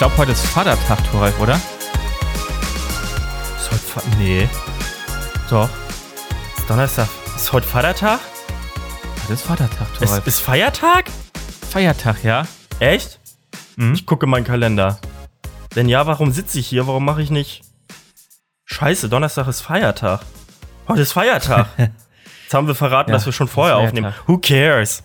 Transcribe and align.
glaube, 0.00 0.16
heute 0.16 0.32
ist 0.32 0.46
Vatertag, 0.46 0.98
Thoralf, 1.10 1.38
oder? 1.40 1.56
Ist 3.56 3.70
heute 3.70 3.82
Fa 3.82 4.00
Nee. 4.16 4.48
Doch. 5.50 5.68
Ist 6.56 6.70
Donnerstag. 6.70 7.06
Ist 7.36 7.52
heute 7.52 7.66
Vatertag? 7.66 8.18
Heute 9.24 9.34
ist 9.34 9.42
Vatertag, 9.42 9.86
Ist, 9.92 9.98
Thoralf. 10.08 10.26
ist 10.26 10.40
Feiertag? 10.40 11.04
Feiertag, 11.68 12.24
ja? 12.24 12.46
Echt? 12.78 13.20
Mhm. 13.76 13.92
Ich 13.92 14.06
gucke 14.06 14.24
in 14.24 14.30
meinen 14.30 14.46
Kalender. 14.46 14.98
Wenn 15.74 15.86
ja, 15.86 16.06
warum 16.06 16.32
sitze 16.32 16.58
ich 16.60 16.66
hier? 16.66 16.86
Warum 16.86 17.04
mache 17.04 17.20
ich 17.20 17.30
nicht. 17.30 17.60
Scheiße, 18.64 19.10
Donnerstag 19.10 19.48
ist 19.48 19.60
Feiertag. 19.60 20.22
Heute 20.88 21.02
ist 21.02 21.12
Feiertag. 21.12 21.66
Jetzt 21.76 22.54
haben 22.54 22.66
wir 22.66 22.74
verraten, 22.74 23.10
Ja, 23.10 23.16
dass 23.16 23.26
wir 23.26 23.34
schon 23.34 23.48
vorher 23.48 23.76
ist 23.76 23.88
aufnehmen. 23.88 24.14
Who 24.26 24.38
cares? 24.38 25.02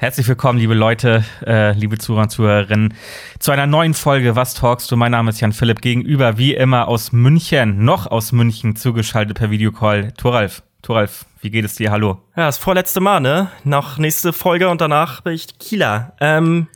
Herzlich 0.00 0.28
willkommen, 0.28 0.60
liebe 0.60 0.74
Leute, 0.74 1.24
äh, 1.44 1.72
liebe 1.72 1.98
Zuhörer 1.98 2.22
und 2.22 2.28
Zuhörerinnen, 2.28 2.94
zu 3.40 3.50
einer 3.50 3.66
neuen 3.66 3.94
Folge 3.94 4.36
Was 4.36 4.54
talkst 4.54 4.88
du? 4.92 4.96
Mein 4.96 5.10
Name 5.10 5.30
ist 5.30 5.40
Jan 5.40 5.52
Philipp. 5.52 5.80
Gegenüber, 5.80 6.38
wie 6.38 6.54
immer, 6.54 6.86
aus 6.86 7.10
München, 7.10 7.84
noch 7.84 8.06
aus 8.06 8.30
München, 8.30 8.76
zugeschaltet 8.76 9.38
per 9.38 9.50
Videocall. 9.50 10.12
Thoralf, 10.12 10.62
Thoralf, 10.82 11.26
wie 11.40 11.50
geht 11.50 11.64
es 11.64 11.74
dir? 11.74 11.90
Hallo. 11.90 12.22
Ja, 12.36 12.46
das 12.46 12.58
vorletzte 12.58 13.00
Mal, 13.00 13.18
ne? 13.18 13.50
Noch 13.64 13.98
nächste 13.98 14.32
Folge 14.32 14.68
und 14.68 14.80
danach 14.80 15.22
bin 15.22 15.32
ich 15.32 15.58
Kieler. 15.58 16.12
Ähm, 16.20 16.68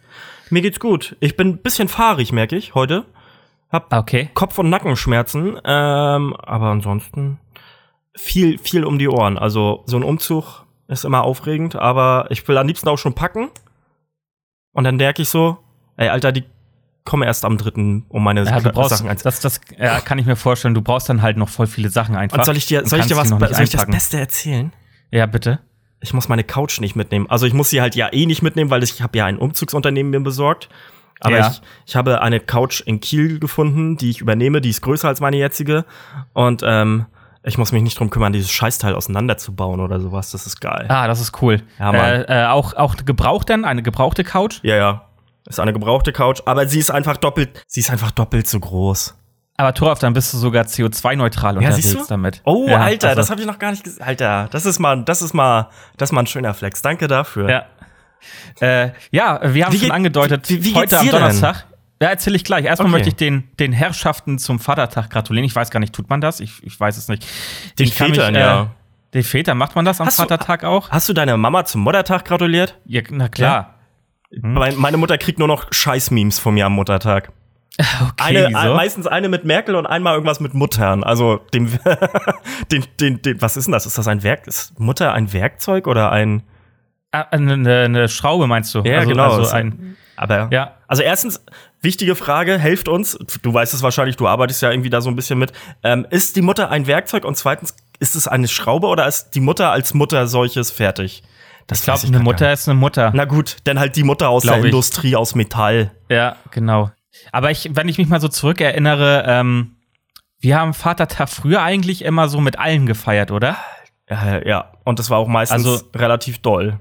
mir 0.50 0.60
geht's 0.60 0.80
gut. 0.80 1.16
Ich 1.20 1.36
bin 1.36 1.50
ein 1.50 1.58
bisschen 1.58 1.86
fahrig, 1.86 2.32
merke 2.32 2.56
ich, 2.56 2.74
heute. 2.74 3.04
Hab 3.70 3.94
Okay. 3.94 4.30
Kopf- 4.34 4.58
und 4.58 4.68
Nackenschmerzen. 4.68 5.60
Ähm, 5.64 6.34
aber 6.34 6.66
ansonsten 6.66 7.38
viel, 8.16 8.58
viel 8.58 8.84
um 8.84 8.98
die 8.98 9.08
Ohren. 9.08 9.38
Also 9.38 9.84
so 9.86 9.96
ein 9.96 10.02
Umzug 10.02 10.61
ist 10.88 11.04
immer 11.04 11.22
aufregend, 11.24 11.76
aber 11.76 12.26
ich 12.30 12.46
will 12.48 12.58
am 12.58 12.66
liebsten 12.66 12.88
auch 12.88 12.98
schon 12.98 13.14
packen. 13.14 13.48
Und 14.72 14.84
dann 14.84 14.96
merke 14.96 15.22
ich 15.22 15.28
so, 15.28 15.58
ey, 15.96 16.08
Alter, 16.08 16.32
die 16.32 16.44
kommen 17.04 17.22
erst 17.24 17.44
am 17.44 17.58
dritten, 17.58 18.04
um 18.08 18.22
meine 18.22 18.44
Ja, 18.44 18.60
du 18.60 18.70
brauchst, 18.70 18.90
Sachen 18.90 19.08
einzu- 19.10 19.24
das, 19.24 19.40
das 19.40 19.60
ja, 19.76 20.00
kann 20.00 20.18
ich 20.18 20.26
mir 20.26 20.36
vorstellen, 20.36 20.74
du 20.74 20.82
brauchst 20.82 21.08
dann 21.08 21.20
halt 21.22 21.36
noch 21.36 21.48
voll 21.48 21.66
viele 21.66 21.90
Sachen 21.90 22.14
einfach. 22.16 22.38
Und 22.38 22.44
soll 22.44 22.56
ich 22.56 22.66
dir, 22.66 22.86
soll 22.86 23.00
ich 23.00 23.06
dir 23.06 23.16
was, 23.16 23.28
soll 23.28 23.42
ich 23.42 23.48
dir 23.48 23.54
das 23.58 23.72
einpacken. 23.74 23.92
Beste 23.92 24.18
erzählen? 24.20 24.72
Ja, 25.10 25.26
bitte. 25.26 25.58
Ich 26.00 26.14
muss 26.14 26.28
meine 26.28 26.44
Couch 26.44 26.80
nicht 26.80 26.96
mitnehmen. 26.96 27.26
Also 27.28 27.46
ich 27.46 27.54
muss 27.54 27.70
sie 27.70 27.80
halt 27.80 27.94
ja 27.96 28.12
eh 28.12 28.26
nicht 28.26 28.42
mitnehmen, 28.42 28.70
weil 28.70 28.82
ich 28.82 29.02
habe 29.02 29.18
ja 29.18 29.26
ein 29.26 29.38
Umzugsunternehmen 29.38 30.10
mir 30.10 30.20
besorgt. 30.20 30.68
Aber 31.20 31.38
Ja. 31.38 31.48
ich, 31.50 31.60
ich 31.86 31.94
habe 31.96 32.20
eine 32.22 32.40
Couch 32.40 32.80
in 32.80 33.00
Kiel 33.00 33.38
gefunden, 33.38 33.96
die 33.96 34.10
ich 34.10 34.20
übernehme, 34.20 34.60
die 34.60 34.70
ist 34.70 34.80
größer 34.80 35.06
als 35.06 35.20
meine 35.20 35.36
jetzige. 35.36 35.84
Und 36.32 36.62
ähm, 36.66 37.06
ich 37.44 37.58
muss 37.58 37.72
mich 37.72 37.82
nicht 37.82 37.98
drum 37.98 38.10
kümmern, 38.10 38.32
dieses 38.32 38.50
Scheißteil 38.50 38.94
auseinanderzubauen 38.94 39.80
oder 39.80 40.00
sowas. 40.00 40.30
Das 40.30 40.46
ist 40.46 40.60
geil. 40.60 40.86
Ah, 40.88 41.06
das 41.08 41.20
ist 41.20 41.42
cool. 41.42 41.62
Ja, 41.78 41.86
Mann. 41.92 41.96
äh, 42.04 42.42
äh, 42.44 42.46
auch, 42.46 42.74
auch 42.74 42.96
gebraucht 42.96 43.50
dann? 43.50 43.64
Eine 43.64 43.82
gebrauchte 43.82 44.24
Couch? 44.24 44.60
Ja, 44.62 44.76
ja. 44.76 45.04
Ist 45.48 45.58
eine 45.58 45.72
gebrauchte 45.72 46.12
Couch, 46.12 46.40
aber 46.46 46.68
sie 46.68 46.78
ist 46.78 46.90
einfach 46.90 47.16
doppelt, 47.16 47.64
sie 47.66 47.80
ist 47.80 47.90
einfach 47.90 48.12
doppelt 48.12 48.46
so 48.46 48.60
groß. 48.60 49.16
Aber 49.56 49.74
Thoralf, 49.74 49.98
dann 49.98 50.12
bist 50.12 50.32
du 50.32 50.38
sogar 50.38 50.64
CO2-neutral 50.64 51.54
Ja, 51.54 51.58
unterwegs 51.60 51.82
siehst 51.90 52.00
du? 52.00 52.06
damit. 52.08 52.40
Oh, 52.44 52.66
Ja, 52.68 52.78
Alter, 52.80 53.08
also- 53.10 53.20
das 53.20 53.30
habe 53.30 53.40
ich 53.40 53.46
noch 53.46 53.58
gar 53.58 53.70
nicht 53.72 53.82
gesehen. 53.84 54.02
Alter, 54.02 54.48
das 54.50 54.64
ist 54.66 54.78
mal, 54.78 55.02
das 55.04 55.20
ist 55.20 55.34
mal, 55.34 55.68
das 55.98 56.08
ist 56.10 56.12
mal 56.12 56.20
ein 56.22 56.26
schöner 56.26 56.54
Flex. 56.54 56.80
Danke 56.80 57.06
dafür. 57.08 57.50
Ja. 57.50 57.64
Äh, 58.60 58.92
ja, 59.10 59.40
wir 59.52 59.66
haben 59.66 59.72
Wie 59.72 59.78
schon 59.78 59.90
angedeutet, 59.90 60.48
wie- 60.48 60.64
wie 60.64 60.74
heute 60.74 60.98
am 60.98 61.04
dir 61.06 61.12
denn? 61.12 61.42
Ja, 62.02 62.08
erzähle 62.10 62.36
ich 62.36 62.44
gleich. 62.44 62.64
Erstmal 62.64 62.86
Okay. 62.88 62.92
möchte 62.98 63.08
ich 63.10 63.14
den, 63.16 63.44
den 63.60 63.72
Herrschaften 63.72 64.38
zum 64.38 64.58
Vatertag 64.58 65.08
gratulieren. 65.10 65.44
Ich 65.46 65.54
weiß 65.54 65.70
gar 65.70 65.80
nicht, 65.80 65.92
tut 65.94 66.10
man 66.10 66.20
das? 66.20 66.40
Ich, 66.40 66.62
ich 66.64 66.78
weiß 66.78 66.96
es 66.96 67.08
nicht. 67.08 67.26
Den 67.78 67.86
Ich 67.86 67.94
Vätern, 67.94 68.32
mich, 68.32 68.40
äh, 68.42 68.44
ja. 68.44 68.70
Den 69.14 69.22
Vätern, 69.22 69.56
macht 69.58 69.76
man 69.76 69.84
das 69.84 70.00
am 70.00 70.06
Hast 70.08 70.18
du- 70.18 70.22
Vatertag 70.24 70.64
auch? 70.64 70.90
Hast 70.90 71.08
du 71.08 71.12
deiner 71.12 71.36
Mama 71.36 71.64
zum 71.64 71.82
Muttertag 71.82 72.24
gratuliert? 72.24 72.78
Ja, 72.86 73.02
na 73.10 73.28
klar. 73.28 73.74
Mein, 74.40 74.76
meine 74.76 74.96
Mutter 74.96 75.18
kriegt 75.18 75.38
nur 75.38 75.48
noch 75.48 75.66
Scheiß-Memes 75.72 76.38
von 76.38 76.54
mir 76.54 76.66
am 76.66 76.72
Muttertag. 76.74 77.30
Okay, 77.78 78.44
Eine, 78.44 78.58
ein, 78.58 78.72
meistens 78.74 79.06
eine 79.06 79.28
mit 79.30 79.44
Merkel 79.44 79.76
und 79.76 79.86
einmal 79.86 80.14
irgendwas 80.14 80.40
mit 80.40 80.52
Muttern. 80.54 81.04
Also 81.04 81.36
dem, 81.54 81.70
den, 82.72 82.84
den, 83.00 83.22
den, 83.22 83.40
was 83.40 83.56
ist 83.56 83.64
denn 83.66 83.72
das? 83.72 83.86
Ist 83.86 83.96
das 83.96 84.08
ein 84.08 84.22
Werk? 84.22 84.46
Ist 84.46 84.78
Mutter 84.78 85.12
ein 85.14 85.32
Werkzeug 85.32 85.86
oder 85.86 86.12
ein? 86.12 86.42
Ah, 87.12 87.22
eine, 87.30 87.54
eine 87.84 88.08
Schraube 88.08 88.46
meinst 88.46 88.74
du? 88.74 88.80
Ja, 88.80 88.98
also, 88.98 89.08
genau. 89.10 89.32
Also 89.36 89.50
ein, 89.52 89.96
Aber 90.16 90.48
ja. 90.52 90.76
also 90.88 91.02
erstens 91.02 91.44
wichtige 91.80 92.14
Frage, 92.14 92.58
helft 92.58 92.88
uns. 92.88 93.18
Du 93.42 93.52
weißt 93.54 93.72
es 93.74 93.82
wahrscheinlich, 93.82 94.16
du 94.16 94.28
arbeitest 94.28 94.62
ja 94.62 94.70
irgendwie 94.70 94.90
da 94.90 95.00
so 95.00 95.10
ein 95.10 95.16
bisschen 95.16 95.38
mit. 95.38 95.52
Ähm, 95.82 96.06
ist 96.10 96.36
die 96.36 96.42
Mutter 96.42 96.70
ein 96.70 96.86
Werkzeug 96.86 97.24
und 97.24 97.36
zweitens 97.36 97.74
ist 97.98 98.14
es 98.14 98.28
eine 98.28 98.48
Schraube 98.48 98.86
oder 98.88 99.06
ist 99.06 99.30
die 99.30 99.40
Mutter 99.40 99.70
als 99.70 99.94
Mutter 99.94 100.26
solches 100.26 100.70
fertig? 100.70 101.22
Das 101.66 101.78
Ich 101.78 101.84
glaube, 101.84 102.06
eine 102.06 102.18
Mutter 102.18 102.46
nicht. 102.46 102.54
ist 102.60 102.68
eine 102.68 102.78
Mutter. 102.78 103.10
Na 103.14 103.24
gut, 103.24 103.56
dann 103.64 103.78
halt 103.78 103.96
die 103.96 104.02
Mutter 104.02 104.28
aus 104.28 104.42
Glaub 104.42 104.56
der 104.56 104.64
ich. 104.64 104.70
Industrie 104.70 105.16
aus 105.16 105.34
Metall. 105.34 105.92
Ja, 106.08 106.36
genau. 106.50 106.90
Aber 107.30 107.50
ich, 107.50 107.70
wenn 107.74 107.88
ich 107.88 107.98
mich 107.98 108.08
mal 108.08 108.20
so 108.20 108.28
zurückerinnere, 108.28 109.24
ähm, 109.26 109.76
wir 110.40 110.58
haben 110.58 110.74
Vatertag 110.74 111.28
früher 111.28 111.62
eigentlich 111.62 112.04
immer 112.04 112.28
so 112.28 112.40
mit 112.40 112.58
allen 112.58 112.86
gefeiert, 112.86 113.30
oder? 113.30 113.56
Ja, 114.10 114.44
ja. 114.44 114.72
Und 114.84 114.98
das 114.98 115.08
war 115.08 115.18
auch 115.18 115.28
meistens 115.28 115.64
Also- 115.66 115.84
relativ 115.94 116.38
doll. 116.42 116.80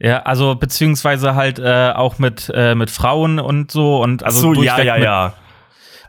Ja, 0.00 0.22
also 0.22 0.54
beziehungsweise 0.54 1.34
halt 1.34 1.58
äh, 1.58 1.92
auch 1.94 2.18
mit, 2.18 2.50
äh, 2.54 2.74
mit 2.74 2.90
Frauen 2.90 3.38
und 3.38 3.70
so 3.70 4.02
und 4.02 4.24
also 4.24 4.54
so, 4.54 4.62
ja, 4.62 4.80
ja, 4.80 4.94
mit, 4.94 5.04
ja. 5.04 5.34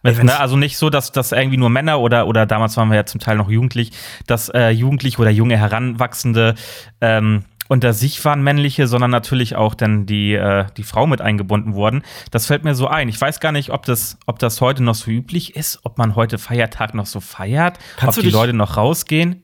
Mit, 0.02 0.24
ne, 0.24 0.40
also 0.40 0.56
nicht 0.56 0.78
so, 0.78 0.90
dass 0.90 1.12
das 1.12 1.34
irgendwie 1.34 1.58
nur 1.58 1.70
Männer 1.70 2.00
oder 2.00 2.26
oder 2.26 2.46
damals 2.46 2.78
waren 2.78 2.90
wir 2.90 2.96
ja 2.96 3.06
zum 3.06 3.20
Teil 3.20 3.36
noch 3.36 3.50
jugendlich, 3.50 3.92
dass 4.26 4.50
äh, 4.50 4.70
Jugendliche 4.70 5.20
oder 5.20 5.30
junge 5.30 5.58
Heranwachsende 5.58 6.56
ähm, 7.02 7.44
unter 7.68 7.94
sich 7.94 8.24
waren 8.24 8.42
männliche, 8.44 8.88
sondern 8.88 9.12
natürlich 9.12 9.58
auch 9.58 9.76
dann 9.76 10.06
die 10.06 10.34
äh, 10.34 10.66
die 10.78 10.84
Frau 10.84 11.06
mit 11.06 11.20
eingebunden 11.20 11.76
wurden. 11.76 12.02
Das 12.32 12.48
fällt 12.48 12.64
mir 12.64 12.76
so 12.76 12.88
ein. 12.88 13.10
Ich 13.10 13.20
weiß 13.20 13.42
gar 13.42 13.52
nicht, 13.52 13.72
ob 13.72 13.86
das 13.86 14.18
ob 14.26 14.40
das 14.40 14.62
heute 14.62 14.84
noch 14.84 14.96
so 14.96 15.12
üblich 15.12 15.56
ist, 15.58 15.82
ob 15.84 15.98
man 15.98 16.16
heute 16.16 16.38
Feiertag 16.38 16.94
noch 16.94 17.06
so 17.06 17.20
feiert, 17.20 17.78
Kannst 17.98 18.18
ob 18.18 18.24
du 18.24 18.30
die 18.30 18.34
Leute 18.34 18.54
noch 18.54 18.78
rausgehen. 18.78 19.44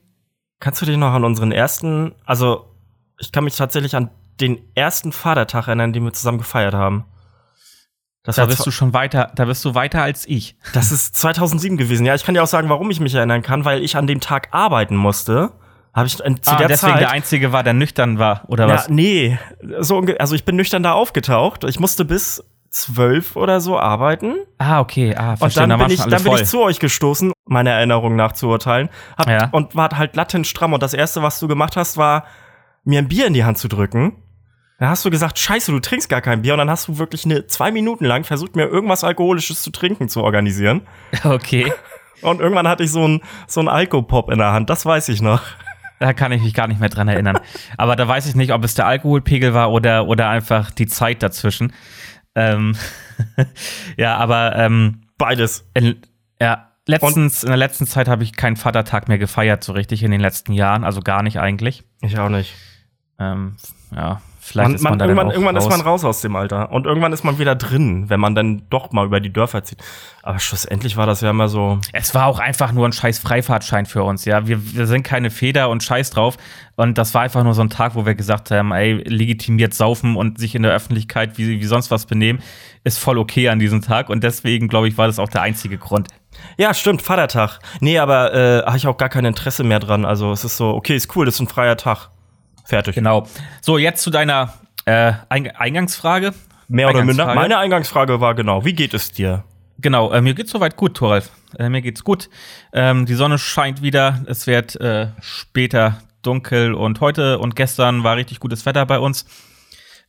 Kannst 0.58 0.80
du 0.80 0.86
dich 0.86 0.96
noch 0.96 1.12
an 1.12 1.24
unseren 1.24 1.52
ersten, 1.52 2.14
also 2.24 2.74
ich 3.20 3.30
kann 3.30 3.44
mich 3.44 3.54
tatsächlich 3.54 3.94
an 3.94 4.10
den 4.40 4.58
ersten 4.74 5.12
Vatertag 5.12 5.66
erinnern, 5.68 5.92
den 5.92 6.04
wir 6.04 6.12
zusammen 6.12 6.38
gefeiert 6.38 6.74
haben. 6.74 7.04
Das, 8.22 8.36
Da 8.36 8.46
bist 8.46 8.60
zwa- 8.60 8.64
du 8.64 8.70
schon 8.70 8.92
weiter, 8.92 9.32
da 9.34 9.46
bist 9.46 9.64
du 9.64 9.74
weiter 9.74 10.02
als 10.02 10.26
ich. 10.28 10.56
das 10.74 10.92
ist 10.92 11.14
2007 11.16 11.76
gewesen. 11.76 12.04
Ja, 12.04 12.14
ich 12.14 12.24
kann 12.24 12.34
dir 12.34 12.42
auch 12.42 12.46
sagen, 12.48 12.68
warum 12.68 12.90
ich 12.90 13.00
mich 13.00 13.14
erinnern 13.14 13.42
kann, 13.42 13.64
weil 13.64 13.82
ich 13.82 13.96
an 13.96 14.06
dem 14.06 14.20
Tag 14.20 14.48
arbeiten 14.52 14.96
musste. 14.96 15.52
Habe 15.94 16.06
ich 16.06 16.20
äh, 16.24 16.34
zu 16.40 16.52
ah, 16.52 16.56
der 16.56 16.68
deswegen 16.68 16.92
Zeit. 16.92 17.00
der 17.00 17.10
einzige 17.10 17.52
war, 17.52 17.62
der 17.62 17.72
nüchtern 17.72 18.18
war 18.18 18.42
oder 18.48 18.68
ja, 18.68 18.74
was? 18.74 18.88
nee, 18.88 19.38
so 19.80 20.00
also 20.18 20.34
ich 20.34 20.44
bin 20.44 20.56
nüchtern 20.56 20.82
da 20.82 20.92
aufgetaucht. 20.92 21.64
Ich 21.64 21.80
musste 21.80 22.04
bis 22.04 22.44
zwölf 22.70 23.34
oder 23.34 23.60
so 23.60 23.78
arbeiten. 23.78 24.34
Ah, 24.58 24.80
okay, 24.80 25.16
ah, 25.16 25.30
Und 25.30 25.36
verstehe. 25.38 25.62
dann, 25.66 25.70
da 25.70 25.76
bin 25.78 25.90
ich, 25.90 26.00
dann 26.02 26.22
bin 26.22 26.32
ich 26.34 26.44
zu 26.44 26.60
euch 26.60 26.78
gestoßen, 26.78 27.32
meiner 27.46 27.70
Erinnerung 27.70 28.14
nach 28.14 28.32
zu 28.32 28.48
urteilen. 28.48 28.90
Hab, 29.16 29.26
Ja. 29.28 29.48
Und 29.50 29.74
war 29.74 29.88
halt 29.96 30.14
latent 30.14 30.46
stramm. 30.46 30.74
Und 30.74 30.82
das 30.82 30.92
Erste, 30.92 31.22
was 31.22 31.40
du 31.40 31.48
gemacht 31.48 31.76
hast, 31.76 31.96
war, 31.96 32.24
mir 32.84 32.98
ein 32.98 33.08
Bier 33.08 33.26
in 33.26 33.32
die 33.32 33.44
Hand 33.44 33.56
zu 33.56 33.68
drücken. 33.68 34.22
Da 34.78 34.90
hast 34.90 35.04
du 35.04 35.10
gesagt, 35.10 35.38
scheiße, 35.38 35.72
du 35.72 35.80
trinkst 35.80 36.08
gar 36.08 36.20
kein 36.20 36.42
Bier. 36.42 36.54
Und 36.54 36.58
dann 36.58 36.70
hast 36.70 36.86
du 36.86 36.98
wirklich 36.98 37.24
eine, 37.24 37.46
zwei 37.46 37.72
Minuten 37.72 38.04
lang 38.04 38.22
versucht, 38.24 38.54
mir 38.54 38.66
irgendwas 38.66 39.02
Alkoholisches 39.02 39.62
zu 39.62 39.70
trinken 39.70 40.08
zu 40.08 40.22
organisieren. 40.22 40.82
Okay. 41.24 41.72
Und 42.20 42.40
irgendwann 42.40 42.66
hatte 42.66 42.82
ich 42.82 42.90
so 42.90 43.06
ein 43.06 43.20
so 43.46 43.60
ein 43.60 43.68
Alkopop 43.68 44.30
in 44.30 44.38
der 44.38 44.50
Hand. 44.50 44.70
Das 44.70 44.84
weiß 44.84 45.08
ich 45.08 45.22
noch. 45.22 45.42
Da 46.00 46.12
kann 46.12 46.32
ich 46.32 46.42
mich 46.42 46.52
gar 46.52 46.66
nicht 46.66 46.80
mehr 46.80 46.88
dran 46.88 47.06
erinnern. 47.06 47.38
Aber 47.76 47.94
da 47.94 48.08
weiß 48.08 48.26
ich 48.26 48.34
nicht, 48.34 48.52
ob 48.52 48.64
es 48.64 48.74
der 48.74 48.86
Alkoholpegel 48.86 49.54
war 49.54 49.70
oder, 49.70 50.06
oder 50.06 50.28
einfach 50.28 50.70
die 50.72 50.86
Zeit 50.86 51.22
dazwischen. 51.22 51.72
Ähm, 52.34 52.76
ja, 53.96 54.16
aber 54.16 54.54
ähm, 54.56 55.02
Beides. 55.16 55.68
in, 55.74 56.02
ja, 56.40 56.72
letztens, 56.86 57.42
in 57.42 57.48
der 57.48 57.56
letzten 57.56 57.86
Zeit 57.86 58.06
habe 58.06 58.22
ich 58.22 58.36
keinen 58.36 58.56
Vatertag 58.56 59.08
mehr 59.08 59.18
gefeiert, 59.18 59.64
so 59.64 59.72
richtig 59.72 60.02
in 60.02 60.10
den 60.10 60.20
letzten 60.20 60.52
Jahren. 60.52 60.84
Also 60.84 61.00
gar 61.00 61.22
nicht 61.22 61.40
eigentlich. 61.40 61.84
Ich 62.00 62.18
auch 62.18 62.28
nicht. 62.28 62.54
Ähm, 63.18 63.56
ja, 63.92 64.20
vielleicht 64.48 64.68
Man, 64.68 64.74
ist 64.74 64.82
man, 64.82 64.98
man, 64.98 65.00
irgendwann 65.00 65.30
irgendwann 65.30 65.56
raus. 65.56 65.64
ist 65.64 65.70
man 65.70 65.80
raus 65.80 66.04
aus 66.04 66.20
dem 66.20 66.36
Alter. 66.36 66.72
Und 66.72 66.86
irgendwann 66.86 67.12
ist 67.12 67.24
man 67.24 67.38
wieder 67.38 67.54
drin, 67.54 68.08
wenn 68.08 68.20
man 68.20 68.34
dann 68.34 68.62
doch 68.70 68.92
mal 68.92 69.06
über 69.06 69.20
die 69.20 69.32
Dörfer 69.32 69.62
zieht. 69.62 69.78
Aber 70.22 70.38
schlussendlich 70.38 70.96
war 70.96 71.06
das 71.06 71.20
ja 71.20 71.30
immer 71.30 71.48
so. 71.48 71.78
Es 71.92 72.14
war 72.14 72.26
auch 72.26 72.38
einfach 72.38 72.72
nur 72.72 72.86
ein 72.86 72.92
scheiß 72.92 73.18
Freifahrtschein 73.18 73.86
für 73.86 74.02
uns, 74.02 74.24
ja. 74.24 74.46
Wir, 74.46 74.74
wir 74.74 74.86
sind 74.86 75.02
keine 75.02 75.30
Feder 75.30 75.68
und 75.68 75.82
scheiß 75.82 76.10
drauf. 76.10 76.36
Und 76.76 76.96
das 76.96 77.14
war 77.14 77.22
einfach 77.22 77.42
nur 77.44 77.54
so 77.54 77.62
ein 77.62 77.70
Tag, 77.70 77.94
wo 77.94 78.06
wir 78.06 78.14
gesagt 78.14 78.50
haben, 78.50 78.72
ey, 78.72 78.94
legitimiert 78.94 79.74
saufen 79.74 80.16
und 80.16 80.38
sich 80.38 80.54
in 80.54 80.62
der 80.62 80.72
Öffentlichkeit 80.72 81.38
wie, 81.38 81.60
wie 81.60 81.64
sonst 81.64 81.90
was 81.90 82.06
benehmen, 82.06 82.40
ist 82.84 82.98
voll 82.98 83.18
okay 83.18 83.48
an 83.48 83.58
diesem 83.58 83.82
Tag. 83.82 84.08
Und 84.08 84.22
deswegen, 84.22 84.68
glaube 84.68 84.88
ich, 84.88 84.96
war 84.96 85.06
das 85.06 85.18
auch 85.18 85.28
der 85.28 85.42
einzige 85.42 85.78
Grund. 85.78 86.08
Ja, 86.56 86.74
stimmt, 86.74 87.02
Vatertag. 87.02 87.58
Nee, 87.80 87.98
aber 87.98 88.32
äh, 88.32 88.62
habe 88.64 88.76
ich 88.76 88.86
auch 88.86 88.96
gar 88.96 89.08
kein 89.08 89.24
Interesse 89.24 89.64
mehr 89.64 89.80
dran. 89.80 90.04
Also 90.04 90.30
es 90.32 90.44
ist 90.44 90.56
so, 90.56 90.70
okay, 90.70 90.94
ist 90.94 91.14
cool, 91.16 91.26
das 91.26 91.34
ist 91.34 91.40
ein 91.40 91.48
freier 91.48 91.76
Tag. 91.76 92.10
Fertig. 92.68 92.94
Genau. 92.94 93.26
So, 93.62 93.78
jetzt 93.78 94.02
zu 94.02 94.10
deiner 94.10 94.52
äh, 94.84 95.12
Eing 95.30 95.48
Eingangsfrage. 95.50 96.34
Mehr 96.68 96.90
oder 96.90 97.02
minder. 97.02 97.34
Meine 97.34 97.56
Eingangsfrage 97.56 98.20
war 98.20 98.34
genau, 98.34 98.64
wie 98.66 98.74
geht 98.74 98.92
es 98.92 99.10
dir? 99.10 99.42
Genau, 99.78 100.12
äh, 100.12 100.20
mir 100.20 100.34
geht's 100.34 100.50
soweit 100.50 100.76
gut, 100.76 100.94
Thoralf. 100.96 101.30
Äh, 101.58 101.70
mir 101.70 101.80
geht's 101.80 102.04
gut. 102.04 102.28
Ähm, 102.74 103.06
die 103.06 103.14
Sonne 103.14 103.38
scheint 103.38 103.80
wieder. 103.80 104.22
Es 104.26 104.46
wird 104.46 104.78
äh, 104.80 105.08
später 105.20 105.98
dunkel 106.22 106.74
und 106.74 107.00
heute 107.00 107.38
und 107.38 107.56
gestern 107.56 108.04
war 108.04 108.16
richtig 108.16 108.38
gutes 108.40 108.66
Wetter 108.66 108.84
bei 108.84 108.98
uns. 108.98 109.24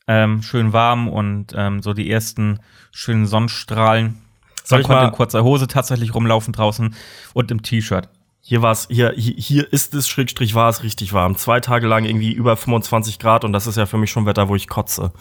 ähm, 0.07 0.41
schön 0.41 0.73
warm 0.73 1.07
und 1.07 1.53
ähm, 1.55 1.81
so 1.81 1.93
die 1.93 2.09
ersten 2.11 2.59
schönen 2.91 3.25
Sonnenstrahlen. 3.27 4.19
Soll 4.65 4.79
Man 4.79 4.81
ich 4.81 4.87
konnte 4.87 5.01
mal- 5.03 5.07
in 5.09 5.13
kurzer 5.15 5.43
Hose 5.43 5.67
tatsächlich 5.67 6.13
rumlaufen 6.13 6.51
draußen 6.51 6.93
und 7.33 7.51
im 7.51 7.61
T-Shirt. 7.61 8.09
Hier 8.49 8.63
war's, 8.63 8.87
hier, 8.89 9.13
hier, 9.15 9.35
hier 9.37 9.71
ist 9.71 9.93
es, 9.93 10.09
Schrägstrich 10.09 10.55
war 10.55 10.69
es 10.69 10.81
richtig 10.81 11.13
warm. 11.13 11.35
Zwei 11.35 11.59
Tage 11.59 11.85
lang 11.85 12.05
irgendwie 12.05 12.31
über 12.31 12.57
25 12.57 13.19
Grad 13.19 13.45
und 13.45 13.53
das 13.53 13.67
ist 13.67 13.77
ja 13.77 13.85
für 13.85 13.99
mich 13.99 14.09
schon 14.09 14.25
Wetter, 14.25 14.49
wo 14.49 14.55
ich 14.55 14.67
kotze. 14.67 15.11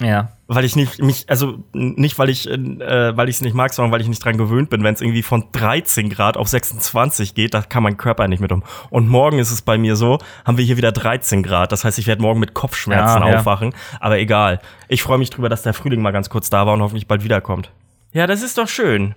Ja. 0.00 0.28
Weil 0.46 0.64
ich 0.64 0.76
nicht, 0.76 1.02
mich, 1.02 1.28
also 1.28 1.64
nicht, 1.72 2.16
weil 2.20 2.30
ich, 2.30 2.48
äh, 2.48 3.16
weil 3.16 3.28
ich 3.28 3.34
es 3.34 3.40
nicht 3.42 3.54
mag, 3.54 3.74
sondern 3.74 3.90
weil 3.90 4.00
ich 4.00 4.06
nicht 4.06 4.24
dran 4.24 4.38
gewöhnt 4.38 4.70
bin, 4.70 4.84
wenn 4.84 4.94
es 4.94 5.00
irgendwie 5.00 5.24
von 5.24 5.46
13 5.50 6.10
Grad 6.10 6.36
auf 6.36 6.46
26 6.46 7.34
geht, 7.34 7.54
da 7.54 7.62
kann 7.62 7.82
mein 7.82 7.96
Körper 7.96 8.28
nicht 8.28 8.38
mit 8.38 8.52
um. 8.52 8.62
Und 8.90 9.08
morgen 9.08 9.40
ist 9.40 9.50
es 9.50 9.62
bei 9.62 9.76
mir 9.76 9.96
so, 9.96 10.18
haben 10.44 10.56
wir 10.56 10.64
hier 10.64 10.76
wieder 10.76 10.92
13 10.92 11.42
Grad. 11.42 11.72
Das 11.72 11.82
heißt, 11.82 11.98
ich 11.98 12.06
werde 12.06 12.22
morgen 12.22 12.38
mit 12.38 12.54
Kopfschmerzen 12.54 13.20
Ja, 13.22 13.30
ja. 13.30 13.38
aufwachen. 13.40 13.74
Aber 13.98 14.16
egal. 14.20 14.60
Ich 14.86 15.02
freue 15.02 15.18
mich 15.18 15.30
drüber, 15.30 15.48
dass 15.48 15.62
der 15.62 15.74
Frühling 15.74 16.02
mal 16.02 16.12
ganz 16.12 16.30
kurz 16.30 16.50
da 16.50 16.66
war 16.66 16.74
und 16.74 16.82
hoffentlich 16.82 17.08
bald 17.08 17.24
wiederkommt. 17.24 17.72
Ja, 18.12 18.28
das 18.28 18.42
ist 18.42 18.58
doch 18.58 18.68
schön. 18.68 19.16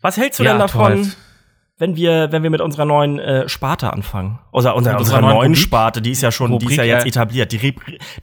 Was 0.00 0.16
hältst 0.16 0.40
du 0.40 0.44
Ja, 0.44 0.52
denn 0.52 0.60
davon, 0.60 1.02
toll. 1.02 1.12
Wenn 1.76 1.96
wir, 1.96 2.30
wenn 2.30 2.42
wir 2.42 2.50
mit 2.50 2.60
unserer 2.60 2.84
neuen 2.84 3.18
äh, 3.18 3.48
Sparte 3.48 3.92
anfangen? 3.92 4.38
Oder 4.52 4.76
unserer, 4.76 4.94
Mit 4.94 5.00
unserer 5.00 5.18
unserer 5.18 5.34
neuen 5.34 5.52
Rubrik? 5.52 5.56
Sparte, 5.58 6.02
die 6.02 6.10
ist 6.10 6.22
ja 6.22 6.30
schon, 6.30 6.58
die 6.58 6.66
ist 6.66 6.76
ja 6.76 6.82
Rubrik, 6.82 6.94
jetzt 6.94 7.04
ja. 7.04 7.22
etabliert. 7.22 7.52
Die, 7.52 7.74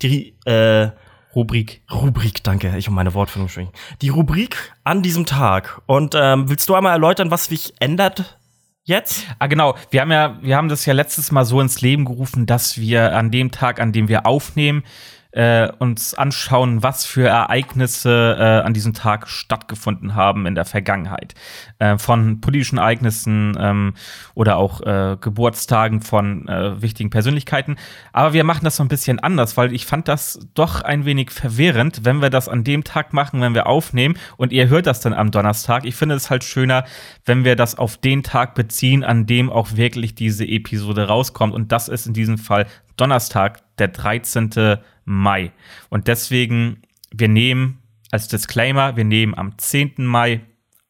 die 0.02 0.36
äh, 0.46 0.92
Rubrik. 1.36 1.82
Rubrik, 1.92 2.44
danke, 2.44 2.74
ich 2.78 2.88
um 2.88 2.96
meine 2.96 3.14
Wortfindung 3.14 3.50
sprechen. 3.50 3.72
Die 4.02 4.10
Rubrik 4.10 4.74
an 4.84 5.02
diesem 5.02 5.26
Tag. 5.26 5.82
Und 5.86 6.16
ähm, 6.16 6.50
willst 6.50 6.68
du 6.68 6.76
einmal 6.76 6.94
erläutern, 6.94 7.32
was 7.32 7.46
sich 7.46 7.74
ändert 7.80 8.38
jetzt? 8.84 9.26
Ah, 9.40 9.48
genau. 9.48 9.76
Wir 9.90 10.02
haben 10.02 10.12
ja, 10.12 10.38
wir 10.42 10.58
haben 10.58 10.70
das 10.70 10.86
ja 10.86 10.94
letztes 10.94 11.32
Mal 11.32 11.46
so 11.46 11.62
ins 11.62 11.82
Leben 11.82 12.06
gerufen, 12.06 12.46
dass 12.46 12.80
wir 12.80 13.16
an 13.16 13.32
dem 13.32 13.52
Tag, 13.52 13.80
an 13.80 13.92
dem 13.94 14.08
wir 14.08 14.26
aufnehmen, 14.26 14.84
äh, 15.32 15.70
uns 15.80 16.14
anschauen, 16.14 16.84
was 16.84 17.06
für 17.06 17.28
Ereignisse 17.28 18.36
äh, 18.38 18.66
an 18.66 18.74
diesem 18.74 18.94
Tag 18.94 19.28
stattgefunden 19.28 20.16
haben 20.16 20.46
in 20.46 20.56
der 20.56 20.66
Vergangenheit. 20.66 21.36
Äh, 21.80 21.98
von 21.98 22.42
politischen 22.42 22.78
Ereignissen 22.78 23.58
ähm, 23.60 23.94
oder 24.34 24.58
auch 24.58 24.82
äh, 24.82 25.18
Geburtstagen 25.20 26.02
von 26.02 26.48
äh, 26.48 26.82
wichtigen 26.82 27.10
Persönlichkeiten. 27.10 27.78
Aber 28.12 28.34
wir 28.34 28.44
machen 28.44 28.66
das 28.66 28.76
so 28.76 28.84
ein 28.84 28.90
bisschen 28.90 29.20
anders, 29.20 29.58
weil 29.58 29.74
ich 29.74 29.86
fand 29.86 30.08
das 30.08 30.48
doch 30.54 30.82
ein 30.82 31.06
wenig 31.06 31.32
verwirrend, 31.32 32.04
wenn 32.04 32.22
wir 32.22 32.30
das 32.30 32.50
an 32.50 32.64
dem 32.64 32.84
Tag 32.84 33.14
machen, 33.14 33.42
wenn 33.42 33.56
wir 33.56 33.68
aufnehmen 33.68 34.16
und 34.38 34.52
ihr 34.52 34.68
hört 34.68 34.86
das 34.86 35.00
dann 35.00 35.14
am 35.14 35.32
Donnerstag. 35.32 35.86
Ich 35.86 35.96
finde 35.96 36.16
es 36.16 36.30
halt 36.30 36.44
schöner, 36.44 36.84
wenn 37.26 37.46
wir 37.46 37.56
das 37.56 37.78
auf 37.78 37.98
den 37.98 38.24
Tag 38.24 38.54
beziehen, 38.54 39.04
an 39.04 39.26
dem 39.26 39.50
auch 39.50 39.76
wirklich 39.76 40.16
diese 40.16 40.46
Episode 40.46 41.08
rauskommt. 41.08 41.54
Und 41.54 41.72
das 41.72 41.88
ist 41.88 42.06
in 42.06 42.14
diesem 42.14 42.38
Fall 42.38 42.68
Donnerstag, 42.98 43.62
der 43.78 43.88
13. 43.88 44.78
Mai. 45.12 45.52
Und 45.90 46.08
deswegen, 46.08 46.82
wir 47.12 47.28
nehmen 47.28 47.82
als 48.12 48.28
Disclaimer, 48.28 48.96
wir 48.96 49.06
nehmen 49.06 49.38
am 49.38 49.58
10. 49.58 49.94
Mai 49.98 50.42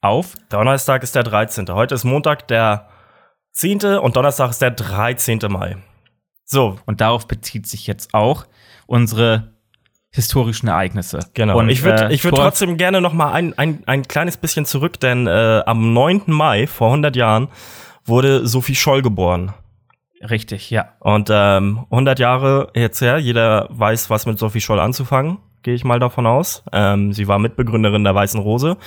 auf. 0.01 0.35
Donnerstag 0.49 1.03
ist 1.03 1.15
der 1.15 1.23
13. 1.23 1.67
Heute 1.69 1.95
ist 1.95 2.03
Montag, 2.03 2.47
der 2.47 2.87
10. 3.51 3.83
und 3.99 4.15
Donnerstag 4.15 4.49
ist 4.51 4.61
der 4.61 4.71
13. 4.71 5.39
Mai. 5.49 5.77
So, 6.45 6.77
Und 6.85 7.01
darauf 7.01 7.27
bezieht 7.27 7.67
sich 7.67 7.87
jetzt 7.87 8.13
auch 8.13 8.45
unsere 8.85 9.53
historischen 10.13 10.67
Ereignisse. 10.67 11.19
genau. 11.33 11.57
Und, 11.57 11.69
ich 11.69 11.83
würde 11.83 12.09
äh, 12.09 12.13
ich 12.13 12.23
würd 12.25 12.35
trotzdem 12.35 12.75
gerne 12.75 12.99
noch 12.99 13.13
mal 13.13 13.31
ein, 13.31 13.57
ein, 13.57 13.83
ein 13.85 14.03
kleines 14.03 14.35
bisschen 14.35 14.65
zurück, 14.65 14.99
denn 14.99 15.27
äh, 15.27 15.63
am 15.65 15.93
9. 15.93 16.23
Mai 16.27 16.67
vor 16.67 16.87
100 16.87 17.15
Jahren 17.15 17.47
wurde 18.03 18.45
Sophie 18.45 18.75
Scholl 18.75 19.01
geboren. 19.01 19.53
Richtig, 20.29 20.69
ja. 20.69 20.89
Und 20.99 21.29
ähm, 21.31 21.85
100 21.89 22.19
Jahre 22.19 22.69
jetzt 22.75 23.01
her, 23.01 23.17
jeder 23.17 23.67
weiß, 23.71 24.09
was 24.09 24.25
mit 24.25 24.37
Sophie 24.37 24.61
Scholl 24.61 24.79
anzufangen, 24.79 25.39
gehe 25.63 25.73
ich 25.73 25.83
mal 25.83 25.99
davon 25.99 26.27
aus. 26.27 26.63
Ähm, 26.71 27.11
sie 27.13 27.27
war 27.27 27.39
Mitbegründerin 27.39 28.03
der 28.03 28.13
Weißen 28.13 28.39
Rose, 28.39 28.77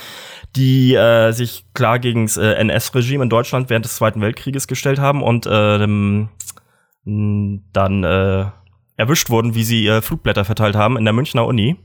die 0.55 0.93
äh, 0.93 1.31
sich 1.31 1.65
klar 1.73 1.99
gegen 1.99 2.25
das 2.25 2.37
äh, 2.37 2.53
NS-Regime 2.53 3.23
in 3.23 3.29
Deutschland 3.29 3.69
während 3.69 3.85
des 3.85 3.95
Zweiten 3.95 4.21
Weltkrieges 4.21 4.67
gestellt 4.67 4.99
haben 4.99 5.21
und 5.21 5.45
mh, 5.45 6.29
dann 7.05 8.03
äh, 8.03 8.45
erwischt 8.97 9.29
wurden, 9.29 9.55
wie 9.55 9.63
sie 9.63 9.87
äh, 9.87 10.01
Flugblätter 10.01 10.45
verteilt 10.45 10.75
haben 10.75 10.97
in 10.97 11.03
der 11.03 11.13
Münchner 11.13 11.45
Uni 11.45 11.77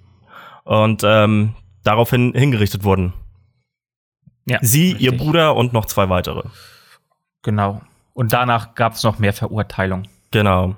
und 0.64 1.02
ähm, 1.04 1.54
daraufhin 1.82 2.32
hingerichtet 2.34 2.84
wurden. 2.84 3.12
ja 4.46 4.58
Sie, 4.62 4.92
ihr 4.92 5.12
richtig. 5.12 5.18
Bruder 5.18 5.56
und 5.56 5.72
noch 5.72 5.86
zwei 5.86 6.08
weitere. 6.08 6.42
Genau. 7.42 7.80
Und 8.12 8.32
danach 8.32 8.74
gab 8.74 8.94
es 8.94 9.02
noch 9.02 9.18
mehr 9.18 9.32
Verurteilungen. 9.32 10.08
Genau. 10.30 10.76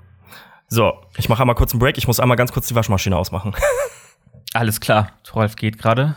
So, 0.69 0.95
ich 1.17 1.29
mache 1.29 1.43
einmal 1.43 1.57
kurz 1.57 1.73
einen 1.73 1.81
Break. 1.81 1.99
Ich 1.99 2.07
muss 2.07 2.21
einmal 2.21 2.37
ganz 2.37 2.53
kurz 2.53 2.67
die 2.67 2.75
Waschmaschine 2.75 3.17
ausmachen. 3.17 3.55
Alles 4.55 4.81
klar. 4.81 5.13
Thoralf 5.23 5.57
geht 5.57 5.79
gerade 5.79 6.17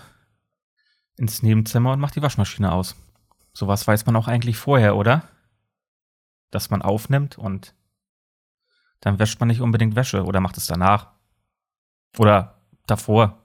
ins 1.17 1.43
Nebenzimmer 1.43 1.93
und 1.93 1.99
macht 1.99 2.15
die 2.15 2.21
Waschmaschine 2.21 2.71
aus. 2.71 2.95
Sowas 3.53 3.87
weiß 3.87 4.05
man 4.05 4.15
auch 4.15 4.27
eigentlich 4.27 4.57
vorher, 4.57 4.95
oder? 4.95 5.23
Dass 6.51 6.69
man 6.69 6.81
aufnimmt 6.81 7.37
und 7.37 7.73
dann 9.01 9.19
wäscht 9.19 9.39
man 9.39 9.47
nicht 9.47 9.61
unbedingt 9.61 9.95
Wäsche 9.95 10.23
oder 10.23 10.39
macht 10.39 10.57
es 10.57 10.67
danach. 10.67 11.11
Oder 12.17 12.61
davor. 12.87 13.37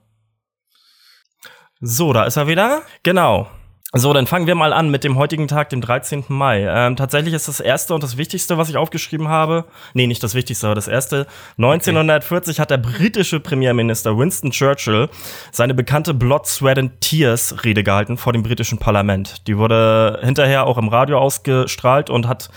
So, 1.79 2.13
da 2.13 2.25
ist 2.25 2.37
er 2.37 2.47
wieder. 2.47 2.83
Genau. 3.03 3.49
So, 3.93 4.13
dann 4.13 4.25
fangen 4.25 4.47
wir 4.47 4.55
mal 4.55 4.71
an 4.71 4.89
mit 4.89 5.03
dem 5.03 5.17
heutigen 5.17 5.49
Tag, 5.49 5.67
dem 5.67 5.81
13. 5.81 6.23
Mai. 6.29 6.65
Ähm, 6.65 6.95
tatsächlich 6.95 7.33
ist 7.33 7.49
das 7.49 7.59
erste 7.59 7.93
und 7.93 8.01
das 8.01 8.15
Wichtigste, 8.15 8.57
was 8.57 8.69
ich 8.69 8.77
aufgeschrieben 8.77 9.27
habe, 9.27 9.65
nee, 9.93 10.07
nicht 10.07 10.23
das 10.23 10.33
Wichtigste, 10.33 10.67
aber 10.67 10.75
das 10.75 10.87
erste. 10.87 11.27
1940 11.57 12.61
hat 12.61 12.71
der 12.71 12.77
britische 12.77 13.41
Premierminister 13.41 14.17
Winston 14.17 14.51
Churchill 14.51 15.09
seine 15.51 15.73
bekannte 15.73 16.13
Blood, 16.13 16.47
Sweat 16.47 16.79
and 16.79 17.01
Tears 17.01 17.65
Rede 17.65 17.83
gehalten 17.83 18.15
vor 18.15 18.31
dem 18.31 18.43
britischen 18.43 18.77
Parlament. 18.77 19.45
Die 19.47 19.57
wurde 19.57 20.19
hinterher 20.23 20.67
auch 20.67 20.77
im 20.77 20.87
Radio 20.87 21.17
ausgestrahlt 21.17 22.09
und 22.09 22.29
hat 22.29 22.49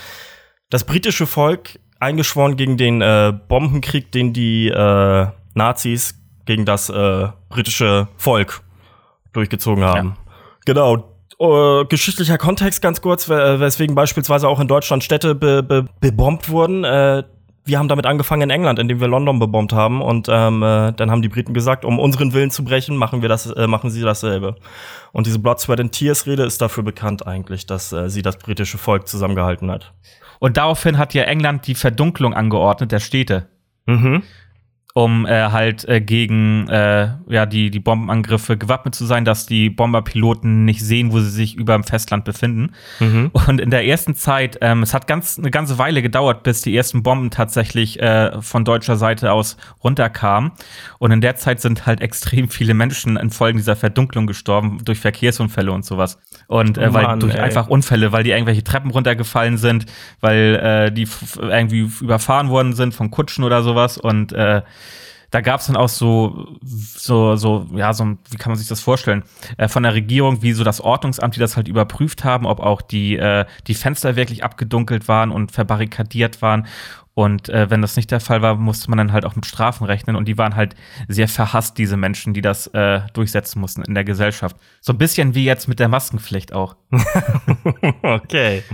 das 0.70 0.84
britische 0.84 1.26
Volk 1.26 1.80
eingeschworen 1.98 2.56
gegen 2.56 2.76
den 2.76 3.02
äh, 3.02 3.32
Bombenkrieg, 3.48 4.12
den 4.12 4.32
die 4.34 4.68
äh, 4.68 5.26
Nazis 5.54 6.14
gegen 6.44 6.64
das 6.64 6.90
äh, 6.90 7.28
britische 7.48 8.06
Volk 8.18 8.62
durchgezogen 9.32 9.82
haben. 9.82 10.16
Genau. 10.64 11.13
Äh, 11.38 11.84
geschichtlicher 11.86 12.38
Kontext 12.38 12.80
ganz 12.82 13.00
kurz, 13.00 13.28
we- 13.28 13.60
weswegen 13.60 13.94
beispielsweise 13.94 14.48
auch 14.48 14.60
in 14.60 14.68
Deutschland 14.68 15.02
Städte 15.04 15.34
be 15.34 15.62
be 15.62 15.86
bebombt 16.00 16.48
wurden. 16.48 16.84
Äh, 16.84 17.24
wir 17.66 17.78
haben 17.78 17.88
damit 17.88 18.04
angefangen 18.04 18.42
in 18.42 18.50
England, 18.50 18.78
indem 18.78 19.00
wir 19.00 19.08
London 19.08 19.38
bebombt 19.38 19.72
haben. 19.72 20.02
Und 20.02 20.28
ähm, 20.30 20.62
äh, 20.62 20.92
dann 20.92 21.10
haben 21.10 21.22
die 21.22 21.30
Briten 21.30 21.54
gesagt, 21.54 21.84
um 21.86 21.98
unseren 21.98 22.34
Willen 22.34 22.50
zu 22.50 22.62
brechen, 22.62 22.96
machen 22.96 23.22
wir 23.22 23.28
das, 23.30 23.46
äh, 23.46 23.66
machen 23.66 23.88
sie 23.90 24.02
dasselbe. 24.02 24.56
Und 25.12 25.26
diese 25.26 25.38
Blood, 25.38 25.60
Sweat 25.60 25.80
and 25.80 25.90
Tears 25.92 26.26
Rede 26.26 26.44
ist 26.44 26.60
dafür 26.60 26.82
bekannt 26.82 27.26
eigentlich, 27.26 27.64
dass 27.64 27.90
äh, 27.92 28.10
sie 28.10 28.20
das 28.20 28.36
britische 28.36 28.76
Volk 28.76 29.08
zusammengehalten 29.08 29.70
hat. 29.70 29.94
Und 30.40 30.58
daraufhin 30.58 30.98
hat 30.98 31.14
ja 31.14 31.22
England 31.22 31.66
die 31.66 31.74
Verdunklung 31.74 32.34
angeordnet 32.34 32.92
der 32.92 33.00
Städte, 33.00 33.48
Mhm. 33.86 34.22
Um 34.96 35.26
äh, 35.26 35.50
halt 35.50 35.86
äh, 35.88 36.00
gegen 36.00 36.68
äh, 36.68 37.08
ja, 37.28 37.46
die, 37.46 37.70
die 37.70 37.80
Bombenangriffe 37.80 38.56
gewappnet 38.56 38.94
zu 38.94 39.04
sein, 39.06 39.24
dass 39.24 39.44
die 39.44 39.68
Bomberpiloten 39.68 40.64
nicht 40.64 40.82
sehen, 40.82 41.12
wo 41.12 41.18
sie 41.18 41.30
sich 41.30 41.56
über 41.56 41.74
dem 41.74 41.82
Festland 41.82 42.24
befinden. 42.24 42.70
Mhm. 43.00 43.32
Und 43.32 43.60
in 43.60 43.70
der 43.70 43.84
ersten 43.84 44.14
Zeit, 44.14 44.58
ähm, 44.60 44.84
es 44.84 44.94
hat 44.94 45.08
ganz 45.08 45.36
eine 45.36 45.50
ganze 45.50 45.78
Weile 45.78 46.00
gedauert, 46.00 46.44
bis 46.44 46.60
die 46.60 46.76
ersten 46.76 47.02
Bomben 47.02 47.30
tatsächlich 47.30 48.00
äh, 48.00 48.40
von 48.40 48.64
deutscher 48.64 48.94
Seite 48.94 49.32
aus 49.32 49.56
runterkamen. 49.82 50.52
Und 51.00 51.10
in 51.10 51.20
der 51.20 51.34
Zeit 51.34 51.60
sind 51.60 51.86
halt 51.86 52.00
extrem 52.00 52.48
viele 52.48 52.74
Menschen 52.74 53.16
infolge 53.16 53.58
dieser 53.58 53.74
Verdunklung 53.74 54.28
gestorben 54.28 54.78
durch 54.84 55.00
Verkehrsunfälle 55.00 55.72
und 55.72 55.84
sowas. 55.84 56.20
Und 56.46 56.78
äh, 56.78 56.94
weil 56.94 57.02
Mann, 57.02 57.18
durch 57.18 57.34
ey. 57.34 57.40
einfach 57.40 57.66
Unfälle, 57.66 58.12
weil 58.12 58.22
die 58.22 58.30
irgendwelche 58.30 58.62
Treppen 58.62 58.92
runtergefallen 58.92 59.58
sind, 59.58 59.86
weil 60.20 60.54
äh, 60.54 60.92
die 60.92 61.08
irgendwie 61.36 61.90
überfahren 62.00 62.48
worden 62.48 62.74
sind 62.74 62.94
von 62.94 63.10
Kutschen 63.10 63.42
oder 63.42 63.64
sowas. 63.64 63.98
Und 63.98 64.32
äh, 64.32 64.62
da 65.30 65.40
gab 65.40 65.60
es 65.60 65.66
dann 65.66 65.76
auch 65.76 65.88
so, 65.88 66.56
so, 66.62 67.36
so, 67.36 67.66
ja, 67.74 67.92
so, 67.92 68.16
wie 68.30 68.36
kann 68.36 68.50
man 68.50 68.58
sich 68.58 68.68
das 68.68 68.80
vorstellen? 68.80 69.24
Äh, 69.56 69.68
von 69.68 69.82
der 69.82 69.94
Regierung, 69.94 70.42
wie 70.42 70.52
so 70.52 70.64
das 70.64 70.80
Ordnungsamt, 70.80 71.36
die 71.36 71.40
das 71.40 71.56
halt 71.56 71.68
überprüft 71.68 72.24
haben, 72.24 72.46
ob 72.46 72.60
auch 72.60 72.82
die, 72.82 73.16
äh, 73.16 73.44
die 73.66 73.74
Fenster 73.74 74.16
wirklich 74.16 74.44
abgedunkelt 74.44 75.08
waren 75.08 75.30
und 75.30 75.52
verbarrikadiert 75.52 76.42
waren. 76.42 76.66
Und 77.14 77.48
äh, 77.48 77.70
wenn 77.70 77.80
das 77.80 77.94
nicht 77.96 78.10
der 78.10 78.20
Fall 78.20 78.42
war, 78.42 78.56
musste 78.56 78.90
man 78.90 78.98
dann 78.98 79.12
halt 79.12 79.24
auch 79.24 79.36
mit 79.36 79.46
Strafen 79.46 79.84
rechnen. 79.84 80.16
Und 80.16 80.26
die 80.26 80.36
waren 80.36 80.56
halt 80.56 80.74
sehr 81.06 81.28
verhasst, 81.28 81.78
diese 81.78 81.96
Menschen, 81.96 82.34
die 82.34 82.40
das 82.40 82.66
äh, 82.68 83.00
durchsetzen 83.12 83.60
mussten 83.60 83.82
in 83.82 83.94
der 83.94 84.04
Gesellschaft. 84.04 84.56
So 84.80 84.92
ein 84.92 84.98
bisschen 84.98 85.34
wie 85.34 85.44
jetzt 85.44 85.68
mit 85.68 85.78
der 85.78 85.88
Maskenpflicht 85.88 86.52
auch. 86.52 86.74
okay. 88.02 88.64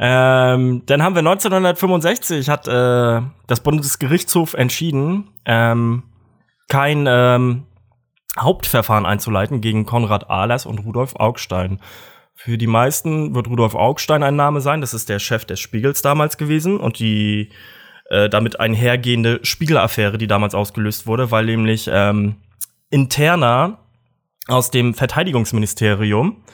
Ähm, 0.00 0.82
dann 0.86 1.02
haben 1.02 1.16
wir 1.16 1.20
1965 1.20 2.48
hat 2.48 2.68
äh, 2.68 3.20
das 3.48 3.60
Bundesgerichtshof 3.60 4.54
entschieden, 4.54 5.30
ähm, 5.44 6.04
kein 6.68 7.06
ähm, 7.08 7.64
Hauptverfahren 8.38 9.06
einzuleiten 9.06 9.60
gegen 9.60 9.86
Konrad 9.86 10.30
Ahlers 10.30 10.66
und 10.66 10.78
Rudolf 10.78 11.16
Augstein. 11.16 11.80
Für 12.34 12.56
die 12.56 12.68
meisten 12.68 13.34
wird 13.34 13.48
Rudolf 13.48 13.74
Augstein 13.74 14.22
ein 14.22 14.36
Name 14.36 14.60
sein. 14.60 14.80
Das 14.80 14.94
ist 14.94 15.08
der 15.08 15.18
Chef 15.18 15.44
des 15.44 15.58
Spiegels 15.58 16.00
damals 16.00 16.36
gewesen 16.38 16.78
und 16.78 17.00
die 17.00 17.50
äh, 18.08 18.28
damit 18.28 18.60
einhergehende 18.60 19.40
Spiegelaffäre, 19.42 20.16
die 20.16 20.28
damals 20.28 20.54
ausgelöst 20.54 21.08
wurde, 21.08 21.32
weil 21.32 21.46
nämlich 21.46 21.90
ähm, 21.92 22.36
interner 22.90 23.78
aus 24.46 24.70
dem 24.70 24.94
Verteidigungsministerium 24.94 26.44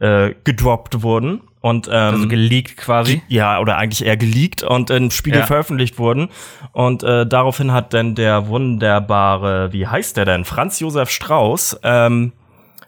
äh, 0.00 0.34
gedroppt 0.44 1.02
wurden 1.02 1.40
und 1.62 1.88
ähm, 1.88 1.92
Also 1.94 2.28
geleakt 2.28 2.76
quasi. 2.76 3.22
ja, 3.28 3.58
oder 3.60 3.78
eigentlich 3.78 4.04
eher 4.04 4.16
geleakt 4.18 4.62
und 4.62 4.90
in 4.90 5.10
Spiegel 5.10 5.40
Ja. 5.40 5.46
veröffentlicht 5.46 5.98
wurden. 5.98 6.28
Und 6.72 7.02
äh, 7.02 7.26
daraufhin 7.26 7.72
hat 7.72 7.94
dann 7.94 8.14
der 8.14 8.48
wunderbare, 8.48 9.72
wie 9.72 9.86
heißt 9.86 10.16
der 10.18 10.24
denn? 10.26 10.44
Franz 10.44 10.78
Josef 10.80 11.08
Strauß 11.10 11.80
ähm, 11.82 12.32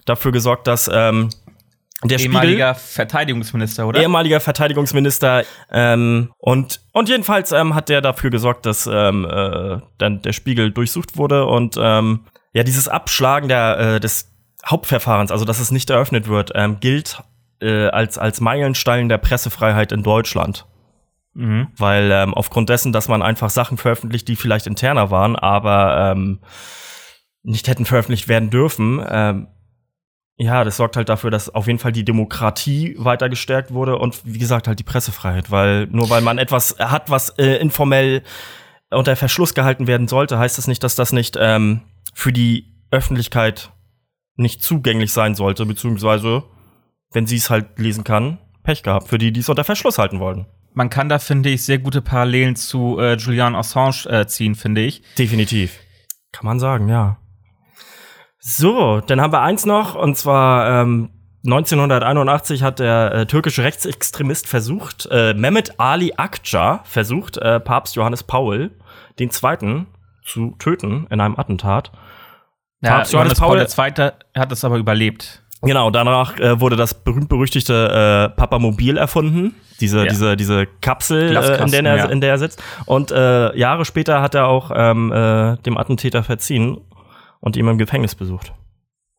dafür 0.05 0.33
gesorgt, 0.33 0.67
dass 0.67 0.91
ähm, 0.93 1.31
der 2.03 2.19
Spiegel 2.19 2.35
Ehemaliger 2.35 2.75
Verteidigungsminister, 2.75 3.87
oder? 3.87 4.01
ehemaliger 4.03 4.41
Verteidigungsminister 4.41 5.45
ähm, 5.73 6.31
und 6.39 6.81
und 6.93 7.09
jedenfalls 7.09 7.53
ähm, 7.53 7.75
hat 7.75 7.89
der 7.89 8.03
dafür 8.03 8.29
gesorgt, 8.31 8.67
dass 8.67 8.87
ähm, 8.93 9.25
äh, 9.25 9.79
dann 9.97 10.21
der 10.21 10.33
Spiegel 10.35 10.71
durchsucht 10.71 11.17
wurde 11.17 11.47
und 11.47 11.77
ähm, 11.81 12.21
ja 12.53 12.63
dieses 12.63 12.89
Abschlagen 12.89 13.49
der 13.49 13.79
äh, 13.79 14.01
des 14.01 14.31
Hauptverfahrens, 14.67 15.31
also 15.31 15.45
dass 15.47 15.61
es 15.61 15.71
nicht 15.71 15.89
eröffnet 15.91 16.29
wird, 16.29 16.51
ähm, 16.55 16.79
gilt 16.81 17.23
äh, 17.61 17.89
als 17.89 18.19
als 18.19 18.41
Meilenstein 18.41 19.09
der 19.09 19.19
Pressefreiheit 19.19 19.93
in 19.93 20.03
Deutschland, 20.03 20.67
Mhm. 21.35 21.69
weil 21.77 22.11
ähm, 22.13 22.33
aufgrund 22.33 22.69
dessen, 22.69 22.93
dass 22.93 23.09
man 23.09 23.21
einfach 23.23 23.51
Sachen 23.51 23.77
veröffentlicht, 23.77 24.29
die 24.29 24.37
vielleicht 24.37 24.67
interner 24.69 25.11
waren, 25.11 25.35
aber 25.35 26.13
ähm, 26.13 26.39
nicht 27.43 27.67
hätten 27.67 27.85
veröffentlicht 27.87 28.29
werden 28.29 28.51
dürfen, 28.51 29.05
ähm, 29.09 29.49
ja, 30.37 30.65
das 30.65 30.77
sorgt 30.77 30.97
halt 30.97 31.09
dafür, 31.09 31.31
dass 31.31 31.49
auf 31.55 31.67
jeden 31.69 31.79
Fall 31.79 31.93
die 31.93 32.05
Demokratie 32.05 32.97
weiter 32.99 33.29
gestärkt 33.29 33.73
wurde 33.73 33.99
und 33.99 34.21
wie 34.25 34.39
gesagt 34.39 34.67
halt 34.67 34.79
die 34.79 34.85
Pressefreiheit, 34.85 35.51
weil 35.51 35.87
nur 35.87 36.11
weil 36.11 36.23
man 36.23 36.39
etwas 36.39 36.77
hat, 36.79 37.09
was 37.11 37.31
äh, 37.39 37.57
informell 37.57 38.23
unter 38.91 39.15
Verschluss 39.17 39.55
gehalten 39.55 39.87
werden 39.87 40.09
sollte, 40.09 40.39
heißt 40.39 40.59
das 40.59 40.67
nicht, 40.67 40.83
dass 40.83 40.95
das 40.97 41.13
nicht 41.13 41.37
ähm, 41.41 41.83
für 42.15 42.33
die 42.33 42.75
Öffentlichkeit 42.91 43.71
nicht 44.37 44.63
zugänglich 44.63 45.13
sein 45.13 45.35
sollte, 45.37 45.67
beziehungsweise 45.67 46.43
wenn 47.15 47.27
sie 47.27 47.37
es 47.37 47.49
halt 47.49 47.79
lesen 47.79 48.05
kann, 48.05 48.39
Pech 48.63 48.83
gehabt 48.83 49.09
für 49.09 49.17
die, 49.19 49.33
die 49.33 49.41
es 49.41 49.49
unter 49.49 49.65
Verschluss 49.65 49.99
halten 49.99 50.21
wollten. 50.21 50.47
Man 50.75 50.91
kann 50.91 51.09
da, 51.09 51.19
finde 51.19 51.51
ich, 51.51 51.63
sehr 51.65 51.79
gute 51.79 52.03
Parallelen 52.03 52.57
zu 52.57 52.99
äh, 52.99 53.15
Julian 53.15 53.55
Assange 53.55 54.07
äh, 54.09 54.27
ziehen, 54.27 54.55
finde 54.55 54.83
ich. 54.83 55.03
Definitiv. 55.17 55.79
Kann 56.33 56.45
man 56.47 56.59
sagen, 56.59 56.89
ja. 56.89 57.19
So, 58.41 59.01
dann 59.01 59.21
haben 59.21 59.33
wir 59.33 59.41
eins 59.41 59.65
noch, 59.65 59.95
und 59.95 60.19
zwar 60.19 60.83
ähm, 60.83 61.11
1981 61.47 62.63
hat 62.63 62.79
der 62.81 63.13
äh, 63.15 63.27
türkische 63.27 63.63
Rechtsextremist 63.63 64.49
versucht, 64.49 65.07
äh, 65.11 65.35
Mehmet 65.35 65.79
Ali 65.79 66.13
Akça 66.17 66.81
versucht, 66.85 67.37
äh, 67.37 67.61
Papst 67.61 67.97
Johannes 67.97 68.25
Paul 68.25 68.73
den 69.19 69.31
Zweiten 69.31 69.87
zu 70.25 70.57
töten 70.59 71.07
in 71.11 71.21
einem 71.21 71.39
Attentat. 71.39 71.93
Ja, 72.83 72.97
Papst 72.97 73.13
Johannes 73.13 73.39
Johannes 73.39 73.75
Paul 73.77 73.93
Paul- 73.93 74.13
II. 74.35 74.41
hat 74.41 74.53
es 74.53 74.65
aber 74.65 74.77
überlebt. 74.79 75.44
Genau, 75.65 75.91
danach 75.91 76.39
äh, 76.39 76.61
wurde 76.61 76.77
das 76.77 76.95
berühmt-berüchtigte 76.95 78.31
äh, 78.33 78.37
Papamobil 78.37 78.97
erfunden. 78.97 79.55
Diese, 79.81 80.05
Ja. 80.05 80.07
diese, 80.07 80.37
diese 80.37 80.67
Kapsel, 80.81 81.37
äh, 81.37 81.63
in, 81.63 81.71
der 81.71 81.85
er, 81.85 81.97
ja. 81.97 82.05
in 82.07 82.21
der 82.21 82.31
er 82.31 82.39
sitzt. 82.39 82.63
Und 82.87 83.11
äh, 83.11 83.57
Jahre 83.57 83.85
später 83.85 84.23
hat 84.23 84.35
er 84.35 84.47
auch 84.47 84.71
ähm, 84.75 85.11
äh, 85.13 85.57
dem 85.59 85.77
Attentäter 85.77 86.23
verziehen 86.23 86.81
und 87.41 87.57
ihn 87.57 87.67
im 87.67 87.79
Gefängnis 87.79 88.15
besucht. 88.15 88.53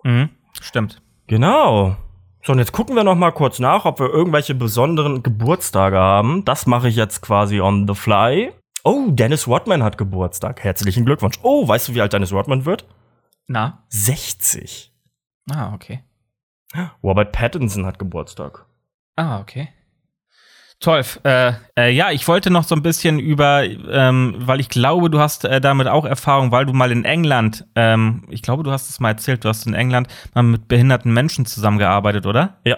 Mhm. 0.03 0.29
Stimmt. 0.61 1.01
Genau. 1.27 1.97
So, 2.43 2.53
und 2.53 2.59
jetzt 2.59 2.71
gucken 2.71 2.95
wir 2.95 3.03
noch 3.03 3.15
mal 3.15 3.31
kurz 3.31 3.59
nach, 3.59 3.85
ob 3.85 3.99
wir 3.99 4.07
irgendwelche 4.09 4.53
besonderen 4.55 5.23
Geburtstage 5.23 5.97
haben. 5.97 6.45
Das 6.45 6.67
mache 6.67 6.87
ich 6.87 6.95
jetzt 6.95 7.21
quasi 7.21 7.59
on 7.59 7.87
the 7.87 7.95
fly. 7.95 8.51
Oh, 8.83 9.07
Dennis 9.09 9.47
Rodman 9.47 9.81
hat 9.81 9.97
Geburtstag. 9.97 10.63
Herzlichen 10.63 11.05
Glückwunsch. 11.05 11.39
Oh, 11.41 11.67
weißt 11.67 11.87
du, 11.89 11.95
wie 11.95 12.01
alt 12.01 12.13
Dennis 12.13 12.31
Rodman 12.31 12.65
wird? 12.65 12.85
Na? 13.47 13.83
60. 13.89 14.93
Ah, 15.51 15.73
okay. 15.73 16.03
Robert 17.03 17.31
Pattinson 17.31 17.85
hat 17.85 17.99
Geburtstag. 17.99 18.65
Ah, 19.15 19.39
okay. 19.39 19.69
Toll. 20.79 21.03
Äh, 21.23 21.53
äh, 21.77 21.89
ja, 21.91 22.11
ich 22.11 22.27
wollte 22.27 22.51
noch 22.51 22.65
so 22.65 22.75
ein 22.75 22.81
bisschen 22.81 23.17
über, 23.17 23.63
ähm, 23.63 24.35
weil 24.39 24.59
ich 24.59 24.69
glaube, 24.69 25.09
du 25.09 25.19
hast 25.19 25.45
äh, 25.45 25.61
damit 25.61 25.87
auch 25.87 26.05
Erfahrung, 26.05 26.51
weil 26.51 26.65
du 26.65 26.73
mal 26.73 26.91
in 26.91 27.05
England, 27.05 27.65
ähm, 27.75 28.25
ich 28.29 28.41
glaube, 28.41 28.63
du 28.63 28.71
hast 28.71 28.89
es 28.89 28.99
mal 28.99 29.09
erzählt, 29.09 29.45
du 29.45 29.49
hast 29.49 29.65
in 29.65 29.73
England 29.73 30.09
mal 30.33 30.43
mit 30.43 30.67
behinderten 30.67 31.13
Menschen 31.13 31.45
zusammengearbeitet, 31.45 32.25
oder? 32.25 32.57
Ja. 32.65 32.77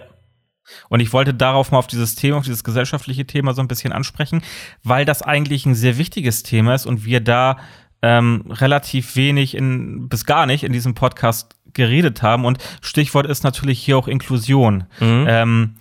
Und 0.89 0.99
ich 0.99 1.11
wollte 1.11 1.33
darauf 1.33 1.71
mal 1.71 1.79
auf 1.79 1.87
dieses 1.87 2.15
Thema, 2.15 2.37
auf 2.37 2.43
dieses 2.43 2.63
gesellschaftliche 2.63 3.25
Thema 3.25 3.53
so 3.53 3.61
ein 3.61 3.67
bisschen 3.67 3.93
ansprechen, 3.93 4.41
weil 4.83 5.05
das 5.05 5.21
eigentlich 5.21 5.65
ein 5.65 5.75
sehr 5.75 5.97
wichtiges 5.97 6.43
Thema 6.43 6.75
ist 6.75 6.85
und 6.85 7.05
wir 7.05 7.21
da 7.21 7.57
ähm, 8.01 8.43
relativ 8.47 9.15
wenig 9.15 9.55
in, 9.55 10.07
bis 10.07 10.25
gar 10.25 10.45
nicht 10.45 10.63
in 10.63 10.71
diesem 10.71 10.93
Podcast 10.93 11.56
geredet 11.77 12.21
haben. 12.21 12.43
Und 12.43 12.57
Stichwort 12.81 13.25
ist 13.25 13.45
natürlich 13.45 13.79
hier 13.79 13.97
auch 13.97 14.09
Inklusion. 14.09 14.83
Mhm. 14.99 15.25
Ähm, 15.29 15.75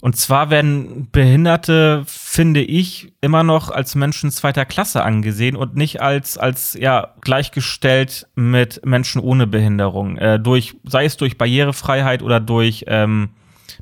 und 0.00 0.16
zwar 0.16 0.50
werden 0.50 1.08
Behinderte, 1.10 2.04
finde 2.06 2.62
ich, 2.62 3.12
immer 3.20 3.42
noch 3.42 3.70
als 3.70 3.96
Menschen 3.96 4.30
zweiter 4.30 4.64
Klasse 4.64 5.02
angesehen 5.02 5.56
und 5.56 5.74
nicht 5.74 6.00
als, 6.00 6.38
als 6.38 6.74
ja, 6.74 7.14
gleichgestellt 7.20 8.28
mit 8.36 8.84
Menschen 8.84 9.20
ohne 9.20 9.48
Behinderung. 9.48 10.16
Äh, 10.16 10.38
durch, 10.38 10.76
sei 10.84 11.04
es 11.04 11.16
durch 11.16 11.36
Barrierefreiheit 11.36 12.22
oder 12.22 12.38
durch 12.38 12.84
ähm, 12.86 13.30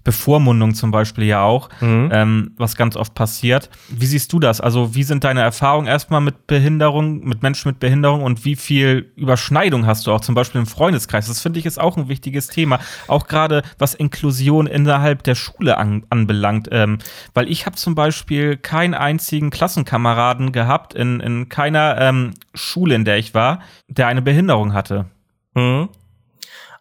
Bevormundung 0.04 0.74
zum 0.74 0.90
Beispiel 0.90 1.24
ja 1.24 1.42
auch, 1.42 1.68
Mhm. 1.80 2.10
ähm, 2.12 2.50
was 2.56 2.76
ganz 2.76 2.96
oft 2.96 3.14
passiert. 3.14 3.70
Wie 3.88 4.06
siehst 4.06 4.32
du 4.32 4.38
das? 4.38 4.60
Also, 4.60 4.94
wie 4.94 5.02
sind 5.02 5.24
deine 5.24 5.40
Erfahrungen 5.40 5.86
erstmal 5.86 6.20
mit 6.20 6.46
Behinderung, 6.46 7.24
mit 7.24 7.42
Menschen 7.42 7.68
mit 7.68 7.80
Behinderung 7.80 8.22
und 8.22 8.44
wie 8.44 8.56
viel 8.56 9.12
Überschneidung 9.16 9.86
hast 9.86 10.06
du 10.06 10.12
auch 10.12 10.20
zum 10.20 10.34
Beispiel 10.34 10.60
im 10.60 10.66
Freundeskreis? 10.66 11.26
Das 11.28 11.40
finde 11.40 11.58
ich 11.58 11.66
ist 11.66 11.80
auch 11.80 11.96
ein 11.96 12.08
wichtiges 12.08 12.48
Thema. 12.48 12.78
Auch 13.08 13.26
gerade 13.26 13.62
was 13.78 13.94
Inklusion 13.94 14.66
innerhalb 14.66 15.22
der 15.22 15.34
Schule 15.34 15.76
an, 15.78 16.04
anbelangt. 16.10 16.68
Ähm, 16.72 16.98
weil 17.34 17.48
ich 17.50 17.66
habe 17.66 17.76
zum 17.76 17.94
Beispiel 17.94 18.56
keinen 18.56 18.94
einzigen 18.94 19.50
Klassenkameraden 19.50 20.52
gehabt 20.52 20.94
in, 20.94 21.20
in 21.20 21.48
keiner 21.48 21.96
ähm, 22.00 22.34
Schule, 22.54 22.94
in 22.94 23.04
der 23.04 23.18
ich 23.18 23.34
war, 23.34 23.60
der 23.88 24.06
eine 24.08 24.22
Behinderung 24.22 24.72
hatte. 24.72 25.06
Mhm. 25.54 25.88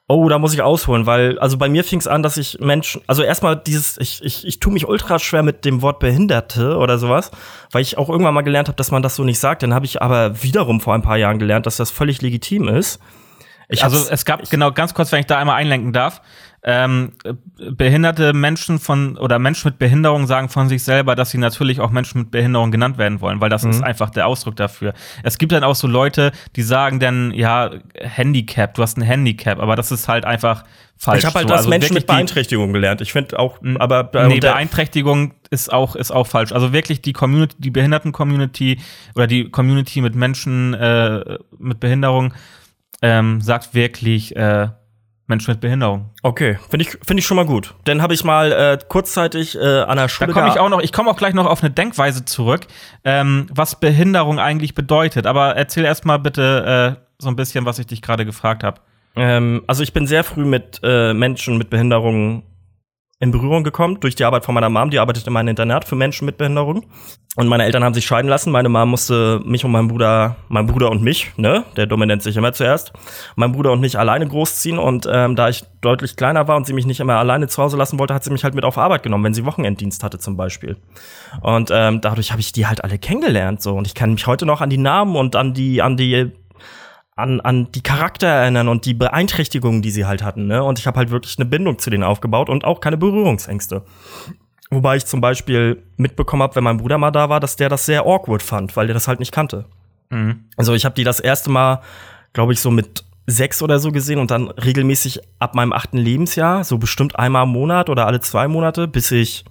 Oh, 0.08 0.30
da 0.30 0.38
muss 0.38 0.54
ich 0.54 0.62
ausholen, 0.62 1.08
weil, 1.08 1.40
also 1.40 1.58
bei 1.58 1.68
mir 1.68 1.84
fing 1.84 2.00
es 2.00 2.06
an, 2.06 2.22
dass 2.22 2.38
ich 2.38 2.60
Menschen, 2.60 3.02
also 3.08 3.24
erstmal 3.24 3.56
dieses, 3.56 3.98
ich, 3.98 4.24
ich, 4.24 4.46
ich 4.46 4.60
tue 4.60 4.72
mich 4.72 4.88
ultra 4.88 5.18
schwer 5.18 5.42
mit 5.42 5.66
dem 5.66 5.82
Wort 5.82 5.98
Behinderte 5.98 6.78
oder 6.78 7.00
sowas, 7.00 7.32
weil 7.72 7.82
ich 7.82 7.98
auch 7.98 8.08
irgendwann 8.08 8.36
mal 8.36 8.44
gelernt 8.44 8.68
habe, 8.68 8.76
dass 8.76 8.92
man 8.92 9.02
das 9.02 9.16
so 9.16 9.24
nicht 9.24 9.40
sagt. 9.40 9.64
Dann 9.64 9.74
habe 9.74 9.86
ich 9.86 10.04
aber 10.04 10.44
wiederum 10.44 10.80
vor 10.80 10.94
ein 10.94 11.02
paar 11.02 11.18
Jahren 11.18 11.40
gelernt, 11.40 11.66
dass 11.66 11.78
das 11.78 11.90
völlig 11.90 12.22
legitim 12.22 12.68
ist. 12.68 13.00
Ich 13.68 13.84
also 13.84 13.98
es 14.12 14.26
gab, 14.26 14.48
genau, 14.48 14.72
ganz 14.72 14.94
kurz, 14.94 15.12
wenn 15.12 15.22
ich 15.22 15.26
da 15.26 15.40
einmal 15.40 15.56
einlenken 15.56 15.92
darf, 15.92 16.22
ähm, 16.68 17.12
äh, 17.24 17.34
behinderte 17.72 18.34
Menschen 18.34 18.80
von 18.80 19.18
oder 19.18 19.38
Menschen 19.38 19.70
mit 19.70 19.78
Behinderung 19.78 20.26
sagen 20.26 20.50
von 20.50 20.68
sich 20.68 20.84
selber, 20.84 21.16
dass 21.16 21.30
sie 21.30 21.38
natürlich 21.38 21.80
auch 21.80 21.92
Menschen 21.92 22.22
mit 22.22 22.32
Behinderung 22.32 22.72
genannt 22.72 22.98
werden 22.98 23.22
wollen, 23.22 23.40
weil 23.40 23.50
das 23.50 23.64
ist 23.64 23.84
einfach 23.84 24.10
der 24.10 24.26
Ausdruck 24.26 24.56
dafür. 24.56 24.96
Es 25.22 25.38
gibt 25.38 25.52
dann 25.52 25.64
auch 25.64 25.76
so 25.76 25.86
Leute, 25.88 26.32
die 26.56 26.64
sagen 26.64 27.00
dann, 27.00 27.32
ja, 27.32 27.70
Handicap, 28.00 28.74
du 28.74 28.82
hast 28.82 28.98
ein 28.98 29.04
Handicap, 29.04 29.60
aber 29.60 29.76
das 29.76 29.92
ist 29.92 30.08
halt 30.08 30.26
einfach 30.26 30.64
falsch. 30.98 31.20
ich 31.20 31.26
habe 31.28 31.36
halt 31.36 31.48
so. 31.48 31.50
das 31.50 31.58
Also 31.60 31.70
Menschen 31.70 31.94
mit 31.94 32.08
Beeinträchtigung 32.08 32.74
gelernt. 32.74 33.00
Ich 33.02 33.12
finde 33.12 33.38
auch, 33.38 33.60
aber 33.78 34.10
Nee, 34.14 34.34
und 34.36 34.44
der- 34.44 34.54
Beeinträchtigung 34.54 35.36
ist 35.52 35.72
auch, 35.72 35.96
ist 35.96 36.10
auch 36.10 36.26
falsch. 36.26 36.52
Also 36.52 36.74
wirklich 36.74 37.00
die 37.04 37.14
Community, 37.14 37.56
die 37.60 37.70
Behinderten-Community 37.70 38.80
oder 39.14 39.28
die 39.28 39.52
Community 39.52 40.02
mit 40.02 40.16
Menschen 40.16 40.74
äh, 40.74 41.38
mit 41.60 41.80
Behinderung 41.80 42.34
ähm, 43.04 43.40
sagt 43.42 43.76
wirklich 43.76 44.36
äh, 44.36 44.70
Menschen 45.28 45.52
mit 45.52 45.60
Behinderung. 45.60 46.12
okay, 46.22 46.60
finde 46.70 46.86
ich, 46.86 46.92
finde 47.04 47.20
ich 47.20 47.26
schon 47.26 47.38
mal 47.38 47.46
gut. 47.46 47.74
Dann 47.86 48.02
habe 48.02 48.14
ich 48.14 48.24
mal 48.24 48.52
äh, 48.52 48.78
kurzzeitig 48.88 49.56
äh, 49.56 49.60
an 49.60 49.98
der 49.98 50.06
Da 50.06 50.10
Schule 50.10 50.34
komme 50.34 50.50
ich 50.50 50.60
auch 50.60 50.70
noch, 50.70 50.82
ich 50.82 50.94
komme 50.94 51.10
auch 51.10 51.18
gleich 51.18 51.34
noch 51.34 51.46
auf 51.46 51.64
eine 51.64 51.72
Denkweise 51.72 52.26
zurück, 52.26 52.68
ähm, 53.04 53.48
was 53.52 53.80
Behinderung 53.80 54.40
eigentlich 54.40 54.76
bedeutet. 54.76 55.26
Aber 55.26 55.56
erzähl 55.56 55.86
erst 55.86 56.06
mal 56.06 56.18
bitte 56.18 56.98
äh, 57.00 57.02
so 57.18 57.30
ein 57.30 57.36
bisschen, 57.36 57.66
was 57.66 57.80
ich 57.80 57.88
dich 57.88 58.02
gerade 58.02 58.26
gefragt 58.26 58.64
habe. 58.64 58.82
Ähm, 59.16 59.64
also 59.68 59.82
ich 59.82 59.94
bin 59.94 60.08
sehr 60.08 60.24
früh 60.24 60.46
mit 60.46 60.80
äh, 60.84 61.14
Menschen 61.14 61.58
mit 61.58 61.70
Behinderungen 61.70 62.44
in 63.20 63.32
Berührung 63.32 63.64
gekommen, 63.64 64.00
durch 64.02 64.16
die 64.16 64.26
Arbeit 64.26 64.44
von 64.44 64.54
meiner 64.54 64.70
Mom, 64.70 64.90
die 64.90 65.00
arbeitet 65.00 65.26
in 65.26 65.36
einem 65.36 65.48
Internat 65.48 65.86
für 65.86 65.96
Menschen 65.96 66.26
mit 66.26 66.38
Behinderung. 66.38 66.86
Und 67.38 67.48
meine 67.48 67.64
Eltern 67.64 67.84
haben 67.84 67.94
sich 67.94 68.06
scheiden 68.06 68.30
lassen. 68.30 68.52
Meine 68.52 68.70
Mom 68.70 68.90
musste 68.90 69.42
mich 69.46 69.64
und 69.64 69.72
meinen 69.72 69.88
Bruder, 69.88 70.36
mein 70.50 70.68
Bruder 70.68 70.90
und 70.90 71.02
mich, 71.02 71.32
ne, 71.38 71.64
der 71.78 71.86
Dumme 71.86 72.08
nennt 72.08 72.24
sich 72.24 72.36
immer 72.36 72.54
zuerst, 72.54 72.94
mein 73.36 73.52
Bruder 73.54 73.72
und 73.72 73.82
mich 73.82 73.98
alleine 73.98 74.28
großziehen. 74.28 74.78
Und 74.78 75.08
ähm, 75.12 75.36
da 75.36 75.48
ich 75.48 75.64
deutlich 75.82 76.18
kleiner 76.18 76.48
war 76.48 76.58
und 76.58 76.66
sie 76.66 76.74
mich 76.74 76.86
nicht 76.86 77.00
immer 77.00 77.16
alleine 77.16 77.48
zu 77.48 77.62
Hause 77.62 77.78
lassen 77.78 78.00
wollte, 78.00 78.14
hat 78.14 78.24
sie 78.24 78.32
mich 78.32 78.44
halt 78.44 78.54
mit 78.54 78.66
auf 78.66 78.78
Arbeit 78.78 79.04
genommen, 79.04 79.24
wenn 79.24 79.34
sie 79.34 79.46
Wochenenddienst 79.46 80.04
hatte 80.04 80.20
zum 80.20 80.36
Beispiel. 80.36 80.78
Und 81.42 81.72
ähm, 81.74 82.02
dadurch 82.02 82.32
habe 82.32 82.42
ich 82.42 82.52
die 82.52 82.68
halt 82.68 82.84
alle 82.84 82.98
kennengelernt. 82.98 83.62
so 83.62 83.76
Und 83.76 83.88
ich 83.88 83.96
kann 83.96 84.14
mich 84.14 84.28
heute 84.28 84.46
noch 84.46 84.60
an 84.62 84.70
die 84.70 84.78
Namen 84.78 85.16
und 85.16 85.36
an 85.36 85.54
die, 85.54 85.82
an 85.82 85.96
die 85.98 86.32
an, 87.16 87.40
an 87.42 87.72
die 87.72 87.82
Charakter 87.82 88.28
erinnern 88.28 88.68
und 88.68 88.86
die 88.86 88.94
Beeinträchtigungen, 88.94 89.82
die 89.82 89.92
sie 89.92 90.06
halt 90.06 90.22
hatten. 90.22 90.48
Ne? 90.48 90.64
Und 90.64 90.80
ich 90.80 90.88
habe 90.88 90.98
halt 90.98 91.12
wirklich 91.12 91.38
eine 91.38 91.46
Bindung 91.46 91.80
zu 91.80 91.90
denen 91.90 92.04
aufgebaut 92.04 92.50
und 92.50 92.66
auch 92.66 92.82
keine 92.82 92.98
Berührungsängste. 92.98 93.84
Wobei 94.70 94.98
ich 94.98 95.06
zum 95.06 95.22
Beispiel 95.22 95.84
mitbekommen 95.96 96.44
habe, 96.44 96.56
wenn 96.56 96.64
mein 96.64 96.78
Bruder 96.78 96.98
mal 96.98 97.12
da 97.12 97.30
war, 97.30 97.40
dass 97.40 97.56
der 97.56 97.70
das 97.70 97.86
sehr 97.86 98.02
awkward 98.02 98.44
fand, 98.44 98.76
weil 98.76 98.88
der 98.88 98.94
das 98.94 99.08
halt 99.08 99.20
nicht 99.20 99.32
kannte. 99.32 99.66
Mhm. 100.10 100.46
Also 100.58 100.74
ich 100.74 100.84
habe 100.84 100.96
die 100.96 101.04
das 101.04 101.20
erste 101.20 101.50
Mal, 101.50 101.82
glaube 102.34 102.52
ich, 102.52 102.60
so 102.60 102.72
mit 102.72 103.06
sechs 103.28 103.62
oder 103.62 103.80
so 103.80 103.92
gesehen 103.92 104.20
und 104.20 104.32
dann 104.32 104.50
regelmäßig 104.50 105.22
ab 105.40 105.56
meinem 105.56 105.74
achten 105.74 105.98
Lebensjahr, 105.98 106.64
so 106.64 106.78
bestimmt 106.78 107.18
einmal 107.18 107.44
im 107.44 107.50
Monat 107.50 107.90
oder 107.90 108.06
alle 108.08 108.20
zwei 108.20 108.48
Monate, 108.48 108.88
bis 108.88 109.12
ich, 109.12 109.46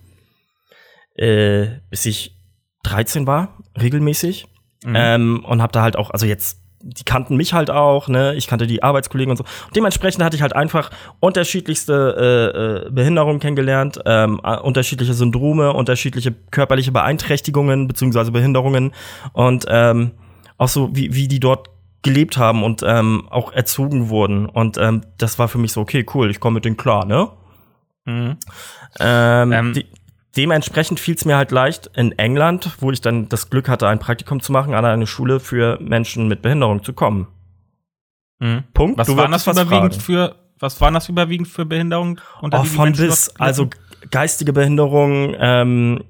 äh, 1.17 1.67
bis 1.91 2.07
ich 2.07 2.37
13 2.83 3.27
war, 3.27 3.59
regelmäßig. 3.81 4.47
Mhm. 4.85 4.95
Ähm, 4.95 5.45
und 5.45 5.63
hab 5.63 5.73
da 5.73 5.83
halt 5.83 5.97
auch, 5.97 6.11
also 6.11 6.27
jetzt, 6.27 6.64
die 6.85 7.05
kannten 7.05 7.37
mich 7.37 7.55
halt 7.55 7.71
auch, 7.71 8.09
ne? 8.09 8.35
Ich 8.35 8.47
kannte 8.47 8.67
die 8.67 8.83
Arbeitskollegen 8.83 9.31
und 9.31 9.37
so. 9.39 9.45
Und 9.67 9.75
dementsprechend 9.75 10.23
hatte 10.23 10.37
ich 10.37 10.43
halt 10.43 10.55
einfach 10.55 10.91
unterschiedlichste 11.19 12.85
äh, 12.85 12.89
äh, 12.89 12.91
Behinderungen 12.91 13.41
kennengelernt, 13.41 14.01
ähm, 14.05 14.41
äh, 14.45 14.59
unterschiedliche 14.59 15.15
Syndrome, 15.15 15.73
unterschiedliche 15.73 16.35
körperliche 16.51 16.93
Beeinträchtigungen 16.93 17.89
beziehungsweise 17.89 18.33
Behinderungen 18.33 18.93
und 19.33 19.65
ähm, 19.69 20.13
auch 20.59 20.69
so, 20.69 20.95
wie, 20.95 21.15
wie 21.15 21.27
die 21.27 21.41
dort 21.41 21.71
gelebt 22.03 22.37
haben 22.37 22.63
und 22.63 22.85
ähm, 22.87 23.27
auch 23.31 23.53
erzogen 23.53 24.11
wurden. 24.11 24.47
Und 24.47 24.77
ähm, 24.77 25.01
das 25.17 25.39
war 25.39 25.49
für 25.49 25.59
mich 25.59 25.73
so, 25.73 25.81
okay, 25.81 26.05
cool, 26.15 26.31
ich 26.31 26.39
komme 26.39 26.55
mit 26.55 26.67
denen 26.67 26.77
klar, 26.77 27.07
ne? 27.07 27.31
Mhm. 28.05 28.37
Ähm, 29.01 29.53
Ähm. 29.53 29.83
De 30.37 30.43
dementsprechend 30.43 31.01
fiel 31.01 31.15
es 31.15 31.25
mir 31.25 31.37
halt 31.37 31.51
leicht 31.51 31.91
in 31.95 32.13
England, 32.19 32.77
wo 32.81 32.91
ich 32.91 33.01
dann 33.01 33.29
das 33.29 33.51
Glück 33.51 33.69
hatte, 33.69 33.89
ein 33.89 33.99
Praktikum 33.99 34.41
zu 34.41 34.53
machen, 34.53 34.75
an 34.75 34.85
eine 34.85 35.07
Schule 35.07 35.41
für 35.41 35.79
Menschen 35.81 36.29
mit 36.29 36.43
Behinderung 36.43 36.83
zu 36.83 36.93
kommen. 36.93 37.29
Mhm. 38.39 38.65
Punkt. 38.73 38.99
Was 38.99 39.07
Du 39.07 39.17
waren 39.17 39.33
das 39.33 39.47
überwiegend 39.47 39.95
fragen. 39.95 40.01
für, 40.01 40.37
was 40.59 40.81
waren 40.81 40.95
das 40.95 41.09
überwiegend 41.09 41.49
für 41.49 41.65
Behinderungen? 41.65 42.21
unter 42.41 42.61
Oh, 42.61 42.65
von 42.65 42.93
bis, 42.93 43.31
also 43.39 43.69
geistige 44.11 44.53
Behinderung 44.53 45.35
ähm, 45.39 46.05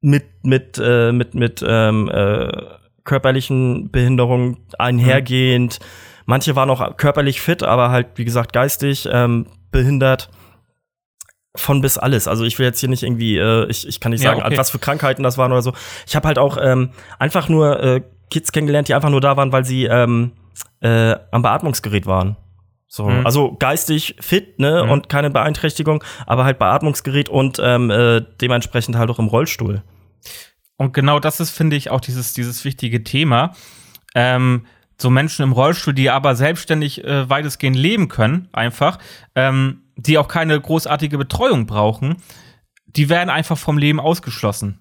mit 0.00 0.44
mit 0.44 0.80
äh, 0.82 1.12
mit 1.12 1.34
mit 1.34 1.64
ähm, 1.66 2.08
äh, 2.08 2.50
körperlichen 3.04 3.90
Behinderungen 3.90 4.58
einhergehend. 4.78 5.80
Manche 6.26 6.54
waren 6.54 6.70
auch 6.70 6.96
körperlich 6.96 7.40
fit, 7.40 7.62
aber 7.62 7.90
halt 7.90 8.08
wie 8.16 8.24
gesagt 8.24 8.52
geistig 8.52 9.08
ähm, 9.10 9.46
behindert. 9.70 10.30
Von 11.54 11.82
bis 11.82 11.98
alles. 11.98 12.28
Also 12.28 12.44
ich 12.44 12.58
will 12.58 12.64
jetzt 12.66 12.80
hier 12.80 12.88
nicht 12.88 13.02
irgendwie, 13.02 13.36
äh, 13.36 13.66
ich, 13.68 13.86
ich 13.86 14.00
kann 14.00 14.12
nicht 14.12 14.22
Ja, 14.22 14.30
sagen, 14.30 14.42
okay. 14.42 14.56
was 14.56 14.70
für 14.70 14.78
Krankheiten 14.78 15.22
das 15.22 15.36
waren 15.36 15.52
oder 15.52 15.60
so. 15.62 15.74
Ich 16.06 16.16
habe 16.16 16.26
halt 16.26 16.38
auch 16.38 16.56
ähm, 16.60 16.90
einfach 17.18 17.48
nur 17.50 17.78
äh, 17.82 18.02
Kids 18.30 18.52
kennengelernt, 18.52 18.88
die 18.88 18.94
einfach 18.94 19.10
nur 19.10 19.20
da 19.20 19.36
waren, 19.36 19.52
weil 19.52 19.64
sie 19.64 19.84
ähm, 19.84 20.32
äh, 20.80 21.14
am 21.30 21.42
Beatmungsgerät 21.42 22.06
waren. 22.06 22.36
So, 22.88 23.08
Mhm. 23.08 23.26
also 23.26 23.52
geistig 23.58 24.16
fit, 24.20 24.58
ne, 24.58 24.82
Mhm. 24.84 24.90
und 24.90 25.08
keine 25.10 25.30
Beeinträchtigung, 25.30 26.02
aber 26.26 26.44
halt 26.44 26.58
Beatmungsgerät 26.58 27.28
und 27.28 27.58
ähm, 27.62 27.90
äh, 27.90 28.22
dementsprechend 28.40 28.96
halt 28.96 29.10
auch 29.10 29.18
im 29.18 29.26
Rollstuhl. 29.28 29.82
Und 30.78 30.94
genau 30.94 31.18
das 31.20 31.38
ist, 31.40 31.50
finde 31.50 31.76
ich, 31.76 31.90
auch 31.90 32.00
dieses, 32.00 32.32
dieses 32.32 32.64
wichtige 32.64 33.04
Thema. 33.04 33.54
Ähm, 34.14 34.66
so 35.00 35.10
Menschen 35.10 35.42
im 35.42 35.52
Rollstuhl, 35.52 35.94
die 35.94 36.10
aber 36.10 36.34
selbstständig 36.34 37.04
äh, 37.04 37.28
weitestgehend 37.28 37.76
leben 37.76 38.08
können, 38.08 38.48
einfach, 38.52 38.98
ähm, 39.34 39.81
die 39.96 40.18
auch 40.18 40.28
keine 40.28 40.60
großartige 40.60 41.18
Betreuung 41.18 41.66
brauchen, 41.66 42.16
die 42.86 43.08
werden 43.08 43.30
einfach 43.30 43.58
vom 43.58 43.78
Leben 43.78 44.00
ausgeschlossen. 44.00 44.80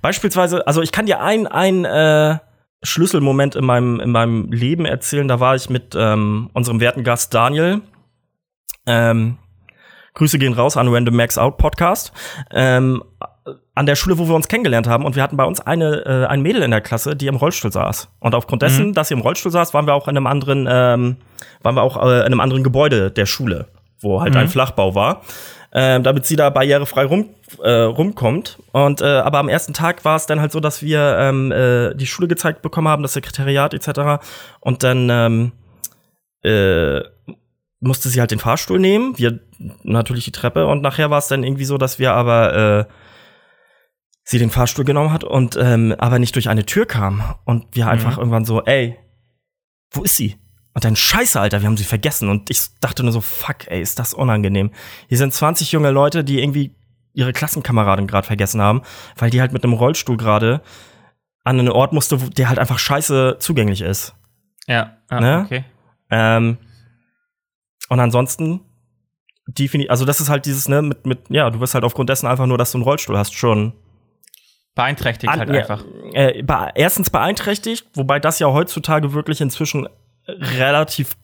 Beispielsweise, 0.00 0.66
also 0.66 0.82
ich 0.82 0.92
kann 0.92 1.06
dir 1.06 1.20
ein, 1.20 1.46
ein 1.46 1.84
äh, 1.84 2.38
Schlüsselmoment 2.82 3.54
in 3.54 3.64
meinem, 3.64 4.00
in 4.00 4.10
meinem 4.10 4.52
Leben 4.52 4.84
erzählen. 4.84 5.28
Da 5.28 5.40
war 5.40 5.54
ich 5.54 5.70
mit 5.70 5.94
ähm, 5.96 6.50
unserem 6.52 6.80
werten 6.80 7.04
Gast 7.04 7.32
Daniel. 7.32 7.80
Ähm, 8.86 9.38
Grüße 10.14 10.38
gehen 10.38 10.52
raus 10.52 10.76
an 10.76 10.88
Random 10.88 11.16
Max 11.16 11.38
Out 11.38 11.56
Podcast. 11.56 12.12
Ähm, 12.50 13.02
an 13.74 13.86
der 13.86 13.96
Schule, 13.96 14.18
wo 14.18 14.28
wir 14.28 14.34
uns 14.34 14.48
kennengelernt 14.48 14.86
haben. 14.86 15.04
Und 15.04 15.16
wir 15.16 15.22
hatten 15.22 15.36
bei 15.36 15.44
uns 15.44 15.60
eine, 15.60 16.04
äh, 16.04 16.26
ein 16.26 16.42
Mädel 16.42 16.62
in 16.62 16.70
der 16.70 16.80
Klasse, 16.80 17.16
die 17.16 17.26
im 17.26 17.36
Rollstuhl 17.36 17.72
saß. 17.72 18.08
Und 18.20 18.34
aufgrund 18.34 18.62
dessen, 18.62 18.92
dass 18.92 19.08
sie 19.08 19.14
im 19.14 19.20
Rollstuhl 19.20 19.50
saß, 19.50 19.72
waren 19.74 19.86
wir 19.86 19.94
auch 19.94 20.08
in 20.08 20.16
einem 20.16 20.26
anderen, 20.26 20.68
ähm, 20.70 21.16
waren 21.62 21.74
wir 21.74 21.82
auch 21.82 21.96
äh, 21.96 22.20
in 22.20 22.26
einem 22.26 22.40
anderen 22.40 22.62
Gebäude 22.62 23.10
der 23.10 23.26
Schule, 23.26 23.68
wo 24.02 24.20
halt 24.20 24.36
ein 24.36 24.48
Flachbau 24.48 24.94
war. 24.94 25.22
Ähm, 25.74 26.02
damit 26.02 26.26
sie 26.26 26.36
da 26.36 26.50
barrierefrei 26.50 27.06
rum, 27.06 27.30
äh, 27.62 27.70
rumkommt. 27.70 28.58
Und 28.72 29.00
äh, 29.00 29.06
aber 29.06 29.38
am 29.38 29.48
ersten 29.48 29.72
Tag 29.72 30.04
war 30.04 30.16
es 30.16 30.26
dann 30.26 30.38
halt 30.38 30.52
so, 30.52 30.60
dass 30.60 30.82
wir 30.82 31.16
ähm, 31.18 31.50
äh, 31.50 31.94
die 31.94 32.06
Schule 32.06 32.28
gezeigt 32.28 32.60
bekommen 32.60 32.88
haben, 32.88 33.02
das 33.02 33.14
Sekretariat 33.14 33.72
etc. 33.72 34.22
Und 34.60 34.82
dann 34.82 35.08
ähm, 35.08 35.52
äh, 36.42 37.00
musste 37.80 38.10
sie 38.10 38.20
halt 38.20 38.30
den 38.30 38.38
Fahrstuhl 38.38 38.78
nehmen, 38.78 39.18
wir 39.18 39.40
natürlich 39.82 40.24
die 40.24 40.32
Treppe 40.32 40.66
und 40.66 40.82
nachher 40.82 41.10
war 41.10 41.18
es 41.18 41.28
dann 41.28 41.42
irgendwie 41.42 41.64
so, 41.64 41.78
dass 41.78 41.98
wir 41.98 42.12
aber 42.12 42.54
äh, 42.54 42.92
sie 44.24 44.38
den 44.38 44.50
Fahrstuhl 44.50 44.84
genommen 44.84 45.12
hat 45.12 45.24
und 45.24 45.56
ähm, 45.60 45.94
aber 45.98 46.18
nicht 46.18 46.34
durch 46.34 46.48
eine 46.48 46.64
Tür 46.64 46.86
kam 46.86 47.22
und 47.44 47.66
wir 47.72 47.88
einfach 47.88 48.18
irgendwann 48.18 48.44
so, 48.44 48.62
ey, 48.62 48.98
wo 49.90 50.02
ist 50.02 50.16
sie? 50.16 50.36
Und 50.74 50.84
dann 50.84 50.96
Scheiße, 50.96 51.38
Alter, 51.38 51.60
wir 51.60 51.66
haben 51.66 51.76
sie 51.76 51.84
vergessen 51.84 52.28
und 52.30 52.48
ich 52.48 52.60
dachte 52.80 53.02
nur 53.02 53.12
so, 53.12 53.20
fuck, 53.20 53.66
ey, 53.68 53.82
ist 53.82 53.98
das 53.98 54.14
unangenehm. 54.14 54.70
Hier 55.08 55.18
sind 55.18 55.34
20 55.34 55.70
junge 55.72 55.90
Leute, 55.90 56.24
die 56.24 56.40
irgendwie 56.42 56.74
ihre 57.14 57.32
Klassenkameradin 57.34 58.06
gerade 58.06 58.26
vergessen 58.26 58.62
haben, 58.62 58.80
weil 59.16 59.28
die 59.28 59.40
halt 59.42 59.52
mit 59.52 59.64
einem 59.64 59.74
Rollstuhl 59.74 60.16
gerade 60.16 60.62
an 61.44 61.58
einen 61.58 61.68
Ort 61.68 61.92
musste, 61.92 62.16
der 62.16 62.48
halt 62.48 62.58
einfach 62.58 62.78
scheiße 62.78 63.36
zugänglich 63.38 63.82
ist. 63.82 64.14
Ja, 64.66 64.96
ah, 65.08 65.20
Ne? 65.20 65.42
okay. 65.44 65.64
Ähm, 66.10 66.56
und 67.90 68.00
ansonsten, 68.00 68.60
defini 69.46 69.88
also 69.90 70.06
das 70.06 70.20
ist 70.20 70.30
halt 70.30 70.46
dieses, 70.46 70.68
ne, 70.68 70.80
mit, 70.80 71.04
mit, 71.04 71.18
ja, 71.28 71.50
du 71.50 71.60
wirst 71.60 71.74
halt 71.74 71.84
aufgrund 71.84 72.08
dessen 72.08 72.26
einfach 72.26 72.46
nur, 72.46 72.56
dass 72.56 72.72
du 72.72 72.78
einen 72.78 72.84
Rollstuhl 72.84 73.18
hast, 73.18 73.34
schon 73.34 73.74
Beeinträchtigt 74.74 75.30
an- 75.30 75.38
halt 75.40 75.50
ja, 75.50 75.56
einfach. 75.60 75.84
Äh, 76.14 76.42
be 76.42 76.70
erstens 76.76 77.10
beeinträchtigt, 77.10 77.88
wobei 77.94 78.18
das 78.20 78.38
ja 78.38 78.46
heutzutage 78.46 79.12
wirklich 79.12 79.42
inzwischen 79.42 79.86
relativ 80.26 81.16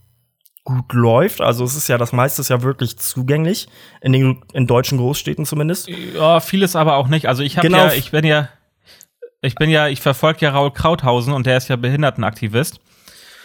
gut 0.65 0.93
läuft. 0.93 1.41
Also 1.41 1.65
es 1.65 1.75
ist 1.77 1.89
ja 1.89 1.97
das 1.97 2.13
meiste 2.13 2.43
ist 2.43 2.51
ja 2.51 2.63
wirklich 2.63 2.99
zugänglich 2.99 3.69
in 4.03 4.13
den 4.13 4.43
in 4.53 4.67
deutschen 4.67 4.99
Großstädten 4.99 5.47
zumindest. 5.47 5.89
Ja, 5.89 6.41
vieles 6.41 6.77
aber 6.77 6.97
auch 6.97 7.09
nicht. 7.09 7.27
Also 7.27 7.43
ich 7.43 7.57
habe 7.57 7.69
Genau. 7.69 7.87
ja, 7.87 7.93
ich 7.93 8.11
bin 8.11 8.25
ja, 8.25 8.49
ich 9.41 9.55
bin 9.55 9.71
ja, 9.71 9.89
ich 9.89 10.01
verfolge 10.01 10.41
ja 10.43 10.51
Raul 10.51 10.73
Krauthausen 10.73 11.33
und 11.33 11.47
der 11.47 11.57
ist 11.57 11.69
ja 11.69 11.77
Behindertenaktivist. 11.77 12.81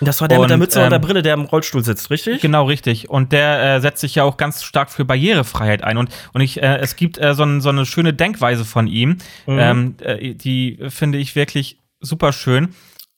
Das 0.01 0.19
war 0.19 0.27
der 0.27 0.39
mit 0.39 0.49
der 0.49 0.55
Und, 0.55 0.59
Mütze 0.59 0.83
und 0.83 0.89
der 0.89 0.97
ähm, 0.97 1.01
Brille, 1.01 1.21
der 1.21 1.33
im 1.35 1.43
Rollstuhl 1.45 1.83
sitzt, 1.83 2.09
richtig? 2.09 2.41
Genau, 2.41 2.65
richtig. 2.65 3.09
Und 3.09 3.31
der 3.31 3.75
äh, 3.75 3.79
setzt 3.79 4.01
sich 4.01 4.15
ja 4.15 4.23
auch 4.23 4.35
ganz 4.35 4.63
stark 4.63 4.91
für 4.91 5.05
Barrierefreiheit 5.05 5.83
ein. 5.83 5.97
Und, 5.97 6.09
und 6.33 6.41
ich, 6.41 6.61
äh, 6.61 6.77
es 6.79 6.95
gibt 6.97 7.17
äh, 7.19 7.33
so, 7.35 7.59
so 7.61 7.69
eine 7.69 7.85
schöne 7.85 8.11
Denkweise 8.13 8.65
von 8.65 8.87
ihm, 8.87 9.19
Mhm. 9.45 9.59
ähm, 9.59 9.95
äh, 10.01 10.33
die 10.33 10.79
finde 10.89 11.19
ich 11.19 11.35
wirklich 11.35 11.79
super 12.01 12.33
schön. 12.33 12.73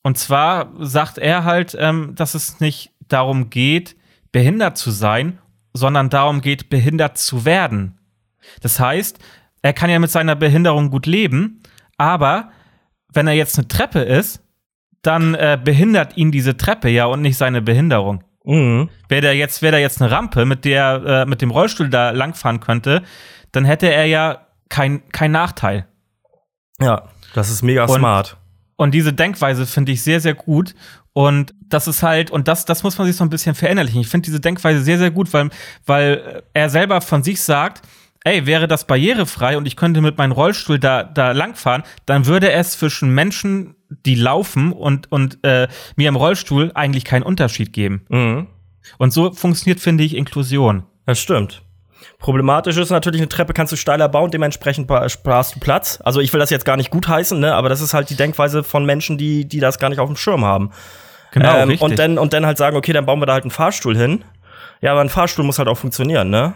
Und 0.05 0.19
zwar 0.19 0.67
sagt 0.77 1.17
er 1.17 1.45
halt, 1.45 1.75
ähm, 1.79 2.13
dass 2.13 2.35
es 2.35 2.59
nicht 2.59 2.91
darum 3.07 3.49
geht, 3.49 3.95
behindert 4.31 4.77
zu 4.77 4.91
sein, 4.91 5.39
sondern 5.73 6.11
darum 6.11 6.41
geht, 6.41 6.69
behindert 6.69 7.17
zu 7.17 7.43
werden. 7.43 7.97
Das 8.61 8.79
heißt, 8.79 9.17
er 9.63 9.73
kann 9.73 9.89
ja 9.89 9.97
mit 9.97 10.11
seiner 10.11 10.35
Behinderung 10.35 10.91
gut 10.91 11.07
leben, 11.07 11.63
aber 11.97 12.51
wenn 13.11 13.25
er 13.25 13.33
jetzt 13.33 13.57
eine 13.57 13.67
Treppe 13.67 14.01
ist, 14.01 14.43
dann 15.01 15.33
äh, 15.33 15.57
behindert 15.63 16.15
ihn 16.17 16.31
diese 16.31 16.55
Treppe 16.55 16.89
ja 16.89 17.05
und 17.05 17.23
nicht 17.23 17.37
seine 17.37 17.63
Behinderung. 17.63 18.23
Mhm. 18.43 18.91
Wäre 19.09 19.21
da 19.23 19.31
jetzt, 19.31 19.63
wäre 19.63 19.71
da 19.71 19.77
jetzt 19.79 20.03
eine 20.03 20.11
Rampe, 20.11 20.45
mit 20.45 20.65
der, 20.65 21.03
äh, 21.03 21.25
mit 21.25 21.41
dem 21.41 21.49
Rollstuhl 21.49 21.89
da 21.89 22.11
langfahren 22.11 22.59
könnte, 22.59 23.01
dann 23.51 23.65
hätte 23.65 23.91
er 23.91 24.05
ja 24.05 24.45
kein, 24.69 25.09
kein 25.09 25.31
Nachteil. 25.31 25.87
Ja, 26.79 27.09
das 27.33 27.49
ist 27.49 27.63
mega 27.63 27.85
Und- 27.85 27.97
smart. 27.97 28.37
Und 28.77 28.93
diese 28.93 29.13
Denkweise 29.13 29.65
finde 29.65 29.91
ich 29.93 30.03
sehr, 30.03 30.19
sehr 30.19 30.33
gut. 30.33 30.75
Und 31.13 31.53
das 31.69 31.87
ist 31.87 32.03
halt, 32.03 32.29
und 32.29 32.47
das, 32.47 32.65
das 32.65 32.83
muss 32.83 32.97
man 32.97 33.07
sich 33.07 33.15
so 33.15 33.23
ein 33.23 33.29
bisschen 33.29 33.55
verinnerlichen. 33.55 34.01
Ich 34.01 34.07
finde 34.07 34.25
diese 34.25 34.41
Denkweise 34.41 34.81
sehr, 34.81 34.97
sehr 34.97 35.11
gut, 35.11 35.31
weil, 35.33 35.49
weil 35.85 36.43
er 36.53 36.69
selber 36.69 36.99
von 36.99 37.23
sich 37.23 37.41
sagt, 37.41 37.81
ey, 38.25 38.45
wäre 38.45 38.67
das 38.67 38.85
barrierefrei 38.85 39.57
und 39.57 39.65
ich 39.65 39.77
könnte 39.77 40.01
mit 40.01 40.17
meinem 40.17 40.33
Rollstuhl 40.33 40.79
da, 40.79 41.03
da 41.03 41.31
langfahren, 41.31 41.83
dann 42.05 42.25
würde 42.25 42.51
es 42.51 42.71
zwischen 42.71 43.13
Menschen, 43.13 43.75
die 44.05 44.15
laufen 44.15 44.73
und, 44.73 45.11
und 45.11 45.39
äh, 45.43 45.67
mir 45.95 46.09
im 46.09 46.15
Rollstuhl 46.15 46.71
eigentlich 46.73 47.05
keinen 47.05 47.23
Unterschied 47.23 47.71
geben. 47.71 48.05
Mhm. 48.09 48.47
Und 48.97 49.13
so 49.13 49.31
funktioniert, 49.31 49.79
finde 49.79 50.03
ich, 50.03 50.15
Inklusion. 50.15 50.83
Das 51.05 51.19
stimmt. 51.19 51.61
Problematisch 52.19 52.77
ist 52.77 52.89
natürlich, 52.89 53.21
eine 53.21 53.29
Treppe 53.29 53.53
kannst 53.53 53.73
du 53.73 53.77
steiler 53.77 54.09
bauen, 54.09 54.31
dementsprechend 54.31 54.89
sparst 55.07 55.55
du 55.55 55.59
Platz. 55.59 55.99
Also 56.03 56.19
ich 56.21 56.31
will 56.33 56.39
das 56.39 56.49
jetzt 56.49 56.65
gar 56.65 56.77
nicht 56.77 56.91
gutheißen, 56.91 57.39
ne, 57.39 57.53
aber 57.53 57.69
das 57.69 57.81
ist 57.81 57.93
halt 57.93 58.09
die 58.09 58.15
Denkweise 58.15 58.63
von 58.63 58.85
Menschen, 58.85 59.17
die, 59.17 59.45
die 59.45 59.59
das 59.59 59.79
gar 59.79 59.89
nicht 59.89 59.99
auf 59.99 60.07
dem 60.07 60.15
Schirm 60.15 60.45
haben. 60.45 60.71
Genau, 61.31 61.55
ähm, 61.57 61.69
richtig. 61.69 61.81
und 61.81 61.99
dann 61.99 62.17
und 62.17 62.33
dann 62.33 62.45
halt 62.45 62.57
sagen, 62.57 62.77
okay, 62.77 62.93
dann 62.93 63.05
bauen 63.05 63.19
wir 63.19 63.25
da 63.25 63.33
halt 63.33 63.43
einen 63.43 63.51
Fahrstuhl 63.51 63.97
hin. 63.97 64.23
Ja, 64.81 64.91
aber 64.91 65.01
ein 65.01 65.09
Fahrstuhl 65.09 65.43
muss 65.43 65.59
halt 65.59 65.67
auch 65.67 65.77
funktionieren, 65.77 66.29
ne? 66.29 66.53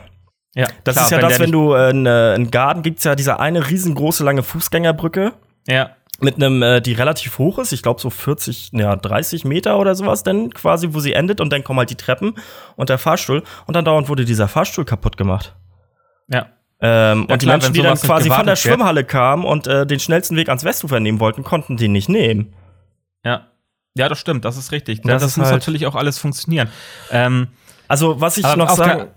ja, 0.55 0.67
Das 0.83 0.95
klar, 0.95 1.05
ist 1.05 1.11
ja 1.11 1.17
der 1.19 1.29
das, 1.29 1.39
wenn 1.39 1.51
du 1.51 1.73
äh, 1.73 1.91
in, 1.91 2.05
äh, 2.05 2.35
in 2.35 2.51
Garden 2.51 2.81
gibt's 2.81 3.03
ja 3.03 3.15
diese 3.15 3.39
eine 3.39 3.69
riesengroße 3.69 4.23
lange 4.23 4.43
Fußgängerbrücke 4.43 5.33
Ja, 5.67 5.91
mit 6.21 6.35
einem, 6.35 6.61
äh, 6.61 6.81
die 6.81 6.93
relativ 6.93 7.37
hoch 7.37 7.59
ist, 7.59 7.71
ich 7.71 7.81
glaube 7.81 8.01
so 8.01 8.09
40, 8.09 8.71
ja 8.73 8.95
30 8.95 9.45
Meter 9.45 9.79
oder 9.79 9.95
sowas, 9.95 10.23
dann 10.23 10.51
quasi, 10.51 10.89
wo 10.91 10.99
sie 10.99 11.13
endet 11.13 11.41
und 11.41 11.51
dann 11.51 11.63
kommen 11.63 11.79
halt 11.79 11.89
die 11.89 11.95
Treppen 11.95 12.35
und 12.75 12.89
der 12.89 12.97
Fahrstuhl 12.97 13.43
und 13.65 13.75
dann 13.75 13.85
dauernd 13.85 14.09
wurde 14.09 14.25
dieser 14.25 14.47
Fahrstuhl 14.47 14.85
kaputt 14.85 15.17
gemacht. 15.17 15.55
ja. 16.27 16.47
Ähm, 16.81 17.25
ja, 17.27 17.33
und 17.33 17.41
die 17.41 17.45
klar, 17.45 17.57
Menschen, 17.57 17.73
die 17.73 17.81
dann 17.81 17.97
quasi 17.97 18.29
von 18.29 18.45
der 18.45 18.55
Schwimmhalle 18.55 19.03
kamen 19.03 19.43
und 19.43 19.67
äh, 19.67 19.85
den 19.85 19.99
schnellsten 19.99 20.37
Weg 20.37 20.47
ans 20.47 20.63
Westufer 20.63 21.01
nehmen 21.01 21.19
wollten, 21.19 21.43
konnten 21.43 21.75
den 21.75 21.91
nicht 21.91 22.07
nehmen. 22.07 22.53
Ja. 23.25 23.47
Ja, 23.95 24.07
das 24.07 24.17
stimmt, 24.19 24.45
das 24.45 24.55
ist 24.55 24.71
richtig. 24.71 25.01
Das, 25.01 25.21
das 25.21 25.35
muss 25.35 25.47
halt 25.47 25.55
natürlich 25.55 25.85
auch 25.87 25.95
alles 25.95 26.19
funktionieren. 26.19 26.69
Ähm, 27.11 27.47
also, 27.89 28.21
was 28.21 28.37
ich 28.37 28.55
noch 28.55 28.69
sagen 28.69 29.09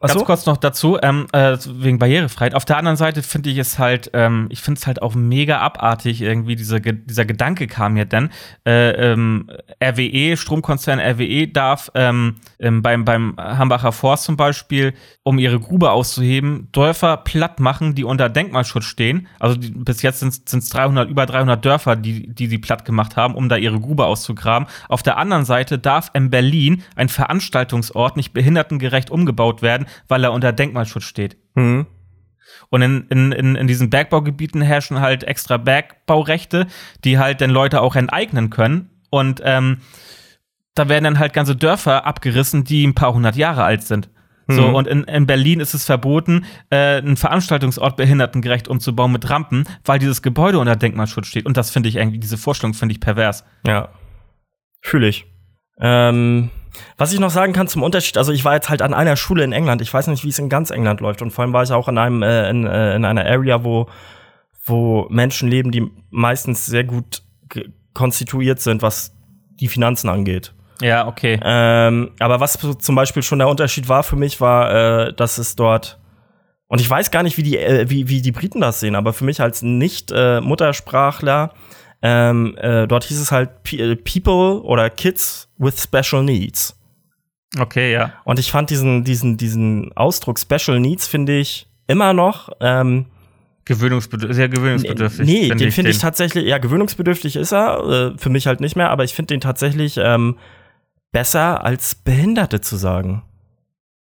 Ganz 0.00 0.12
so? 0.12 0.24
kurz 0.24 0.46
noch 0.46 0.58
dazu, 0.58 0.98
ähm, 1.02 1.26
äh, 1.32 1.56
wegen 1.66 1.98
Barrierefreiheit. 1.98 2.54
Auf 2.54 2.64
der 2.66 2.76
anderen 2.76 2.96
Seite 2.96 3.22
finde 3.22 3.48
ich 3.50 3.56
es 3.56 3.78
halt, 3.78 4.10
ähm, 4.12 4.46
ich 4.50 4.60
finde 4.60 4.78
es 4.78 4.86
halt 4.86 5.00
auch 5.00 5.14
mega 5.14 5.58
abartig 5.60 6.20
irgendwie, 6.20 6.54
diese, 6.54 6.80
dieser 6.80 7.24
Gedanke 7.24 7.66
kam 7.66 7.94
mir 7.94 8.04
dann, 8.04 8.30
äh, 8.66 8.90
ähm, 8.90 9.50
RWE, 9.82 10.36
Stromkonzern 10.36 11.00
RWE 11.00 11.48
darf 11.48 11.90
ähm, 11.94 12.36
ähm, 12.58 12.82
beim, 12.82 13.04
beim 13.06 13.36
Hambacher 13.38 13.92
Forst 13.92 14.24
zum 14.24 14.36
Beispiel, 14.36 14.92
um 15.22 15.38
ihre 15.38 15.58
Grube 15.58 15.90
auszuheben, 15.90 16.68
Dörfer 16.72 17.16
platt 17.16 17.58
machen, 17.58 17.94
die 17.94 18.04
unter 18.04 18.28
Denkmalschutz 18.28 18.84
stehen. 18.84 19.26
Also 19.38 19.56
die, 19.56 19.70
bis 19.70 20.02
jetzt 20.02 20.20
sind 20.20 20.46
es 20.46 20.68
300, 20.68 21.08
über 21.08 21.24
300 21.24 21.64
Dörfer, 21.64 21.96
die, 21.96 22.28
die 22.28 22.48
sie 22.48 22.58
platt 22.58 22.84
gemacht 22.84 23.16
haben, 23.16 23.34
um 23.34 23.48
da 23.48 23.56
ihre 23.56 23.80
Grube 23.80 24.04
auszugraben. 24.04 24.68
Auf 24.88 25.02
der 25.02 25.16
anderen 25.16 25.46
Seite 25.46 25.78
darf 25.78 26.10
in 26.12 26.28
Berlin 26.28 26.82
ein 26.96 27.08
Veranstaltungsort 27.08 28.16
nicht 28.16 28.32
behindertengerecht 28.34 29.10
umgebaut 29.10 29.62
werden, 29.62 29.85
weil 30.08 30.24
er 30.24 30.32
unter 30.32 30.52
Denkmalschutz 30.52 31.04
steht. 31.04 31.36
Mhm. 31.54 31.86
Und 32.68 32.82
in, 32.82 33.06
in, 33.08 33.32
in, 33.32 33.56
in 33.56 33.66
diesen 33.66 33.90
Bergbaugebieten 33.90 34.60
herrschen 34.60 35.00
halt 35.00 35.24
extra 35.24 35.56
Bergbaurechte, 35.56 36.66
die 37.04 37.18
halt 37.18 37.40
dann 37.40 37.50
Leute 37.50 37.80
auch 37.80 37.96
enteignen 37.96 38.50
können. 38.50 38.90
Und 39.10 39.40
ähm, 39.44 39.78
da 40.74 40.88
werden 40.88 41.04
dann 41.04 41.18
halt 41.18 41.32
ganze 41.32 41.56
Dörfer 41.56 42.06
abgerissen, 42.06 42.64
die 42.64 42.86
ein 42.86 42.94
paar 42.94 43.14
hundert 43.14 43.36
Jahre 43.36 43.64
alt 43.64 43.82
sind. 43.82 44.10
So, 44.48 44.68
mhm. 44.68 44.74
und 44.76 44.86
in, 44.86 45.04
in 45.04 45.26
Berlin 45.26 45.58
ist 45.58 45.74
es 45.74 45.84
verboten, 45.84 46.44
äh, 46.70 46.98
einen 46.98 47.16
Veranstaltungsort 47.16 47.96
behindertengerecht 47.96 48.68
umzubauen 48.68 49.10
mit 49.10 49.28
Rampen, 49.28 49.64
weil 49.84 49.98
dieses 49.98 50.22
Gebäude 50.22 50.60
unter 50.60 50.76
Denkmalschutz 50.76 51.26
steht. 51.26 51.46
Und 51.46 51.56
das 51.56 51.70
finde 51.70 51.88
ich 51.88 51.96
irgendwie, 51.96 52.20
diese 52.20 52.36
Vorstellung 52.38 52.74
finde 52.74 52.92
ich 52.92 53.00
pervers. 53.00 53.44
Ja. 53.66 53.88
Fühle 54.82 55.08
ich. 55.08 55.26
Ähm, 55.80 56.50
was 56.96 57.12
ich 57.12 57.20
noch 57.20 57.30
sagen 57.30 57.52
kann 57.52 57.68
zum 57.68 57.82
Unterschied, 57.82 58.18
also 58.18 58.32
ich 58.32 58.44
war 58.44 58.54
jetzt 58.54 58.68
halt 58.68 58.82
an 58.82 58.94
einer 58.94 59.16
Schule 59.16 59.44
in 59.44 59.52
England, 59.52 59.82
ich 59.82 59.92
weiß 59.92 60.06
nicht, 60.08 60.24
wie 60.24 60.28
es 60.28 60.38
in 60.38 60.48
ganz 60.48 60.70
England 60.70 61.00
läuft 61.00 61.22
und 61.22 61.30
vor 61.30 61.42
allem 61.42 61.52
war 61.52 61.62
ich 61.62 61.72
auch 61.72 61.88
in 61.88 61.98
einem 61.98 62.22
äh, 62.22 62.48
in, 62.50 62.66
äh, 62.66 62.96
in 62.96 63.04
einer 63.04 63.24
Area, 63.24 63.64
wo 63.64 63.88
wo 64.64 65.06
Menschen 65.10 65.48
leben, 65.48 65.70
die 65.70 65.90
meistens 66.10 66.66
sehr 66.66 66.84
gut 66.84 67.22
konstituiert 67.94 68.60
sind, 68.60 68.82
was 68.82 69.14
die 69.60 69.68
Finanzen 69.68 70.08
angeht. 70.08 70.52
Ja, 70.82 71.06
okay. 71.06 71.38
Ähm, 71.42 72.10
aber 72.18 72.40
was 72.40 72.58
zum 72.78 72.94
Beispiel 72.94 73.22
schon 73.22 73.38
der 73.38 73.48
Unterschied 73.48 73.88
war 73.88 74.02
für 74.02 74.16
mich, 74.16 74.40
war, 74.40 75.06
äh, 75.06 75.12
dass 75.14 75.38
es 75.38 75.56
dort 75.56 75.98
und 76.68 76.80
ich 76.80 76.90
weiß 76.90 77.10
gar 77.10 77.22
nicht, 77.22 77.38
wie 77.38 77.42
die 77.42 77.58
äh, 77.58 77.88
wie 77.88 78.08
wie 78.08 78.20
die 78.20 78.32
Briten 78.32 78.60
das 78.60 78.80
sehen, 78.80 78.96
aber 78.96 79.12
für 79.12 79.24
mich 79.24 79.40
als 79.40 79.62
nicht 79.62 80.12
äh, 80.12 80.40
Muttersprachler 80.40 81.52
ähm, 82.08 82.56
äh, 82.58 82.86
dort 82.86 83.02
hieß 83.02 83.20
es 83.20 83.32
halt 83.32 83.50
äh, 83.72 83.96
People 83.96 84.62
oder 84.62 84.90
Kids 84.90 85.48
with 85.58 85.82
Special 85.82 86.22
Needs. 86.22 86.78
Okay, 87.58 87.92
ja. 87.92 88.12
Und 88.24 88.38
ich 88.38 88.52
fand 88.52 88.70
diesen, 88.70 89.02
diesen, 89.02 89.36
diesen 89.36 89.90
Ausdruck 89.96 90.38
Special 90.38 90.78
Needs, 90.78 91.08
finde 91.08 91.36
ich 91.36 91.66
immer 91.88 92.12
noch 92.12 92.50
ähm, 92.60 93.06
Gewöhnungsbedürftig, 93.64 94.36
sehr 94.36 94.48
gewöhnungsbedürftig. 94.48 95.26
Nee, 95.26 95.48
find 95.48 95.60
den 95.60 95.72
finde 95.72 95.90
ich 95.90 95.98
tatsächlich, 95.98 96.44
ja, 96.44 96.58
gewöhnungsbedürftig 96.58 97.34
ist 97.34 97.52
er, 97.52 98.12
äh, 98.14 98.18
für 98.18 98.30
mich 98.30 98.46
halt 98.46 98.60
nicht 98.60 98.76
mehr, 98.76 98.90
aber 98.90 99.02
ich 99.02 99.12
finde 99.12 99.34
den 99.34 99.40
tatsächlich 99.40 99.96
ähm, 99.96 100.38
besser 101.10 101.64
als 101.64 101.96
Behinderte 101.96 102.60
zu 102.60 102.76
sagen. 102.76 103.24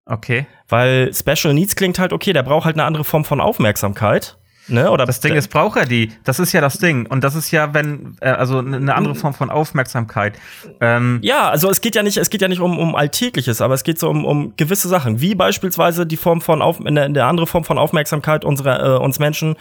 Okay. 0.05 0.47
Weil 0.69 1.13
Special 1.13 1.53
Needs 1.53 1.75
klingt 1.75 1.99
halt, 1.99 2.13
okay, 2.13 2.31
der 2.31 2.43
braucht 2.43 2.63
halt 2.63 2.77
eine 2.77 2.85
andere 2.85 3.03
Form 3.03 3.25
von 3.25 3.41
Aufmerksamkeit. 3.41 4.37
Ne? 4.69 4.91
Oder 4.91 5.05
das 5.05 5.19
Ding 5.19 5.35
ist, 5.35 5.49
braucht 5.49 5.77
er 5.77 5.85
die. 5.85 6.11
Das 6.23 6.39
ist 6.39 6.53
ja 6.53 6.61
das 6.61 6.77
Ding. 6.77 7.05
Und 7.05 7.23
das 7.23 7.35
ist 7.35 7.51
ja, 7.51 7.73
wenn, 7.73 8.17
äh, 8.21 8.29
also 8.29 8.59
eine 8.59 8.95
andere 8.95 9.15
Form 9.15 9.33
von 9.33 9.49
Aufmerksamkeit. 9.49 10.37
Ähm 10.79 11.19
ja, 11.21 11.49
also 11.49 11.69
es 11.69 11.81
geht 11.81 11.95
ja 11.95 12.03
nicht, 12.03 12.17
es 12.17 12.29
geht 12.29 12.41
ja 12.41 12.47
nicht 12.47 12.61
um, 12.61 12.77
um 12.77 12.95
Alltägliches, 12.95 13.61
aber 13.61 13.73
es 13.73 13.83
geht 13.83 13.99
so 13.99 14.09
um, 14.09 14.25
um 14.25 14.53
gewisse 14.55 14.87
Sachen, 14.87 15.21
wie 15.21 15.35
beispielsweise 15.35 16.05
die 16.05 16.17
Form 16.17 16.41
von 16.41 16.61
Auf, 16.61 16.83
eine, 16.83 17.03
eine 17.03 17.25
andere 17.25 17.47
Form 17.47 17.63
von 17.63 17.77
Aufmerksamkeit 17.77 18.45
unserer, 18.45 18.95
äh, 18.95 18.99
uns 18.99 19.19
Menschen, 19.19 19.55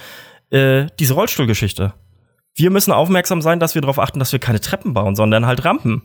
äh, 0.51 0.87
diese 0.99 1.15
Rollstuhlgeschichte. 1.15 1.95
Wir 2.55 2.71
müssen 2.71 2.93
aufmerksam 2.93 3.41
sein, 3.41 3.61
dass 3.61 3.75
wir 3.75 3.83
darauf 3.83 3.99
achten, 3.99 4.19
dass 4.19 4.33
wir 4.33 4.41
keine 4.41 4.61
Treppen 4.61 4.95
bauen, 4.95 5.15
sondern 5.15 5.47
halt 5.47 5.65
Rampen. 5.65 6.03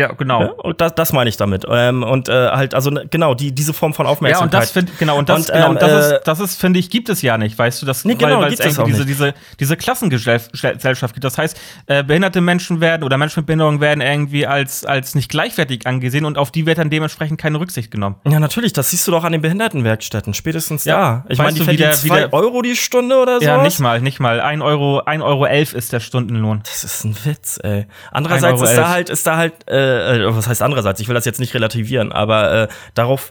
Ja, 0.00 0.12
genau. 0.12 0.40
Ja, 0.40 0.50
und 0.52 0.80
das, 0.80 0.94
das 0.94 1.12
meine 1.12 1.28
ich 1.28 1.36
damit. 1.36 1.66
Ähm, 1.68 2.02
und 2.02 2.30
äh, 2.30 2.32
halt, 2.32 2.74
also 2.74 2.88
ne, 2.88 3.06
genau, 3.10 3.34
die, 3.34 3.52
diese 3.52 3.74
Form 3.74 3.92
von 3.92 4.06
Aufmerksamkeit. 4.06 4.52
Ja, 4.52 4.58
und 4.58 4.62
das 4.62 4.70
finde 4.70 4.92
genau, 4.98 5.18
und 5.18 5.28
das, 5.28 5.50
und, 5.50 5.54
genau, 5.54 5.68
und 5.68 5.82
das 5.82 5.92
ähm, 5.92 5.98
ist, 5.98 6.12
äh, 6.12 6.20
das 6.24 6.40
ist, 6.40 6.58
finde 6.58 6.78
ich, 6.78 6.88
gibt 6.88 7.10
es 7.10 7.20
ja 7.20 7.36
nicht, 7.36 7.58
weißt 7.58 7.82
du, 7.82 7.86
das, 7.86 8.06
nee, 8.06 8.14
genau, 8.14 8.40
weil, 8.40 8.50
es 8.50 8.60
irgendwie 8.60 8.92
diese, 8.92 9.04
diese, 9.04 9.34
diese 9.58 9.76
Klassengesellschaft 9.76 11.12
gibt. 11.12 11.22
Das 11.22 11.36
heißt, 11.36 11.60
äh, 11.84 12.02
behinderte 12.02 12.40
Menschen 12.40 12.80
werden 12.80 13.02
oder 13.02 13.18
Menschen 13.18 13.40
mit 13.40 13.46
Behinderung 13.46 13.82
werden 13.82 14.00
irgendwie 14.00 14.46
als, 14.46 14.86
als 14.86 15.14
nicht 15.14 15.30
gleichwertig 15.30 15.86
angesehen 15.86 16.24
und 16.24 16.38
auf 16.38 16.50
die 16.50 16.64
wird 16.64 16.78
dann 16.78 16.88
dementsprechend 16.88 17.38
keine 17.38 17.60
Rücksicht 17.60 17.90
genommen. 17.90 18.16
Ja, 18.26 18.40
natürlich, 18.40 18.72
das 18.72 18.88
siehst 18.88 19.06
du 19.06 19.10
doch 19.10 19.24
an 19.24 19.32
den 19.32 19.42
Behindertenwerkstätten, 19.42 20.32
spätestens 20.32 20.86
ja, 20.86 20.96
da. 20.96 21.24
Ich 21.28 21.36
meine, 21.36 21.52
die 21.52 21.60
verdienen 21.60 21.92
zwei 21.92 22.32
Euro 22.32 22.62
die 22.62 22.74
Stunde 22.74 23.18
oder 23.20 23.38
so. 23.38 23.44
Ja, 23.44 23.62
nicht 23.62 23.80
mal, 23.80 24.00
nicht 24.00 24.18
mal. 24.18 24.40
Ein 24.40 24.62
Euro, 24.62 25.02
ein 25.04 25.20
Euro 25.20 25.44
elf 25.44 25.74
ist 25.74 25.92
der 25.92 26.00
Stundenlohn. 26.00 26.62
Das 26.64 26.84
ist 26.84 27.04
ein 27.04 27.14
Witz, 27.26 27.60
ey. 27.62 27.86
Andererseits 28.10 28.62
ist 28.62 28.76
da 28.76 28.88
halt, 28.88 29.10
ist 29.10 29.26
da 29.26 29.36
halt, 29.36 29.68
äh, 29.68 29.89
äh 29.90 30.36
was 30.36 30.48
heißt 30.48 30.62
andererseits, 30.62 31.00
ich 31.00 31.08
will 31.08 31.14
das 31.14 31.24
jetzt 31.24 31.40
nicht 31.40 31.54
relativieren, 31.54 32.12
aber 32.12 32.52
äh, 32.52 32.68
darauf 32.94 33.30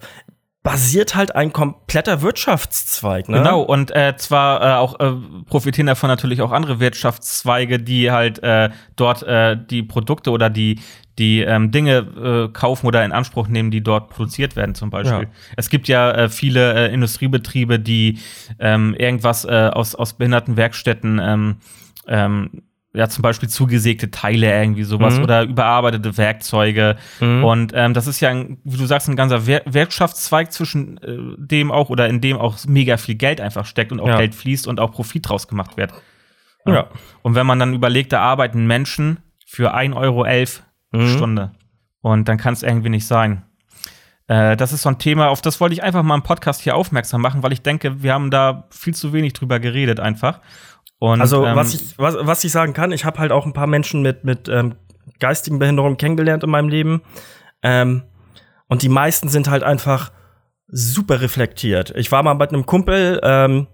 basiert 0.61 1.15
halt 1.15 1.35
ein 1.35 1.53
kompletter 1.53 2.21
Wirtschaftszweig. 2.21 3.29
Ne? 3.29 3.37
Genau, 3.37 3.61
und 3.61 3.95
äh, 3.95 4.15
zwar 4.17 4.61
äh, 4.61 4.73
auch 4.75 4.99
äh, 4.99 5.13
profitieren 5.45 5.87
davon 5.87 6.09
natürlich 6.09 6.41
auch 6.41 6.51
andere 6.51 6.81
Wirtschaftszweige, 6.81 7.79
die 7.79 8.11
halt 8.11 8.43
äh, 8.43 8.69
dort 8.95 9.23
äh, 9.23 9.57
die 9.57 9.83
Produkte 9.83 10.31
oder 10.31 10.49
die, 10.49 10.79
die 11.17 11.41
ähm, 11.41 11.71
Dinge 11.71 12.49
äh, 12.49 12.51
kaufen 12.51 12.87
oder 12.87 13.05
in 13.05 13.13
Anspruch 13.13 13.47
nehmen, 13.47 13.71
die 13.71 13.81
dort 13.81 14.09
produziert 14.09 14.57
werden, 14.57 14.75
zum 14.75 14.89
Beispiel. 14.89 15.23
Ja. 15.23 15.29
Es 15.55 15.69
gibt 15.69 15.87
ja 15.87 16.11
äh, 16.11 16.29
viele 16.29 16.89
äh, 16.89 16.93
Industriebetriebe, 16.93 17.79
die 17.79 18.19
ähm, 18.59 18.95
irgendwas 18.95 19.45
äh, 19.45 19.69
aus, 19.73 19.95
aus 19.95 20.13
Behindertenwerkstätten 20.13 21.21
ähm, 21.23 21.55
ähm, 22.07 22.63
ja, 22.93 23.07
zum 23.07 23.21
Beispiel 23.21 23.47
zugesägte 23.49 24.09
Teile 24.09 24.51
irgendwie 24.51 24.83
sowas 24.83 25.17
mhm. 25.17 25.23
oder 25.23 25.43
überarbeitete 25.43 26.17
Werkzeuge. 26.17 26.97
Mhm. 27.19 27.43
Und 27.43 27.71
ähm, 27.75 27.93
das 27.93 28.07
ist 28.07 28.19
ja, 28.19 28.29
ein, 28.29 28.57
wie 28.63 28.77
du 28.77 28.85
sagst, 28.85 29.07
ein 29.07 29.15
ganzer 29.15 29.45
Wir 29.45 29.61
Wirtschaftszweig 29.65 30.51
zwischen 30.51 30.97
äh, 30.97 31.35
dem 31.37 31.71
auch 31.71 31.89
oder 31.89 32.07
in 32.07 32.19
dem 32.19 32.37
auch 32.37 32.57
mega 32.67 32.97
viel 32.97 33.15
Geld 33.15 33.41
einfach 33.41 33.67
steckt 33.67 33.91
und 33.91 33.99
auch 33.99 34.07
ja. 34.07 34.17
Geld 34.17 34.33
fließt 34.33 34.67
und 34.67 34.79
auch 34.79 34.91
Profit 34.91 35.29
draus 35.29 35.47
gemacht 35.47 35.77
wird. 35.77 35.93
Ja. 36.65 36.73
ja. 36.73 36.87
Und 37.21 37.35
wenn 37.35 37.45
man 37.45 37.59
dann 37.59 37.75
überlegt, 37.75 38.11
da 38.11 38.21
arbeiten 38.21 38.65
Menschen 38.65 39.19
für 39.45 39.75
1,11 39.75 39.95
Euro 39.95 40.25
mhm. 40.91 41.07
Stunde. 41.15 41.51
Und 42.01 42.27
dann 42.27 42.37
kann 42.37 42.53
es 42.53 42.63
irgendwie 42.63 42.89
nicht 42.89 43.05
sein. 43.05 43.43
Äh, 44.27 44.55
das 44.55 44.73
ist 44.73 44.83
so 44.83 44.89
ein 44.89 44.99
Thema, 44.99 45.29
auf 45.29 45.41
das 45.41 45.59
wollte 45.59 45.73
ich 45.73 45.83
einfach 45.83 46.03
mal 46.03 46.15
im 46.15 46.23
Podcast 46.23 46.61
hier 46.61 46.75
aufmerksam 46.75 47.21
machen, 47.21 47.43
weil 47.43 47.51
ich 47.51 47.61
denke, 47.61 48.01
wir 48.01 48.13
haben 48.13 48.31
da 48.31 48.67
viel 48.69 48.93
zu 48.93 49.11
wenig 49.11 49.33
drüber 49.33 49.59
geredet 49.59 49.99
einfach. 49.99 50.39
Und, 50.99 51.21
also 51.21 51.45
ähm, 51.45 51.55
was, 51.55 51.73
ich, 51.73 51.97
was, 51.97 52.15
was 52.19 52.43
ich 52.43 52.51
sagen 52.51 52.73
kann, 52.73 52.91
ich 52.91 53.05
habe 53.05 53.19
halt 53.19 53.31
auch 53.31 53.45
ein 53.45 53.53
paar 53.53 53.67
Menschen 53.67 54.01
mit, 54.01 54.25
mit 54.25 54.49
ähm, 54.49 54.75
geistigen 55.19 55.59
Behinderungen 55.59 55.97
kennengelernt 55.97 56.43
in 56.43 56.49
meinem 56.49 56.69
Leben. 56.69 57.01
Ähm, 57.63 58.03
und 58.67 58.81
die 58.83 58.89
meisten 58.89 59.29
sind 59.29 59.49
halt 59.49 59.63
einfach 59.63 60.11
super 60.67 61.21
reflektiert. 61.21 61.93
Ich 61.95 62.11
war 62.11 62.21
mal 62.21 62.35
mit 62.35 62.53
einem 62.53 62.65
Kumpel 62.65 63.19
ähm, 63.23 63.67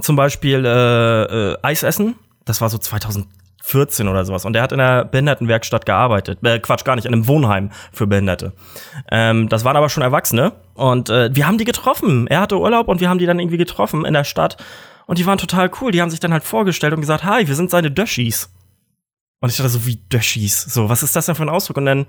zum 0.00 0.16
Beispiel 0.16 0.64
äh, 0.64 1.22
äh, 1.52 1.56
Eis 1.62 1.82
essen. 1.82 2.16
Das 2.44 2.60
war 2.60 2.68
so 2.70 2.78
2014 2.78 4.08
oder 4.08 4.24
sowas. 4.24 4.44
Und 4.44 4.54
der 4.54 4.62
hat 4.62 4.72
in 4.72 4.80
einer 4.80 5.04
Behindertenwerkstatt 5.04 5.86
gearbeitet. 5.86 6.38
Äh, 6.42 6.58
Quatsch, 6.58 6.84
gar 6.84 6.96
nicht, 6.96 7.04
in 7.04 7.12
einem 7.12 7.28
Wohnheim 7.28 7.70
für 7.92 8.06
Behinderte. 8.06 8.52
Ähm, 9.10 9.48
das 9.48 9.64
waren 9.64 9.76
aber 9.76 9.88
schon 9.88 10.02
Erwachsene. 10.02 10.52
Und 10.74 11.10
äh, 11.10 11.30
wir 11.34 11.46
haben 11.46 11.58
die 11.58 11.64
getroffen. 11.64 12.26
Er 12.26 12.40
hatte 12.40 12.58
Urlaub 12.58 12.88
und 12.88 13.00
wir 13.00 13.08
haben 13.08 13.18
die 13.18 13.26
dann 13.26 13.38
irgendwie 13.38 13.58
getroffen 13.58 14.04
in 14.04 14.14
der 14.14 14.24
Stadt. 14.24 14.56
Und 15.06 15.18
die 15.18 15.26
waren 15.26 15.38
total 15.38 15.70
cool. 15.80 15.92
Die 15.92 16.00
haben 16.00 16.10
sich 16.10 16.20
dann 16.20 16.32
halt 16.32 16.44
vorgestellt 16.44 16.94
und 16.94 17.00
gesagt, 17.00 17.24
hi, 17.24 17.46
wir 17.46 17.54
sind 17.54 17.70
seine 17.70 17.90
Döschis. 17.90 18.52
Und 19.40 19.50
ich 19.50 19.56
dachte 19.56 19.70
so, 19.70 19.86
wie 19.86 19.96
Döschis? 19.96 20.62
So, 20.62 20.88
was 20.88 21.02
ist 21.02 21.16
das 21.16 21.26
denn 21.26 21.34
für 21.34 21.42
ein 21.42 21.48
Ausdruck? 21.48 21.78
Und 21.78 21.86
dann 21.86 22.06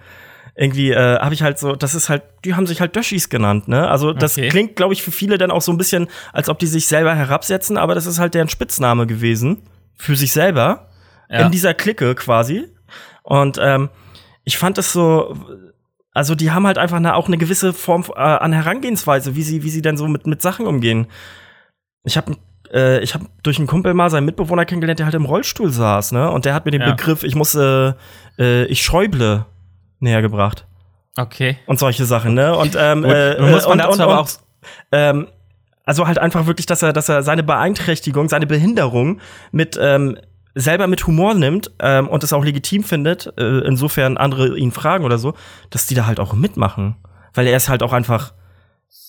irgendwie 0.55 0.91
äh, 0.91 1.19
habe 1.19 1.33
ich 1.33 1.41
halt 1.41 1.57
so, 1.57 1.75
das 1.75 1.95
ist 1.95 2.09
halt, 2.09 2.23
die 2.45 2.53
haben 2.53 2.67
sich 2.67 2.79
halt 2.79 2.95
Döschis 2.95 3.29
genannt, 3.29 3.67
ne? 3.67 3.89
Also 3.89 4.13
das 4.13 4.37
okay. 4.37 4.49
klingt, 4.49 4.75
glaube 4.75 4.93
ich, 4.93 5.01
für 5.01 5.11
viele 5.11 5.39
dann 5.39 5.49
auch 5.49 5.61
so 5.61 5.71
ein 5.71 5.77
bisschen, 5.79 6.07
als 6.31 6.47
ob 6.47 6.59
die 6.59 6.67
sich 6.67 6.85
selber 6.85 7.15
herabsetzen, 7.15 7.77
aber 7.77 7.95
das 7.95 8.05
ist 8.05 8.19
halt 8.19 8.35
deren 8.35 8.49
Spitzname 8.49 9.07
gewesen 9.07 9.63
für 9.95 10.15
sich 10.15 10.31
selber 10.31 10.91
ja. 11.29 11.45
in 11.45 11.51
dieser 11.51 11.73
Clique 11.73 12.13
quasi. 12.13 12.67
Und 13.23 13.57
ähm, 13.59 13.89
ich 14.43 14.57
fand 14.57 14.77
es 14.77 14.93
so, 14.93 15.35
also 16.11 16.35
die 16.35 16.51
haben 16.51 16.67
halt 16.67 16.77
einfach 16.77 16.97
eine, 16.97 17.15
auch 17.15 17.27
eine 17.27 17.39
gewisse 17.39 17.73
Form 17.73 18.05
äh, 18.15 18.19
an 18.19 18.53
Herangehensweise, 18.53 19.35
wie 19.35 19.43
sie, 19.43 19.63
wie 19.63 19.69
sie 19.71 19.81
denn 19.81 19.97
so 19.97 20.07
mit, 20.07 20.27
mit 20.27 20.43
Sachen 20.43 20.67
umgehen. 20.67 21.07
Ich 22.03 22.17
habe 22.17 22.35
äh, 22.73 22.99
ich 22.99 23.13
habe 23.13 23.25
durch 23.43 23.57
einen 23.57 23.67
Kumpel 23.67 23.93
mal 23.93 24.09
seinen 24.09 24.25
Mitbewohner 24.25 24.65
kennengelernt, 24.65 24.99
der 24.99 25.05
halt 25.05 25.15
im 25.15 25.25
Rollstuhl 25.25 25.69
saß, 25.69 26.11
ne? 26.11 26.29
Und 26.29 26.45
der 26.45 26.53
hat 26.53 26.65
mir 26.65 26.71
den 26.71 26.81
ja. 26.81 26.91
Begriff, 26.91 27.23
ich 27.23 27.35
muss, 27.35 27.55
äh, 27.55 27.93
äh, 28.39 28.65
ich 28.65 28.83
schäuble, 28.83 29.45
näher 29.99 30.21
gebracht. 30.21 30.65
Okay. 31.15 31.57
Und 31.67 31.79
solche 31.79 32.05
Sachen, 32.05 32.33
ne? 32.33 32.55
Und 32.55 32.75
ähm, 32.77 33.05
äh, 33.05 33.39
muss 33.39 33.67
man 33.67 33.79
und, 33.79 33.87
und, 33.87 34.01
aber 34.01 34.19
auch 34.19 34.29
ähm, 34.91 35.27
also 35.85 36.07
halt 36.07 36.17
einfach 36.17 36.45
wirklich, 36.45 36.65
dass 36.65 36.81
er, 36.81 36.93
dass 36.93 37.09
er 37.09 37.23
seine 37.23 37.43
Beeinträchtigung, 37.43 38.29
seine 38.29 38.47
Behinderung 38.47 39.19
mit 39.51 39.77
ähm, 39.79 40.17
selber 40.55 40.87
mit 40.87 41.05
Humor 41.07 41.33
nimmt 41.33 41.71
ähm, 41.79 42.07
und 42.07 42.23
es 42.23 42.31
auch 42.31 42.43
legitim 42.43 42.83
findet, 42.83 43.33
äh, 43.37 43.59
insofern 43.65 44.17
andere 44.17 44.57
ihn 44.57 44.71
fragen 44.71 45.03
oder 45.03 45.17
so, 45.17 45.33
dass 45.71 45.85
die 45.85 45.95
da 45.95 46.05
halt 46.05 46.19
auch 46.19 46.33
mitmachen. 46.33 46.95
Weil 47.33 47.47
er 47.47 47.57
ist 47.57 47.69
halt 47.69 47.81
auch 47.83 47.93
einfach, 47.93 48.33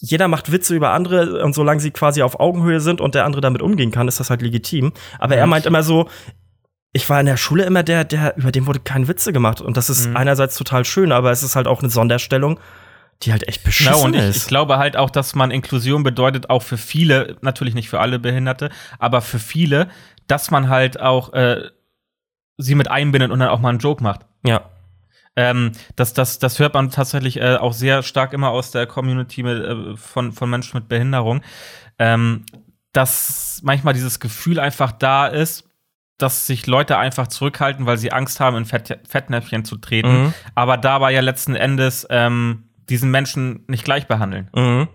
jeder 0.00 0.28
macht 0.28 0.52
Witze 0.52 0.74
über 0.74 0.90
andere 0.90 1.42
und 1.42 1.54
solange 1.54 1.80
sie 1.80 1.90
quasi 1.90 2.22
auf 2.22 2.40
Augenhöhe 2.40 2.80
sind 2.80 3.00
und 3.00 3.14
der 3.14 3.24
andere 3.24 3.40
damit 3.40 3.62
umgehen 3.62 3.90
kann, 3.90 4.08
ist 4.08 4.20
das 4.20 4.30
halt 4.30 4.42
legitim. 4.42 4.92
Aber 5.18 5.36
er 5.36 5.46
meint 5.46 5.66
immer 5.66 5.82
so, 5.82 6.08
ich 6.92 7.08
war 7.10 7.20
in 7.20 7.26
der 7.26 7.36
Schule 7.36 7.64
immer 7.64 7.82
der, 7.82 8.04
der, 8.04 8.36
über 8.36 8.52
den 8.52 8.66
wurde 8.66 8.80
kein 8.80 9.08
Witze 9.08 9.32
gemacht. 9.32 9.60
Und 9.60 9.76
das 9.76 9.90
ist 9.90 10.08
mhm. 10.08 10.16
einerseits 10.16 10.56
total 10.56 10.84
schön, 10.84 11.10
aber 11.10 11.30
es 11.32 11.42
ist 11.42 11.56
halt 11.56 11.66
auch 11.66 11.80
eine 11.80 11.90
Sonderstellung, 11.90 12.60
die 13.22 13.32
halt 13.32 13.48
echt 13.48 13.64
beschissen 13.64 13.92
ja, 13.92 14.04
und 14.04 14.14
ich, 14.14 14.36
Ich 14.36 14.46
glaube 14.46 14.78
halt 14.78 14.96
auch, 14.96 15.10
dass 15.10 15.34
man 15.34 15.50
Inklusion 15.50 16.02
bedeutet, 16.02 16.50
auch 16.50 16.62
für 16.62 16.78
viele, 16.78 17.36
natürlich 17.40 17.74
nicht 17.74 17.88
für 17.88 18.00
alle 18.00 18.18
Behinderte, 18.18 18.70
aber 18.98 19.22
für 19.22 19.38
viele, 19.38 19.88
dass 20.28 20.50
man 20.50 20.68
halt 20.68 21.00
auch 21.00 21.32
äh, 21.32 21.62
sie 22.58 22.74
mit 22.74 22.88
einbindet 22.88 23.30
und 23.30 23.40
dann 23.40 23.48
auch 23.48 23.60
mal 23.60 23.70
einen 23.70 23.78
Joke 23.78 24.02
macht. 24.02 24.20
Ja. 24.44 24.70
Ähm, 25.36 25.72
das, 25.96 26.12
das, 26.14 26.38
das 26.38 26.58
hört 26.58 26.74
man 26.74 26.90
tatsächlich 26.90 27.40
äh, 27.40 27.56
auch 27.56 27.72
sehr 27.72 28.02
stark 28.02 28.32
immer 28.32 28.50
aus 28.50 28.70
der 28.70 28.86
Community 28.86 29.42
mit, 29.42 29.62
äh, 29.64 29.96
von, 29.96 30.32
von 30.32 30.48
Menschen 30.48 30.78
mit 30.78 30.88
Behinderung. 30.88 31.42
Ähm, 31.98 32.44
dass 32.92 33.60
manchmal 33.64 33.92
dieses 33.94 34.20
Gefühl 34.20 34.60
einfach 34.60 34.92
da 34.92 35.26
ist, 35.26 35.68
dass 36.16 36.46
sich 36.46 36.66
Leute 36.66 36.96
einfach 36.96 37.26
zurückhalten, 37.26 37.86
weil 37.86 37.98
sie 37.98 38.12
Angst 38.12 38.38
haben, 38.38 38.56
in 38.56 38.64
Fett, 38.64 39.00
Fettnäpfchen 39.08 39.64
zu 39.64 39.76
treten, 39.76 40.24
mhm. 40.24 40.34
aber 40.54 40.76
dabei 40.76 41.12
ja 41.12 41.20
letzten 41.20 41.56
Endes 41.56 42.06
ähm, 42.08 42.68
diesen 42.88 43.10
Menschen 43.10 43.64
nicht 43.66 43.84
gleich 43.84 44.06
behandeln. 44.06 44.48
Mhm. 44.54 44.88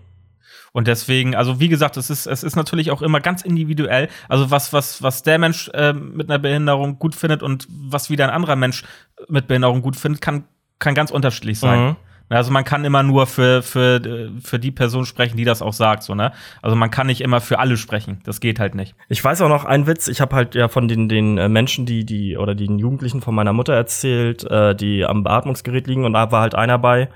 Und 0.72 0.86
deswegen, 0.86 1.34
also 1.34 1.58
wie 1.58 1.68
gesagt, 1.68 1.96
es 1.96 2.10
ist, 2.10 2.26
es 2.26 2.42
ist 2.42 2.54
natürlich 2.54 2.90
auch 2.90 3.02
immer 3.02 3.20
ganz 3.20 3.42
individuell. 3.42 4.08
Also 4.28 4.50
was, 4.50 4.72
was, 4.72 5.02
was 5.02 5.22
der 5.22 5.38
Mensch 5.38 5.68
äh, 5.74 5.92
mit 5.92 6.30
einer 6.30 6.38
Behinderung 6.38 6.98
gut 6.98 7.14
findet 7.16 7.42
und 7.42 7.66
was 7.68 8.08
wieder 8.08 8.24
ein 8.24 8.34
anderer 8.34 8.56
Mensch 8.56 8.84
mit 9.28 9.46
Behinderung 9.46 9.82
gut 9.82 9.96
findet, 9.96 10.20
kann, 10.20 10.44
kann 10.78 10.94
ganz 10.94 11.10
unterschiedlich 11.10 11.58
sein. 11.58 11.80
Mhm. 11.80 11.96
Also 12.30 12.52
man 12.52 12.64
kann 12.64 12.84
immer 12.84 13.02
nur 13.02 13.26
für, 13.26 13.60
für, 13.60 14.30
für 14.40 14.58
die 14.60 14.70
Person 14.70 15.04
sprechen, 15.04 15.36
die 15.36 15.44
das 15.44 15.62
auch 15.62 15.72
sagt, 15.72 16.04
so, 16.04 16.14
ne? 16.14 16.32
Also 16.62 16.76
man 16.76 16.90
kann 16.90 17.08
nicht 17.08 17.22
immer 17.22 17.40
für 17.40 17.58
alle 17.58 17.76
sprechen. 17.76 18.20
Das 18.24 18.38
geht 18.38 18.60
halt 18.60 18.76
nicht. 18.76 18.94
Ich 19.08 19.22
weiß 19.22 19.42
auch 19.42 19.48
noch 19.48 19.64
einen 19.64 19.88
Witz, 19.88 20.06
ich 20.06 20.20
habe 20.20 20.36
halt 20.36 20.54
ja 20.54 20.68
von 20.68 20.86
den, 20.86 21.08
den 21.08 21.38
äh, 21.38 21.48
Menschen, 21.48 21.86
die, 21.86 22.04
die, 22.04 22.36
oder 22.36 22.54
den 22.54 22.78
Jugendlichen 22.78 23.20
von 23.20 23.34
meiner 23.34 23.52
Mutter 23.52 23.74
erzählt, 23.74 24.44
äh, 24.44 24.76
die 24.76 25.04
am 25.04 25.24
Beatmungsgerät 25.24 25.88
liegen 25.88 26.04
und 26.04 26.12
da 26.12 26.30
war 26.30 26.42
halt 26.42 26.54
einer 26.54 26.78
bei, 26.78 27.08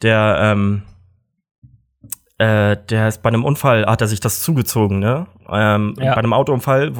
der, 0.00 0.38
ähm, 0.40 0.82
äh, 2.38 2.76
der 2.88 3.08
ist 3.08 3.20
bei 3.22 3.30
einem 3.30 3.44
Unfall, 3.44 3.84
hat 3.86 4.00
er 4.00 4.06
sich 4.06 4.20
das 4.20 4.42
zugezogen, 4.42 5.00
ne? 5.00 5.26
Ähm, 5.50 5.94
ja. 5.98 6.14
Bei 6.14 6.18
einem 6.18 6.32
Autounfall 6.32 6.92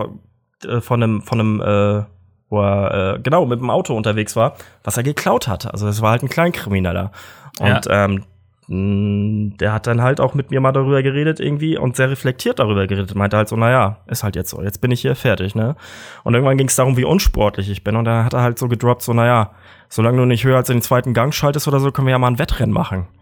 äh, 0.64 0.80
von 0.80 1.00
einem, 1.00 1.22
von 1.22 1.38
einem, 1.38 1.60
äh, 1.60 2.04
wo 2.52 2.60
er 2.60 3.14
äh, 3.14 3.18
genau 3.20 3.46
mit 3.46 3.60
dem 3.60 3.70
Auto 3.70 3.96
unterwegs 3.96 4.36
war, 4.36 4.54
was 4.84 4.96
er 4.96 5.02
geklaut 5.02 5.48
hat. 5.48 5.72
Also 5.72 5.88
es 5.88 6.02
war 6.02 6.10
halt 6.12 6.22
ein 6.22 6.28
Kleinkrimineller. 6.28 7.10
Und 7.58 7.86
ja. 7.86 8.04
ähm, 8.04 8.24
der 8.68 9.72
hat 9.72 9.86
dann 9.86 10.02
halt 10.02 10.20
auch 10.20 10.34
mit 10.34 10.50
mir 10.50 10.60
mal 10.60 10.72
darüber 10.72 11.02
geredet 11.02 11.40
irgendwie 11.40 11.76
und 11.76 11.96
sehr 11.96 12.10
reflektiert 12.10 12.58
darüber 12.58 12.86
geredet. 12.86 13.14
Meinte 13.14 13.36
halt 13.36 13.48
so, 13.48 13.56
naja, 13.56 13.98
ist 14.06 14.22
halt 14.22 14.36
jetzt 14.36 14.50
so, 14.50 14.62
jetzt 14.62 14.80
bin 14.80 14.90
ich 14.90 15.00
hier 15.00 15.16
fertig, 15.16 15.54
ne? 15.54 15.74
Und 16.22 16.34
irgendwann 16.34 16.56
ging 16.56 16.68
es 16.68 16.76
darum, 16.76 16.96
wie 16.96 17.04
unsportlich 17.04 17.68
ich 17.68 17.82
bin. 17.82 17.96
Und 17.96 18.04
dann 18.04 18.24
hat 18.24 18.34
er 18.34 18.42
halt 18.42 18.58
so 18.58 18.68
gedroppt, 18.68 19.02
so, 19.02 19.12
naja, 19.12 19.50
solange 19.88 20.18
du 20.18 20.26
nicht 20.26 20.44
höher 20.44 20.56
als 20.56 20.70
in 20.70 20.76
den 20.76 20.82
zweiten 20.82 21.12
Gang 21.12 21.34
schaltest 21.34 21.66
oder 21.66 21.80
so, 21.80 21.90
können 21.90 22.06
wir 22.06 22.12
ja 22.12 22.18
mal 22.18 22.28
ein 22.28 22.38
Wettrennen 22.38 22.72
machen. 22.72 23.06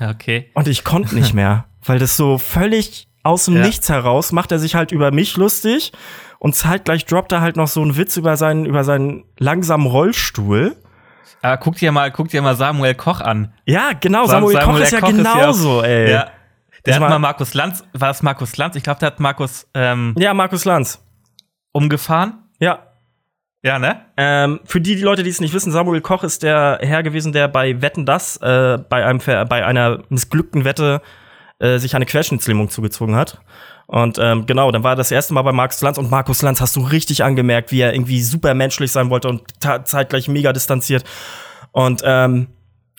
Okay. 0.00 0.50
Und 0.54 0.66
ich 0.66 0.82
konnte 0.82 1.14
nicht 1.14 1.32
mehr, 1.32 1.64
weil 1.84 1.98
das 1.98 2.16
so 2.16 2.38
völlig 2.38 3.06
aus 3.22 3.44
dem 3.44 3.56
ja. 3.56 3.62
Nichts 3.62 3.88
heraus 3.88 4.32
macht 4.32 4.52
er 4.52 4.58
sich 4.58 4.74
halt 4.74 4.92
über 4.92 5.10
mich 5.10 5.36
lustig 5.36 5.92
und 6.38 6.54
zeitgleich 6.54 7.04
droppt 7.04 7.32
er 7.32 7.40
halt 7.40 7.56
noch 7.56 7.68
so 7.68 7.82
einen 7.82 7.96
Witz 7.96 8.16
über 8.16 8.36
seinen, 8.36 8.64
über 8.64 8.84
seinen 8.84 9.24
langsamen 9.38 9.86
Rollstuhl. 9.86 10.76
Ah, 11.42 11.56
guck 11.56 11.76
dir 11.76 11.92
mal, 11.92 12.10
guck 12.10 12.28
dir 12.28 12.42
mal 12.42 12.54
Samuel 12.54 12.94
Koch 12.94 13.20
an. 13.20 13.52
Ja, 13.64 13.92
genau, 13.98 14.26
Samuel, 14.26 14.56
Samuel 14.56 14.78
Koch 14.78 14.84
ist 14.84 14.92
ja 14.92 15.00
Koch 15.00 15.08
genauso, 15.08 15.80
ist 15.80 15.86
ja, 15.86 15.92
ey. 15.92 16.10
Ja. 16.10 16.30
Der 16.86 16.94
hat 16.94 17.00
mal 17.00 17.18
Markus 17.18 17.54
Lanz, 17.54 17.84
war 17.92 18.08
das 18.08 18.22
Markus 18.22 18.56
Lanz? 18.56 18.74
Ich 18.76 18.82
glaube, 18.82 19.00
der 19.00 19.08
hat 19.08 19.20
Markus 19.20 19.68
ähm, 19.74 20.14
Ja, 20.18 20.32
Markus 20.32 20.64
Lanz. 20.64 21.04
Umgefahren? 21.72 22.38
Ja. 22.58 22.86
Ja, 23.62 23.78
ne? 23.78 24.00
Ähm, 24.16 24.60
für 24.64 24.80
die, 24.80 24.96
die 24.96 25.02
Leute, 25.02 25.22
die 25.22 25.28
es 25.28 25.40
nicht 25.40 25.52
wissen, 25.52 25.70
Samuel 25.70 26.00
Koch 26.00 26.24
ist 26.24 26.42
der 26.42 26.78
Herr 26.80 27.02
gewesen, 27.02 27.32
der 27.32 27.48
bei 27.48 27.82
Wetten 27.82 28.06
das, 28.06 28.38
äh, 28.38 28.78
bei, 28.88 29.04
einem, 29.04 29.20
bei 29.48 29.66
einer 29.66 30.02
missglückten 30.08 30.64
Wette 30.64 31.02
äh, 31.60 31.78
sich 31.78 31.94
eine 31.94 32.06
Querschnittslähmung 32.06 32.68
zugezogen 32.68 33.14
hat. 33.14 33.40
Und 33.86 34.18
ähm, 34.20 34.46
genau, 34.46 34.70
dann 34.70 34.84
war 34.84 34.96
das 34.96 35.10
erste 35.10 35.34
Mal 35.34 35.42
bei 35.42 35.52
Markus 35.52 35.80
Lanz 35.80 35.98
und 35.98 36.10
Markus 36.10 36.42
Lanz 36.42 36.60
hast 36.60 36.76
du 36.76 36.80
richtig 36.80 37.24
angemerkt, 37.24 37.72
wie 37.72 37.80
er 37.80 37.92
irgendwie 37.92 38.22
super 38.22 38.54
menschlich 38.54 38.92
sein 38.92 39.10
wollte 39.10 39.28
und 39.28 39.42
zeitgleich 39.60 40.28
mega 40.28 40.52
distanziert. 40.52 41.04
Und 41.72 42.02
ähm, 42.04 42.48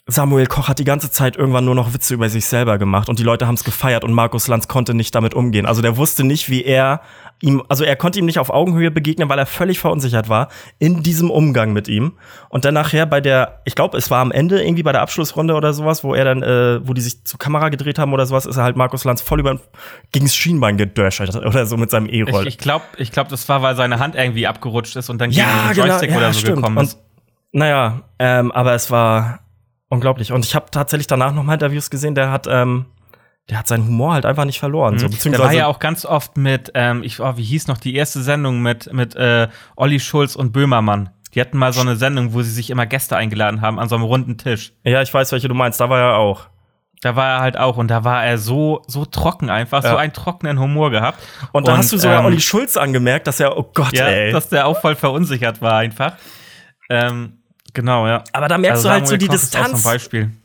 Samuel 0.08 0.48
Koch 0.48 0.68
hat 0.68 0.80
die 0.80 0.84
ganze 0.84 1.12
Zeit 1.12 1.38
irgendwann 1.38 1.64
nur 1.64 1.76
noch 1.76 1.94
Witze 1.94 2.16
über 2.16 2.28
sich 2.28 2.46
selber 2.46 2.80
gemacht 2.80 3.08
und 3.08 3.20
die 3.20 3.24
Leute 3.24 3.46
haben 3.46 3.56
es 3.56 3.64
gefeiert 3.64 4.04
und 4.04 4.14
Markus 4.14 4.48
Lanz 4.48 4.68
konnte 4.68 4.96
nicht 4.96 5.14
damit 5.14 5.36
umgehen. 5.36 5.68
Also 5.68 5.82
der 5.84 5.96
wusste 5.96 6.24
nicht, 6.24 6.50
wie 6.50 6.64
er 6.64 7.02
ihm, 7.40 7.62
also 7.70 7.84
er 7.84 7.96
konnte 7.96 8.18
ihm 8.18 8.26
nicht 8.26 8.40
auf 8.40 8.50
Augenhöhe 8.50 8.90
begegnen, 8.90 9.30
weil 9.30 9.38
er 9.38 9.46
völlig 9.46 9.80
verunsichert 9.80 10.28
war 10.28 10.50
in 10.80 11.04
diesem 11.04 11.30
Umgang 11.30 11.72
mit 11.72 11.88
ihm. 11.88 12.14
Und 12.50 12.66
dann 12.66 12.74
nachher 12.74 13.06
bei 13.06 13.22
der, 13.22 13.62
ich 13.66 13.76
glaube, 13.76 13.96
es 13.96 14.10
war 14.10 14.22
am 14.22 14.32
Ende 14.32 14.64
irgendwie 14.64 14.84
bei 14.84 14.92
der 14.92 15.02
Abschlussrunde 15.02 15.54
oder 15.54 15.72
sowas, 15.72 16.04
wo 16.04 16.16
er 16.16 16.26
dann, 16.26 16.42
äh, 16.42 16.88
wo 16.88 16.94
die 16.94 17.02
sich 17.02 17.24
zur 17.24 17.38
Kamera 17.40 17.70
gedreht 17.70 18.00
haben 18.00 18.12
oder 18.12 18.26
sowas, 18.26 18.48
ist 18.48 18.58
er 18.58 18.64
halt 18.64 18.76
Markus 18.76 19.04
Lanz 19.04 19.22
voll 19.22 19.40
über 19.40 19.60
gegens 20.12 20.36
Schienbein 20.36 20.78
gedöschert 20.78 21.36
oder 21.36 21.68
so 21.68 21.78
mit 21.78 21.92
seinem 21.92 22.08
E-Roll. 22.10 22.48
Ich, 22.48 22.56
ich 22.56 22.58
glaube, 22.58 22.86
ich 22.98 23.12
glaub, 23.12 23.30
das 23.30 23.48
war, 23.50 23.62
weil 23.62 23.76
seine 23.76 24.00
Hand 24.00 24.16
irgendwie 24.16 24.48
abgerutscht 24.48 24.96
ist 24.96 25.10
und 25.10 25.20
dann 25.20 25.30
ja, 25.30 25.44
gegen 25.44 25.56
den 25.56 25.76
genau, 25.76 25.88
Joystick 25.88 26.10
genau, 26.10 26.22
ja, 26.22 26.26
oder 26.26 26.34
so 26.34 26.40
stimmt. 26.40 26.56
gekommen 26.58 26.78
ist. 26.80 26.94
Und, 26.94 27.02
naja, 27.54 28.02
ähm, 28.18 28.52
aber 28.52 28.74
es 28.74 28.90
war 28.90 29.41
unglaublich. 29.92 30.32
Und 30.32 30.46
ich 30.46 30.56
habe 30.56 30.68
tatsächlich 30.72 31.08
danach 31.08 31.34
noch 31.34 31.44
mal 31.44 31.54
Interviews 31.54 31.90
gesehen, 31.90 32.16
der 32.16 32.32
hat, 32.32 32.48
ähm, 32.50 32.86
der 33.50 33.60
hat 33.60 33.68
seinen 33.68 33.86
Humor 33.86 34.14
halt 34.14 34.26
einfach 34.26 34.46
nicht 34.46 34.60
verloren. 34.60 34.96
Mhm. 34.96 35.00
So, 35.00 35.10
beziehungsweise 35.10 35.44
der 35.44 35.46
war 35.46 35.54
ja 35.54 35.68
auch 35.68 35.80
ganz 35.80 36.06
oft 36.06 36.38
mit, 36.38 36.72
ähm, 36.74 37.04
ich, 37.04 37.20
oh, 37.20 37.34
wie 37.36 37.44
hieß 37.44 37.68
noch 37.68 37.78
die 37.78 37.96
erste 37.96 38.22
Sendung 38.22 38.62
mit, 38.62 38.92
mit 38.94 39.16
äh, 39.16 39.50
Olli 39.76 40.00
Schulz 40.00 40.36
und 40.36 40.54
Böhmermann. 40.54 41.10
Die 41.36 41.42
hatten 41.42 41.58
mal 41.58 41.72
so 41.72 41.82
eine 41.82 41.96
Sendung, 41.96 42.34
wo 42.34 42.42
sie 42.42 42.52
sich 42.52 42.70
immer 42.70 42.86
Gäste 42.86 43.16
eingeladen 43.16 43.62
haben 43.62 43.80
an 43.80 43.90
so 43.90 43.96
einem 43.96 44.04
runden 44.06 44.38
Tisch. 44.38 44.74
Ja, 44.84 45.02
ich 45.02 45.14
weiß, 45.14 45.32
welche 45.32 45.48
du 45.48 45.54
meinst. 45.54 45.80
Da 45.80 45.90
war 45.90 46.00
er 46.00 46.18
auch. 46.18 46.48
Da 47.02 47.16
war 47.16 47.28
er 47.36 47.40
halt 47.40 47.58
auch 47.58 47.78
und 47.78 47.88
da 47.88 48.04
war 48.04 48.24
er 48.24 48.38
so 48.38 48.84
so 48.86 49.06
trocken 49.06 49.50
einfach, 49.50 49.84
ja. 49.84 49.92
so 49.92 49.96
einen 49.96 50.14
trockenen 50.14 50.60
Humor 50.60 50.92
gehabt. 50.92 51.18
Und 51.52 51.68
da 51.68 51.78
hast 51.78 51.92
du 51.92 51.98
sogar 51.98 52.20
ähm, 52.20 52.26
Olli 52.26 52.40
Schulz 52.40 52.78
angemerkt, 52.78 53.26
dass 53.26 53.40
er, 53.40 53.58
oh 53.58 53.72
Gott, 53.74 53.94
ja, 53.94 54.06
ey. 54.06 54.32
dass 54.32 54.50
der 54.50 54.68
auch 54.68 54.80
voll 54.80 54.96
verunsichert 54.96 55.62
war 55.62 55.78
einfach. 55.78 56.14
Ähm, 56.90 57.41
Genau, 57.74 58.08
ja. 58.08 58.24
Aber 58.34 58.48
da 58.48 58.58
merkst 58.58 58.86
also 58.86 58.90
du 58.90 58.94
halt 58.94 59.08
so 59.08 59.18
die 59.18 59.28
Distanz. 59.28 59.84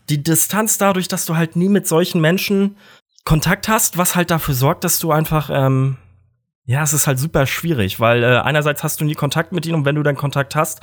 Die 0.08 0.22
Distanz 0.22 0.78
dadurch, 0.78 1.08
dass 1.08 1.26
du 1.26 1.36
halt 1.36 1.56
nie 1.56 1.68
mit 1.68 1.86
solchen 1.86 2.20
Menschen 2.20 2.76
Kontakt 3.24 3.68
hast, 3.68 3.98
was 3.98 4.14
halt 4.14 4.30
dafür 4.30 4.54
sorgt, 4.54 4.84
dass 4.84 5.00
du 5.00 5.10
einfach, 5.10 5.50
ähm, 5.52 5.96
ja, 6.64 6.82
es 6.82 6.92
ist 6.92 7.08
halt 7.08 7.18
super 7.18 7.46
schwierig, 7.46 7.98
weil 7.98 8.22
äh, 8.22 8.38
einerseits 8.38 8.84
hast 8.84 9.00
du 9.00 9.04
nie 9.04 9.14
Kontakt 9.14 9.52
mit 9.52 9.66
ihnen 9.66 9.74
und 9.74 9.84
wenn 9.84 9.96
du 9.96 10.04
dann 10.04 10.16
Kontakt 10.16 10.54
hast, 10.54 10.80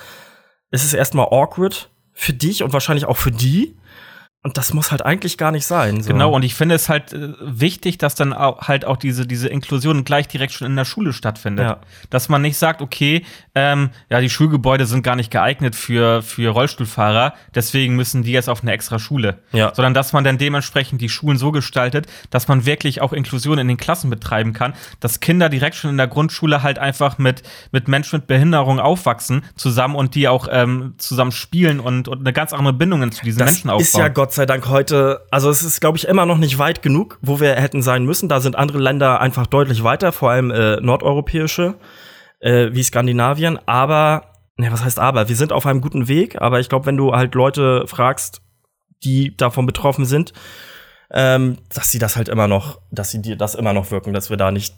ist 0.69 0.83
es 0.83 0.93
erstmal 0.93 1.27
awkward 1.27 1.89
für 2.11 2.33
dich 2.33 2.61
und 2.63 2.73
wahrscheinlich 2.73 3.05
auch 3.05 3.17
für 3.17 3.31
die. 3.31 3.77
Und 4.45 4.57
das 4.57 4.73
muss 4.73 4.91
halt 4.91 5.05
eigentlich 5.05 5.37
gar 5.37 5.53
nicht 5.53 5.65
sein. 5.65 6.03
So. 6.03 6.11
Genau, 6.11 6.33
und 6.33 6.43
ich 6.43 6.53
finde 6.53 6.75
es 6.75 6.89
halt 6.89 7.13
äh, 7.13 7.29
wichtig, 7.39 7.97
dass 7.97 8.13
dann 8.13 8.33
auch, 8.33 8.67
halt 8.67 8.83
auch 8.83 8.97
diese, 8.97 9.25
diese 9.25 9.47
Inklusion 9.47 10.03
gleich 10.03 10.27
direkt 10.27 10.51
schon 10.51 10.67
in 10.67 10.75
der 10.75 10.83
Schule 10.83 11.13
stattfindet. 11.13 11.65
Ja. 11.65 11.79
Dass 12.09 12.27
man 12.27 12.41
nicht 12.41 12.57
sagt, 12.57 12.81
okay, 12.81 13.23
ähm, 13.55 13.91
ja, 14.09 14.19
die 14.19 14.29
Schulgebäude 14.29 14.85
sind 14.85 15.01
gar 15.01 15.15
nicht 15.15 15.31
geeignet 15.31 15.77
für, 15.77 16.21
für 16.21 16.49
Rollstuhlfahrer, 16.49 17.35
deswegen 17.55 17.95
müssen 17.95 18.23
die 18.23 18.33
jetzt 18.33 18.49
auf 18.49 18.63
eine 18.63 18.73
extra 18.73 18.99
Schule. 18.99 19.39
Ja. 19.53 19.73
Sondern 19.73 19.93
dass 19.93 20.11
man 20.11 20.25
dann 20.25 20.37
dementsprechend 20.37 20.99
die 20.99 21.07
Schulen 21.07 21.37
so 21.37 21.53
gestaltet, 21.53 22.07
dass 22.29 22.49
man 22.49 22.65
wirklich 22.65 22.99
auch 22.99 23.13
Inklusion 23.13 23.59
in 23.59 23.69
den 23.69 23.77
Klassen 23.77 24.09
betreiben 24.09 24.51
kann, 24.51 24.73
dass 24.99 25.21
Kinder 25.21 25.47
direkt 25.47 25.77
schon 25.77 25.89
in 25.89 25.97
der 25.97 26.07
Grundschule 26.07 26.63
halt 26.63 26.79
einfach 26.79 27.17
mit, 27.17 27.43
mit 27.71 27.87
Menschen 27.87 28.19
mit 28.19 28.27
Behinderung 28.27 28.81
aufwachsen 28.81 29.45
zusammen 29.55 29.95
und 29.95 30.15
die 30.15 30.27
auch 30.27 30.49
ähm, 30.51 30.95
zusammen 30.97 31.31
spielen 31.31 31.79
und, 31.79 32.09
und 32.09 32.19
eine 32.19 32.33
ganz 32.33 32.51
andere 32.51 32.73
Bindung 32.73 33.09
zu 33.13 33.23
diesen 33.23 33.39
das 33.39 33.51
Menschen 33.53 33.69
aufbauen. 33.69 33.83
Ist 33.83 33.97
ja 33.97 34.09
Gott 34.09 34.32
sei 34.35 34.45
Dank 34.45 34.67
heute, 34.67 35.25
also 35.31 35.49
es 35.49 35.63
ist, 35.63 35.79
glaube 35.79 35.97
ich, 35.97 36.07
immer 36.07 36.25
noch 36.25 36.37
nicht 36.37 36.57
weit 36.57 36.81
genug, 36.81 37.19
wo 37.21 37.39
wir 37.39 37.55
hätten 37.55 37.81
sein 37.81 38.05
müssen. 38.05 38.29
Da 38.29 38.39
sind 38.39 38.55
andere 38.55 38.79
Länder 38.79 39.21
einfach 39.21 39.47
deutlich 39.47 39.83
weiter, 39.83 40.11
vor 40.11 40.31
allem 40.31 40.51
äh, 40.51 40.77
nordeuropäische, 40.77 41.75
äh, 42.39 42.69
wie 42.71 42.83
Skandinavien. 42.83 43.59
Aber, 43.67 44.33
ne, 44.57 44.71
was 44.71 44.83
heißt 44.83 44.99
aber? 44.99 45.29
Wir 45.29 45.35
sind 45.35 45.51
auf 45.51 45.65
einem 45.65 45.81
guten 45.81 46.07
Weg, 46.07 46.41
aber 46.41 46.59
ich 46.59 46.69
glaube, 46.69 46.85
wenn 46.85 46.97
du 46.97 47.13
halt 47.13 47.35
Leute 47.35 47.85
fragst, 47.87 48.41
die 49.03 49.35
davon 49.35 49.65
betroffen 49.65 50.05
sind, 50.05 50.33
ähm, 51.11 51.57
dass 51.73 51.91
sie 51.91 51.99
das 51.99 52.15
halt 52.15 52.29
immer 52.29 52.47
noch, 52.47 52.81
dass 52.91 53.11
sie 53.11 53.21
dir 53.21 53.35
das 53.35 53.55
immer 53.55 53.73
noch 53.73 53.91
wirken, 53.91 54.13
dass 54.13 54.29
wir 54.29 54.37
da 54.37 54.51
nicht 54.51 54.75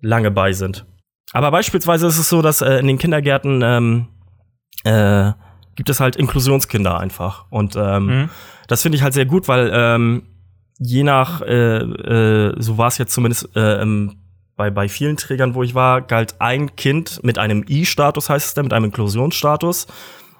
lange 0.00 0.30
bei 0.30 0.52
sind. 0.52 0.86
Aber 1.32 1.50
beispielsweise 1.50 2.06
ist 2.06 2.18
es 2.18 2.28
so, 2.28 2.42
dass 2.42 2.60
äh, 2.60 2.78
in 2.78 2.86
den 2.86 2.98
Kindergärten 2.98 3.62
ähm, 3.62 4.08
äh, 4.84 5.32
gibt 5.74 5.88
es 5.88 6.00
halt 6.00 6.16
Inklusionskinder 6.16 6.98
einfach. 7.00 7.46
Und 7.50 7.76
ähm, 7.76 8.06
mhm. 8.06 8.30
Das 8.68 8.82
finde 8.82 8.96
ich 8.96 9.02
halt 9.02 9.14
sehr 9.14 9.26
gut, 9.26 9.48
weil 9.48 9.70
ähm, 9.72 10.22
je 10.78 11.02
nach, 11.02 11.40
äh, 11.42 11.78
äh, 11.78 12.54
so 12.58 12.78
war 12.78 12.88
es 12.88 12.98
jetzt 12.98 13.12
zumindest 13.12 13.54
äh, 13.56 13.80
im, 13.80 14.16
bei, 14.56 14.70
bei 14.70 14.88
vielen 14.88 15.16
Trägern, 15.16 15.54
wo 15.54 15.62
ich 15.62 15.74
war, 15.74 16.02
galt 16.02 16.36
ein 16.40 16.76
Kind 16.76 17.22
mit 17.22 17.38
einem 17.38 17.64
I-Status, 17.68 18.30
heißt 18.30 18.46
es 18.46 18.54
denn, 18.54 18.64
mit 18.64 18.72
einem 18.72 18.86
Inklusionsstatus, 18.86 19.86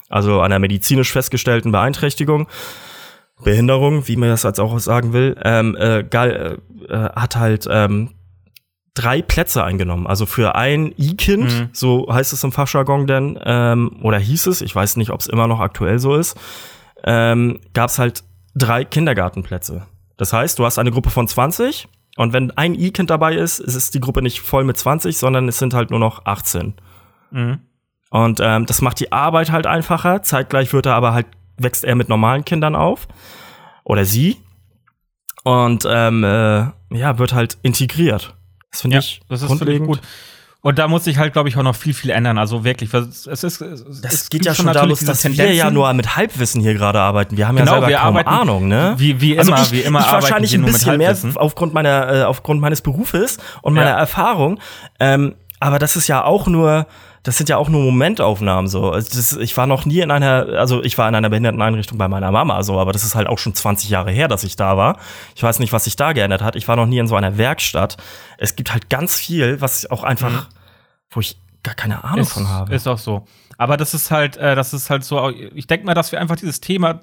also 0.08 0.40
einer 0.40 0.58
medizinisch 0.58 1.12
festgestellten 1.12 1.72
Beeinträchtigung. 1.72 2.48
Behinderung, 3.42 4.06
wie 4.06 4.16
man 4.16 4.28
das 4.28 4.44
jetzt 4.44 4.60
auch 4.60 4.78
sagen 4.78 5.12
will, 5.12 5.37
ähm, 5.42 5.76
äh, 5.76 6.04
gal, 6.08 6.60
äh, 6.88 6.96
hat 6.96 7.37
halt 7.37 7.66
ähm, 7.68 8.10
drei 8.94 9.22
Plätze 9.22 9.64
eingenommen. 9.64 10.06
Also 10.06 10.24
für 10.24 10.54
ein 10.54 10.94
I-Kind, 10.96 11.44
mhm. 11.44 11.68
so 11.72 12.06
heißt 12.10 12.32
es 12.32 12.44
im 12.44 12.52
Fachjargon 12.52 13.06
denn, 13.06 13.38
ähm, 13.44 13.98
oder 14.02 14.18
hieß 14.18 14.46
es, 14.46 14.62
ich 14.62 14.74
weiß 14.74 14.96
nicht, 14.96 15.10
ob 15.10 15.20
es 15.20 15.26
immer 15.26 15.48
noch 15.48 15.60
aktuell 15.60 15.98
so 15.98 16.14
ist, 16.14 16.38
ähm, 17.04 17.60
gab 17.72 17.90
es 17.90 17.98
halt 17.98 18.24
drei 18.54 18.84
Kindergartenplätze. 18.84 19.86
Das 20.16 20.32
heißt, 20.32 20.58
du 20.58 20.64
hast 20.64 20.78
eine 20.78 20.90
Gruppe 20.90 21.10
von 21.10 21.28
20 21.28 21.88
und 22.16 22.32
wenn 22.32 22.50
ein 22.52 22.74
I-Kind 22.74 23.10
dabei 23.10 23.34
ist, 23.34 23.58
ist 23.58 23.94
die 23.94 24.00
Gruppe 24.00 24.22
nicht 24.22 24.40
voll 24.40 24.64
mit 24.64 24.76
20, 24.76 25.16
sondern 25.18 25.48
es 25.48 25.58
sind 25.58 25.74
halt 25.74 25.90
nur 25.90 25.98
noch 25.98 26.26
18. 26.26 26.74
Mhm. 27.30 27.60
Und 28.10 28.40
ähm, 28.40 28.66
das 28.66 28.80
macht 28.80 29.00
die 29.00 29.10
Arbeit 29.10 29.50
halt 29.50 29.66
einfacher. 29.66 30.22
Zeitgleich 30.22 30.72
wird 30.72 30.86
er 30.86 30.94
aber 30.94 31.12
halt, 31.14 31.26
wächst 31.56 31.82
er 31.82 31.96
mit 31.96 32.08
normalen 32.08 32.44
Kindern 32.44 32.76
auf. 32.76 33.08
Oder 33.82 34.04
sie. 34.04 34.36
Und 35.42 35.84
ähm, 35.88 36.22
äh, 36.22 36.66
ja, 36.90 37.18
wird 37.18 37.34
halt 37.34 37.58
integriert. 37.62 38.36
Das 38.70 38.82
finde 38.82 38.94
ja, 38.94 39.00
ich 39.00 39.20
das 39.28 39.42
ist 39.42 39.48
grundlegend. 39.48 39.88
gut. 39.88 40.00
Und 40.64 40.79
da 40.79 40.88
muss 40.88 41.05
sich 41.05 41.18
halt, 41.18 41.35
glaube 41.35 41.50
ich, 41.50 41.59
auch 41.59 41.62
noch 41.62 41.77
viel, 41.77 41.92
viel 41.92 42.09
ändern. 42.09 42.38
Also 42.38 42.64
wirklich, 42.64 42.94
es 42.94 43.27
ist. 43.27 43.61
Es, 43.61 43.85
das 44.00 44.31
geht 44.31 44.46
ja 44.46 44.55
schon 44.55 44.64
darum, 44.64 44.88
dass 44.88 45.22
wir 45.22 45.53
ja 45.53 45.70
nur 45.70 45.92
mit 45.92 46.16
Halbwissen 46.16 46.62
hier 46.62 46.72
gerade 46.72 47.00
arbeiten. 47.00 47.37
Wir 47.37 47.46
haben 47.46 47.57
genau, 47.57 47.72
ja 47.72 47.81
selber 47.81 47.88
wir 47.88 47.96
kaum 47.98 48.16
arbeiten, 48.16 48.29
Ahnung, 48.31 48.68
ne? 48.68 48.94
Wie, 48.96 49.20
wie 49.20 49.38
also 49.38 49.50
immer, 49.50 49.62
ich, 49.62 49.72
wie 49.72 49.81
immer 49.81 50.00
ich 50.00 50.07
wahrscheinlich 50.07 50.55
ein 50.55 50.64
bisschen 50.64 50.96
mehr 50.96 51.14
aufgrund 51.35 51.74
meiner, 51.74 52.14
äh, 52.14 52.22
aufgrund 52.22 52.62
meines 52.62 52.81
Berufes 52.81 53.37
und 53.61 53.74
meiner 53.74 53.90
ja. 53.90 53.98
Erfahrung. 53.98 54.59
Ähm, 55.00 55.35
aber 55.61 55.79
das 55.79 55.96
ist 55.96 56.09
ja 56.09 56.24
auch 56.24 56.46
nur 56.46 56.87
das 57.24 57.38
sind 57.38 57.48
ja 57.48 57.57
auch 57.57 57.70
nur 57.70 57.83
Momentaufnahmen 57.83 58.68
so. 58.68 58.90
Also 58.90 59.16
das, 59.16 59.33
ich 59.38 59.57
war 59.57 59.66
noch 59.66 59.87
nie 59.87 60.00
in 60.00 60.11
einer, 60.11 60.46
also 60.59 60.85
ich 60.85 60.98
war 60.98 61.09
in 61.09 61.14
einer 61.14 61.31
Behinderteneinrichtung 61.31 61.96
bei 61.96 62.07
meiner 62.07 62.31
Mama 62.31 62.62
so, 62.62 62.79
aber 62.79 62.92
das 62.92 63.03
ist 63.03 63.14
halt 63.14 63.29
auch 63.29 63.38
schon 63.38 63.55
20 63.55 63.88
Jahre 63.88 64.11
her, 64.11 64.29
dass 64.29 64.44
ich 64.44 64.57
da 64.57 64.77
war. 64.77 64.98
Ich 65.35 65.42
weiß 65.42 65.59
nicht, 65.59 65.72
was 65.72 65.85
sich 65.85 65.96
da 65.96 66.12
geändert 66.12 66.42
hat. 66.42 66.55
Ich 66.55 66.68
war 66.68 66.77
noch 66.77 66.85
nie 66.85 66.98
in 66.98 67.07
so 67.07 67.16
einer 67.16 67.38
Werkstatt. 67.38 67.96
Es 68.37 68.57
gibt 68.57 68.72
halt 68.72 68.90
ganz 68.90 69.18
viel, 69.18 69.62
was 69.62 69.90
auch 69.90 70.05
einfach, 70.05 70.31
mhm. 70.31 70.53
Wo 71.10 71.20
ich 71.20 71.38
gar 71.62 71.74
keine 71.74 72.04
Ahnung 72.04 72.20
ist, 72.20 72.32
von 72.32 72.48
habe. 72.48 72.74
Ist 72.74 72.86
auch 72.86 72.98
so. 72.98 73.26
Aber 73.56 73.76
das 73.76 73.94
ist 73.94 74.10
halt, 74.10 74.36
äh, 74.36 74.54
das 74.54 74.74
ist 74.74 74.90
halt 74.90 75.04
so, 75.04 75.30
ich 75.30 75.66
denke 75.66 75.86
mal, 75.86 75.94
dass 75.94 76.12
wir 76.12 76.20
einfach 76.20 76.36
dieses 76.36 76.60
Thema 76.60 77.00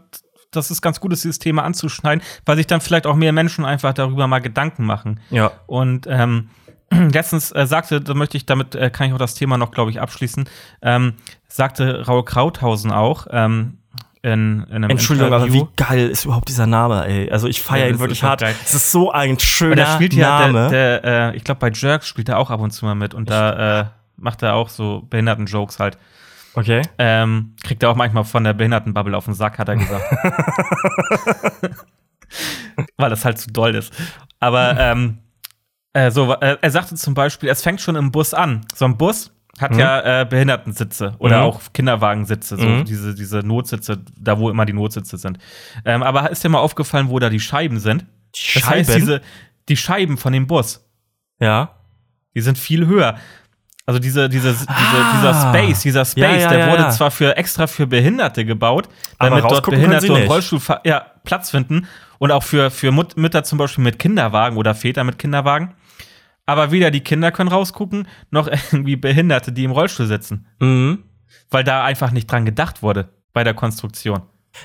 dass 0.52 0.70
es 0.70 0.82
ganz 0.82 1.00
gut 1.00 1.14
ist, 1.14 1.24
dieses 1.24 1.40
Thema 1.40 1.64
anzuschneiden, 1.64 2.24
weil 2.46 2.58
sich 2.58 2.68
dann 2.68 2.82
vielleicht 2.82 3.08
auch 3.08 3.16
mehr 3.16 3.32
Menschen 3.32 3.66
einfach 3.66 3.94
darüber 3.94 4.28
mal 4.28 4.40
Gedanken 4.40 4.86
machen. 4.86 5.22
Ja. 5.30 5.52
Und 5.66 6.08
ähm, 6.10 6.50
letztens 6.92 7.52
äh, 7.52 7.66
sagte, 7.66 8.02
da 8.02 8.14
möchte 8.14 8.38
ich 8.38 8.46
damit, 8.46 8.76
äh, 8.76 8.90
kann 8.90 9.08
ich 9.08 9.14
auch 9.14 9.18
das 9.18 9.34
Thema 9.36 9.58
noch, 9.58 9.72
glaube 9.72 9.92
ich, 9.92 10.02
abschließen, 10.02 10.48
ähm, 10.82 11.14
sagte 11.48 12.06
Raul 12.06 12.26
Krauthausen 12.26 12.92
auch, 12.92 13.28
ähm, 13.32 13.78
in, 14.24 14.64
in 14.70 14.76
einem 14.76 14.92
Entschuldigung, 14.92 15.34
Interview. 15.34 15.62
aber 15.62 15.70
wie 15.70 15.84
geil 15.84 16.08
ist 16.10 16.26
überhaupt 16.26 16.48
dieser 16.48 16.68
Name, 16.68 17.06
ey? 17.08 17.32
Also 17.32 17.48
ich 17.48 17.62
feiere 17.62 17.86
ja, 17.86 17.94
ihn 17.94 18.00
wirklich 18.00 18.22
hart. 18.24 18.44
Es 18.44 18.76
ist 18.76 18.92
so 18.92 19.12
ein 19.12 19.40
schöner 19.40 19.76
der 19.76 19.86
spielt 19.88 20.16
Name. 20.16 20.64
Ja, 20.64 20.70
der, 20.70 21.00
der, 21.00 21.34
äh, 21.34 21.38
ich 21.38 21.44
glaube, 21.44 21.60
bei 21.60 21.72
Jerks 21.74 22.08
spielt 22.08 22.30
er 22.30 22.38
auch 22.38 22.52
ab 22.52 22.60
und 22.60 22.72
zu 22.72 22.86
mal 22.86 22.94
mit 22.94 23.16
und 23.16 23.24
ich 23.24 23.30
da 23.30 23.82
äh, 23.82 23.86
macht 24.18 24.44
er 24.44 24.54
auch 24.54 24.70
so 24.70 25.08
Behinderten-Jokes 25.10 25.80
halt. 25.80 25.98
Okay. 26.54 26.82
Ähm, 26.98 27.56
kriegt 27.64 27.82
er 27.82 27.90
auch 27.90 27.96
manchmal 27.96 28.24
von 28.24 28.44
der 28.44 28.54
Behindertenbubble 28.54 29.18
auf 29.18 29.26
den 29.26 29.34
Sack, 29.34 29.58
hat 29.58 29.70
er 29.70 29.78
gesagt. 29.78 30.04
Weil 32.98 33.10
das 33.10 33.26
halt 33.26 33.40
zu 33.40 33.52
doll 33.52 33.74
ist. 33.74 33.94
Aber 34.40 34.78
ähm, 34.78 35.20
äh, 35.94 36.12
so, 36.12 36.34
äh, 36.34 36.58
er 36.62 36.72
sagte 36.72 36.96
zum 36.96 37.14
Beispiel, 37.14 37.50
es 37.50 37.62
fängt 37.62 37.82
schon 37.82 37.96
im 37.96 38.12
Bus 38.12 38.34
an. 38.34 38.62
So 38.76 38.86
ein 38.86 38.98
Bus 38.98 39.32
hat 39.60 39.72
mhm. 39.72 39.80
ja 39.80 40.22
äh, 40.22 40.26
Behindertensitze 40.26 41.16
oder 41.20 41.40
mhm. 41.40 41.44
auch 41.44 41.62
Kinderwagensitze, 41.74 42.58
so 42.58 42.66
mhm. 42.66 42.86
diese, 42.86 43.14
diese 43.16 43.40
Notsitze, 43.40 44.00
da 44.18 44.40
wo 44.40 44.50
immer 44.50 44.66
die 44.66 44.74
Notsitze 44.74 45.18
sind. 45.18 45.38
Ähm, 45.86 46.04
aber 46.04 46.32
ist 46.32 46.44
dir 46.44 46.50
mal 46.50 46.60
aufgefallen, 46.60 47.10
wo 47.10 47.20
da 47.20 47.30
die 47.30 47.40
Scheiben 47.40 47.80
sind? 47.80 48.06
Die 48.36 48.60
das 48.60 48.70
heißt, 48.70 48.96
diese, 48.96 49.22
die 49.70 49.78
Scheiben 49.78 50.18
von 50.18 50.34
dem 50.34 50.48
Bus. 50.48 50.86
Ja. 51.40 51.76
Die 52.34 52.42
sind 52.42 52.58
viel 52.58 52.88
höher. 52.88 53.18
Also 53.86 54.00
diese, 54.00 54.30
diese, 54.30 54.54
diese, 54.54 54.70
ah. 54.70 55.18
dieser 55.18 55.34
Space, 55.34 55.82
dieser 55.82 56.06
Space, 56.06 56.22
ja, 56.22 56.40
ja, 56.40 56.50
der 56.50 56.60
ja, 56.60 56.72
wurde 56.72 56.90
zwar 56.92 57.12
für 57.12 57.36
extra 57.36 57.68
für 57.68 57.88
Behinderte 57.88 58.46
gebaut, 58.46 58.88
damit 59.20 59.44
dort 59.44 59.66
Behinderte 59.66 60.14
und 60.14 60.28
Rollstuhl 60.28 60.62
Platz 61.24 61.50
finden 61.50 61.88
und 62.20 62.32
auch 62.32 62.44
für, 62.44 62.72
für 62.72 62.92
Mütter 62.92 63.44
zum 63.44 63.58
Beispiel 63.58 63.84
mit 63.84 64.00
Kinderwagen 64.00 64.58
oder 64.58 64.76
Väter 64.76 65.04
mit 65.04 65.20
Kinderwagen 65.20 65.74
aber 66.52 66.72
weder 66.72 66.92
die 66.92 67.02
Kinder 67.02 67.32
können 67.32 67.50
rausgucken, 67.50 68.08
noch 68.30 68.48
irgendwie 68.48 68.96
Behinderte, 68.96 69.52
die 69.52 69.64
im 69.64 69.72
Rollstuhl 69.72 70.08
sitzen. 70.08 70.48
Mhm. 70.60 71.04
Weil 71.50 71.64
da 71.64 71.84
einfach 71.84 72.12
nicht 72.12 72.30
dran 72.30 72.46
gedacht 72.46 72.84
wurde 72.84 73.10
bei 73.34 73.44
der 73.44 73.54
Konstruktion. 73.54 74.22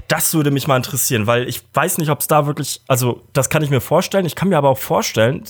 Das 0.09 0.35
würde 0.35 0.51
mich 0.51 0.67
mal 0.67 0.77
interessieren, 0.77 1.27
weil 1.27 1.49
ich 1.49 1.63
weiß 1.73 1.99
nicht, 1.99 2.11
ob 2.11 2.21
es 2.21 2.27
da 2.27 2.47
wirklich, 2.47 2.83
also 2.89 3.23
das 3.33 3.51
kann 3.51 3.63
ich 3.63 3.71
mir 3.71 3.81
vorstellen. 3.81 4.27
Ich 4.27 4.35
kann 4.35 4.49
mir 4.49 4.59
aber 4.59 4.69
auch 4.69 4.79
vorstellen, 4.79 5.45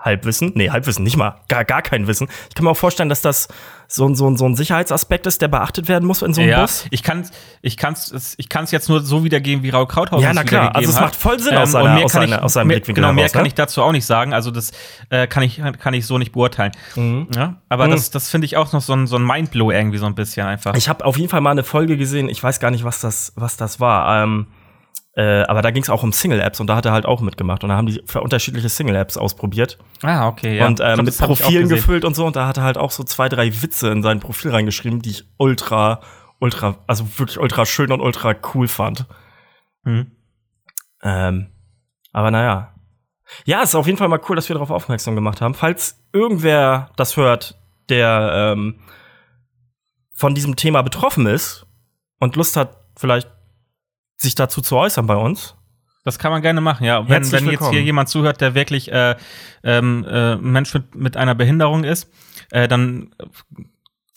Halbwissen, 0.00 0.52
nee, 0.54 0.70
Halbwissen, 0.70 1.04
nicht 1.04 1.18
mal, 1.18 1.36
gar, 1.48 1.66
gar 1.66 1.82
kein 1.82 2.06
Wissen. 2.06 2.28
Ich 2.48 2.54
kann 2.54 2.64
mir 2.64 2.70
auch 2.70 2.76
vorstellen, 2.78 3.10
dass 3.10 3.20
das 3.20 3.48
so, 3.88 4.12
so, 4.14 4.34
so 4.34 4.46
ein 4.46 4.54
Sicherheitsaspekt 4.54 5.26
ist, 5.26 5.42
der 5.42 5.48
beachtet 5.48 5.86
werden 5.86 6.06
muss 6.06 6.22
in 6.22 6.32
so 6.32 6.40
einem 6.40 6.48
ja, 6.48 6.62
Bus. 6.62 6.86
Ich 6.90 7.02
kann 7.02 7.28
ich 7.60 7.76
kann's, 7.76 8.34
ich 8.38 8.48
kann's 8.48 8.70
jetzt 8.70 8.88
nur 8.88 9.02
so 9.02 9.22
wiedergeben, 9.22 9.62
wie 9.62 9.68
Raul 9.68 9.86
Krauthausen 9.86 10.24
Ja, 10.24 10.32
na 10.32 10.44
klar, 10.44 10.74
also 10.74 10.88
es 10.88 10.98
macht 10.98 11.14
voll 11.14 11.38
Sinn 11.40 11.52
ähm, 11.52 11.60
aus, 11.60 11.72
seiner, 11.72 12.04
aus, 12.04 12.12
seiner, 12.12 12.42
aus 12.42 12.52
seinem 12.54 12.68
mehr, 12.68 12.76
Blickwinkel 12.76 13.02
Genau, 13.02 13.12
mehr 13.12 13.28
kann 13.28 13.42
ne? 13.42 13.48
ich 13.48 13.54
dazu 13.54 13.82
auch 13.82 13.92
nicht 13.92 14.06
sagen, 14.06 14.32
also 14.32 14.50
das 14.50 14.72
äh, 15.10 15.26
kann, 15.26 15.42
ich, 15.42 15.60
kann 15.78 15.92
ich 15.92 16.06
so 16.06 16.16
nicht 16.16 16.32
beurteilen. 16.32 16.72
Mhm. 16.94 17.28
Ja, 17.34 17.56
aber 17.68 17.86
mhm. 17.86 17.90
das, 17.90 18.10
das 18.10 18.30
finde 18.30 18.46
ich 18.46 18.56
auch 18.56 18.72
noch 18.72 18.80
so 18.80 18.94
ein, 18.94 19.06
so 19.06 19.16
ein 19.16 19.26
Mindblow 19.26 19.72
irgendwie 19.72 19.98
so 19.98 20.06
ein 20.06 20.14
bisschen 20.14 20.46
einfach. 20.46 20.74
Ich 20.74 20.88
habe 20.88 21.04
auf 21.04 21.18
jeden 21.18 21.28
Fall 21.28 21.42
mal 21.42 21.50
eine 21.50 21.64
Folge 21.64 21.98
gesehen, 21.98 22.30
ich 22.30 22.42
weiß 22.42 22.60
gar 22.60 22.70
nicht, 22.70 22.84
was 22.84 23.00
das, 23.00 23.34
was 23.36 23.58
das 23.58 23.78
war. 23.78 24.22
Ähm, 24.22 24.46
äh, 25.16 25.44
aber 25.44 25.62
da 25.62 25.70
ging 25.70 25.82
es 25.82 25.88
auch 25.88 26.02
um 26.02 26.12
Single-Apps 26.12 26.60
und 26.60 26.66
da 26.66 26.76
hat 26.76 26.84
er 26.84 26.92
halt 26.92 27.06
auch 27.06 27.22
mitgemacht. 27.22 27.64
Und 27.64 27.70
da 27.70 27.76
haben 27.76 27.86
die 27.86 28.02
für 28.04 28.20
unterschiedliche 28.20 28.68
Single-Apps 28.68 29.16
ausprobiert. 29.16 29.78
Ah, 30.02 30.28
okay, 30.28 30.58
ja. 30.58 30.66
Und 30.66 30.80
ähm, 30.80 30.94
glaub, 30.94 31.06
mit 31.06 31.18
Profilen 31.18 31.68
gefüllt 31.70 32.04
und 32.04 32.14
so. 32.14 32.26
Und 32.26 32.36
da 32.36 32.46
hat 32.46 32.58
er 32.58 32.64
halt 32.64 32.76
auch 32.76 32.90
so 32.90 33.02
zwei, 33.02 33.30
drei 33.30 33.62
Witze 33.62 33.88
in 33.88 34.02
sein 34.02 34.20
Profil 34.20 34.50
reingeschrieben, 34.50 35.00
die 35.00 35.10
ich 35.10 35.24
ultra, 35.38 36.00
ultra, 36.38 36.76
also 36.86 37.06
wirklich 37.18 37.40
ultra 37.40 37.64
schön 37.64 37.92
und 37.92 38.02
ultra 38.02 38.34
cool 38.54 38.68
fand. 38.68 39.06
Mhm. 39.84 40.12
Ähm, 41.02 41.46
aber 42.12 42.30
naja. 42.30 42.74
Ja, 43.46 43.62
es 43.62 43.70
ist 43.70 43.74
auf 43.74 43.86
jeden 43.86 43.96
Fall 43.96 44.08
mal 44.08 44.20
cool, 44.28 44.36
dass 44.36 44.50
wir 44.50 44.54
darauf 44.54 44.70
aufmerksam 44.70 45.14
gemacht 45.14 45.40
haben. 45.40 45.54
Falls 45.54 45.98
irgendwer 46.12 46.90
das 46.96 47.16
hört, 47.16 47.58
der 47.88 48.54
ähm, 48.54 48.80
von 50.14 50.34
diesem 50.34 50.56
Thema 50.56 50.82
betroffen 50.82 51.26
ist 51.26 51.66
und 52.18 52.36
Lust 52.36 52.56
hat, 52.58 52.76
vielleicht 52.96 53.30
sich 54.16 54.34
dazu 54.34 54.60
zu 54.60 54.76
äußern 54.76 55.06
bei 55.06 55.16
uns. 55.16 55.54
Das 56.04 56.18
kann 56.20 56.30
man 56.30 56.40
gerne 56.40 56.60
machen, 56.60 56.84
ja. 56.84 57.08
Wenn, 57.08 57.30
wenn 57.32 57.50
jetzt 57.50 57.68
hier 57.70 57.82
jemand 57.82 58.08
zuhört, 58.08 58.40
der 58.40 58.54
wirklich 58.54 58.92
äh, 58.92 59.16
ähm, 59.64 60.06
äh, 60.08 60.36
Mensch 60.36 60.72
mit, 60.72 60.94
mit 60.94 61.16
einer 61.16 61.34
Behinderung 61.34 61.82
ist, 61.82 62.08
äh, 62.52 62.68
dann 62.68 63.12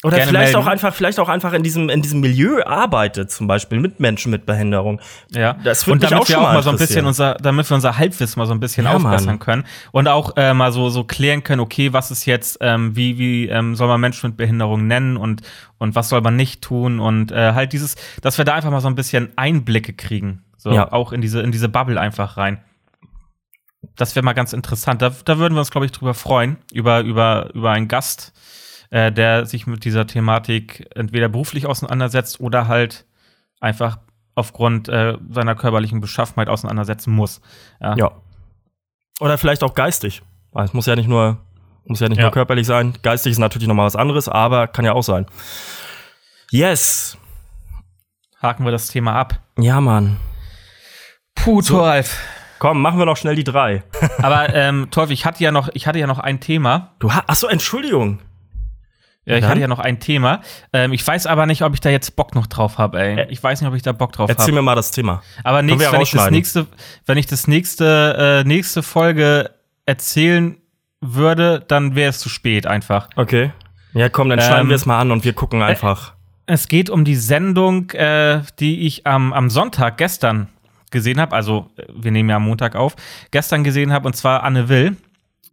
oder 0.02 0.16
Gerne 0.16 0.30
vielleicht 0.30 0.54
melden. 0.54 0.66
auch 0.66 0.72
einfach, 0.72 0.94
vielleicht 0.94 1.20
auch 1.20 1.28
einfach 1.28 1.52
in 1.52 1.62
diesem, 1.62 1.90
in 1.90 2.02
diesem 2.02 2.22
Milieu 2.22 2.64
arbeitet, 2.64 3.32
zum 3.32 3.48
Beispiel 3.48 3.82
mit 3.82 4.00
Menschen 4.00 4.32
mit 4.32 4.46
Behinderung. 4.46 5.02
Ja. 5.32 5.58
Das 5.62 5.86
und 5.90 6.02
damit 6.02 6.20
auch 6.20 6.30
wir 6.30 6.40
auch 6.40 6.54
mal 6.54 6.64
so 6.64 6.70
ein 6.70 6.78
bisschen 6.78 7.06
unser, 7.06 7.34
damit 7.34 7.70
wir 7.70 7.76
unser 7.76 7.98
Halbwissen 7.98 8.40
mal 8.40 8.46
so 8.46 8.54
ein 8.54 8.62
bisschen 8.62 8.86
ja, 8.86 8.94
aufbessern 8.94 9.26
Mann. 9.26 9.40
können 9.40 9.66
und 9.92 10.08
auch 10.08 10.38
äh, 10.38 10.54
mal 10.54 10.72
so, 10.72 10.90
so 10.90 11.04
klären 11.04 11.44
können, 11.44 11.60
okay, 11.60 11.92
was 11.92 12.12
ist 12.12 12.26
jetzt, 12.26 12.60
ähm, 12.62 12.96
wie, 12.96 13.18
wie 13.18 13.50
ähm, 13.50 13.76
soll 13.76 13.90
man 13.90 14.00
Menschen 14.00 14.30
mit 14.30 14.38
Behinderung 14.38 14.88
nennen 14.88 15.18
und, 15.18 15.42
und 15.80 15.96
was 15.96 16.08
soll 16.08 16.22
man 16.22 16.38
nicht 16.38 16.62
tun 16.62 17.02
und 17.02 17.34
äh, 17.34 17.52
halt 17.52 17.74
dieses, 17.74 17.96
dass 18.22 18.38
wir 18.38 18.46
da 18.46 18.54
einfach 18.54 18.72
mal 18.72 18.80
so 18.80 18.88
ein 18.88 18.96
bisschen 18.96 19.34
Einblicke 19.36 19.92
kriegen. 19.92 20.46
So 20.56 20.72
ja. 20.72 20.94
auch 20.94 21.12
in 21.12 21.20
diese, 21.20 21.42
in 21.42 21.52
diese 21.52 21.68
Bubble 21.68 22.00
einfach 22.00 22.38
rein. 22.38 22.64
Das 23.98 24.16
wäre 24.16 24.24
mal 24.24 24.34
ganz 24.34 24.54
interessant. 24.54 25.02
Da, 25.02 25.12
da 25.26 25.38
würden 25.40 25.56
wir 25.56 25.60
uns, 25.60 25.72
glaube 25.72 25.86
ich, 25.86 25.92
drüber 25.92 26.14
freuen, 26.14 26.58
über, 26.72 27.02
über, 27.02 27.50
über 27.54 27.72
einen 27.72 27.90
Gast 27.90 28.32
äh, 28.90 29.12
der 29.12 29.46
sich 29.46 29.68
mit 29.68 29.86
dieser 29.86 30.08
Thematik 30.08 30.90
entweder 30.96 31.30
beruflich 31.30 31.66
auseinandersetzt 31.66 32.40
oder 32.40 32.68
halt 32.68 33.06
einfach 33.60 34.00
aufgrund 34.36 34.88
äh, 34.90 35.18
seiner 35.30 35.56
körperlichen 35.56 36.02
Beschaffenheit 36.02 36.50
auseinandersetzen 36.50 37.12
muss. 37.12 37.42
Ja. 37.82 37.96
ja. 37.96 38.12
Oder 39.20 39.38
vielleicht 39.38 39.64
auch 39.64 39.74
geistig. 39.74 40.22
Es 40.56 40.74
muss 40.74 40.86
ja 40.86 40.96
nicht 40.96 41.10
nur, 41.10 41.38
muss 41.86 42.00
ja 42.00 42.08
nicht 42.08 42.18
ja. 42.18 42.24
nur 42.24 42.32
körperlich 42.32 42.66
sein. 42.66 42.94
Geistig 43.02 43.32
ist 43.32 43.40
natürlich 43.40 43.68
nochmal 43.68 43.86
was 43.86 43.96
anderes, 43.96 44.30
aber 44.30 44.68
kann 44.68 44.86
ja 44.86 44.94
auch 44.94 45.04
sein. 45.04 45.26
Yes. 46.52 47.18
Haken 48.42 48.64
wir 48.64 48.72
das 48.72 48.88
Thema 48.88 49.14
ab. 49.14 49.40
Ja, 49.58 49.82
Mann. 49.82 50.18
Puh, 51.36 51.62
so. 51.62 51.78
Toralf. 51.78 52.18
Komm, 52.60 52.82
machen 52.82 53.00
wir 53.00 53.06
noch 53.06 53.18
schnell 53.18 53.36
die 53.36 53.44
drei. 53.44 53.84
Aber 54.22 54.54
ähm, 54.54 54.88
Torf, 54.92 55.12
ich 55.12 55.26
hatte 55.26 55.44
ja 55.44 55.52
noch, 55.52 55.70
ich 55.74 55.88
hatte 55.88 56.00
ja 56.00 56.08
noch 56.08 56.20
ein 56.20 56.40
Thema. 56.42 56.94
Du 57.00 57.14
hast, 57.14 57.30
achso, 57.30 57.48
Entschuldigung. 57.48 58.20
Ja, 59.26 59.38
ich 59.38 59.46
hatte 59.46 59.60
ja 59.60 59.68
noch 59.68 59.80
ein 59.80 60.00
Thema. 60.00 60.42
Ähm, 60.74 60.92
ich 60.92 61.06
weiß 61.06 61.28
aber 61.28 61.46
nicht, 61.46 61.62
ob 61.62 61.74
ich 61.74 61.82
da 61.82 61.90
jetzt 61.90 62.16
Bock 62.16 62.34
noch 62.34 62.48
drauf 62.48 62.78
habe, 62.78 63.00
ey. 63.00 63.28
Ich 63.30 63.44
weiß 63.44 63.62
nicht, 63.62 63.70
ob 63.70 63.76
ich 63.76 63.84
da 63.84 63.92
Bock 63.92 64.12
drauf 64.12 64.30
habe. 64.30 64.34
Erzähl 64.34 64.54
hab. 64.54 64.56
mir 64.56 64.62
mal 64.64 64.76
das 64.76 64.92
Thema. 64.92 65.22
Aber 65.44 65.62
nächst, 65.62 65.92
wenn, 65.92 66.02
ich 66.02 66.12
das 66.12 66.32
nächste, 66.32 66.68
wenn 67.06 67.18
ich 67.18 67.28
das 67.28 67.48
nächste, 67.48 68.44
äh, 68.44 68.48
nächste 68.48 68.82
Folge 68.82 69.52
erzählen 69.86 70.58
würde, 71.02 71.64
dann 71.68 71.96
wäre 71.96 72.10
es 72.10 72.20
zu 72.20 72.30
spät 72.30 72.66
einfach. 72.66 73.10
Okay. 73.16 73.52
Ja, 73.94 74.10
komm, 74.10 74.30
dann 74.30 74.40
schneiden 74.40 74.64
ähm, 74.64 74.70
wir 74.70 74.76
es 74.76 74.86
mal 74.86 75.00
an 75.00 75.12
und 75.12 75.24
wir 75.24 75.34
gucken 75.34 75.62
einfach. 75.62 76.14
Es 76.46 76.68
geht 76.68 76.90
um 76.90 77.06
die 77.06 77.16
Sendung, 77.16 77.92
äh, 77.92 78.42
die 78.60 78.88
ich 78.88 79.06
am, 79.06 79.34
am 79.34 79.50
Sonntag 79.50 79.98
gestern 79.98 80.48
gesehen 80.92 81.20
habe. 81.20 81.36
Also, 81.36 81.70
wir 81.94 82.12
nehmen 82.12 82.30
ja 82.30 82.38
am 82.38 82.46
Montag 82.46 82.76
auf. 82.76 82.96
Gestern 83.32 83.64
gesehen 83.64 83.94
habe, 83.94 84.08
und 84.08 84.16
zwar 84.16 84.44
Anne 84.44 84.70
Will. 84.70 84.98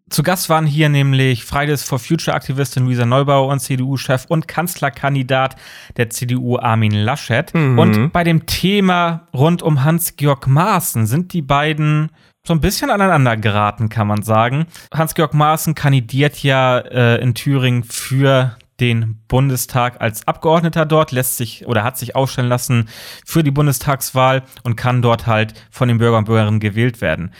Zu 0.08 0.22
Gast 0.22 0.48
waren 0.48 0.66
hier 0.66 0.88
nämlich 0.88 1.44
Fridays 1.44 1.82
for 1.82 1.98
Future 1.98 2.36
Aktivistin 2.36 2.84
Luisa 2.84 3.04
Neubauer 3.04 3.48
und 3.48 3.58
CDU-Chef 3.58 4.26
und 4.28 4.46
Kanzlerkandidat 4.46 5.56
der 5.96 6.10
CDU 6.10 6.58
Armin 6.58 6.92
Laschet. 6.92 7.52
Mhm. 7.52 7.78
Und 7.78 8.12
bei 8.12 8.22
dem 8.22 8.46
Thema 8.46 9.26
rund 9.34 9.62
um 9.62 9.82
Hans-Georg 9.82 10.46
Maaßen 10.46 11.06
sind 11.06 11.32
die 11.32 11.42
beiden 11.42 12.12
so 12.46 12.54
ein 12.54 12.60
bisschen 12.60 12.90
aneinander 12.90 13.36
geraten, 13.36 13.88
kann 13.88 14.06
man 14.06 14.22
sagen. 14.22 14.66
Hans-Georg 14.94 15.34
Maaßen 15.34 15.74
kandidiert 15.74 16.40
ja 16.44 16.78
äh, 16.78 17.20
in 17.20 17.34
Thüringen 17.34 17.82
für 17.82 18.56
den 18.78 19.20
Bundestag 19.26 20.00
als 20.00 20.28
Abgeordneter 20.28 20.86
dort, 20.86 21.10
lässt 21.10 21.36
sich 21.36 21.66
oder 21.66 21.82
hat 21.82 21.98
sich 21.98 22.14
aufstellen 22.14 22.48
lassen 22.48 22.88
für 23.24 23.42
die 23.42 23.50
Bundestagswahl 23.50 24.44
und 24.62 24.76
kann 24.76 25.02
dort 25.02 25.26
halt 25.26 25.54
von 25.72 25.88
den 25.88 25.98
Bürgern 25.98 26.18
und 26.18 26.24
Bürgerinnen 26.26 26.60
gewählt 26.60 27.00
werden. 27.00 27.32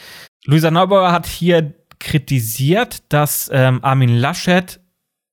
Luisa 0.47 0.71
Neubauer 0.71 1.13
hat 1.13 1.27
hier 1.27 1.75
kritisiert, 2.07 3.03
dass 3.13 3.51
ähm, 3.53 3.81
Armin 3.83 4.17
Laschet 4.17 4.79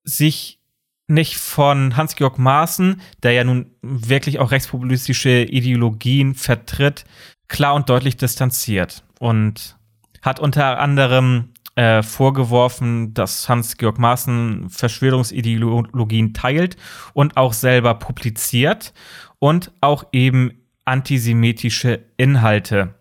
sich 0.04 0.60
nicht 1.08 1.38
von 1.38 1.96
Hans-Georg 1.96 2.40
Maaßen, 2.40 3.00
der 3.22 3.34
ja 3.34 3.44
nun 3.44 3.76
wirklich 3.84 4.40
auch 4.40 4.50
rechtspopulistische 4.50 5.44
Ideologien 5.44 6.34
vertritt, 6.34 7.06
klar 7.48 7.76
und 7.76 7.90
deutlich 7.90 8.18
distanziert 8.18 9.04
und 9.20 9.78
hat 10.24 10.40
unter 10.40 10.80
anderem 10.80 11.50
äh, 11.76 12.02
vorgeworfen, 12.02 13.14
dass 13.14 13.48
Hans-Georg 13.48 14.00
Maaßen 14.00 14.68
Verschwörungsideologien 14.72 16.34
teilt 16.34 16.76
und 17.14 17.38
auch 17.38 17.54
selber 17.54 17.94
publiziert 17.94 18.94
und 19.38 19.72
auch 19.80 20.06
eben 20.12 20.54
antisemitische 20.86 22.00
Inhalte. 22.18 22.96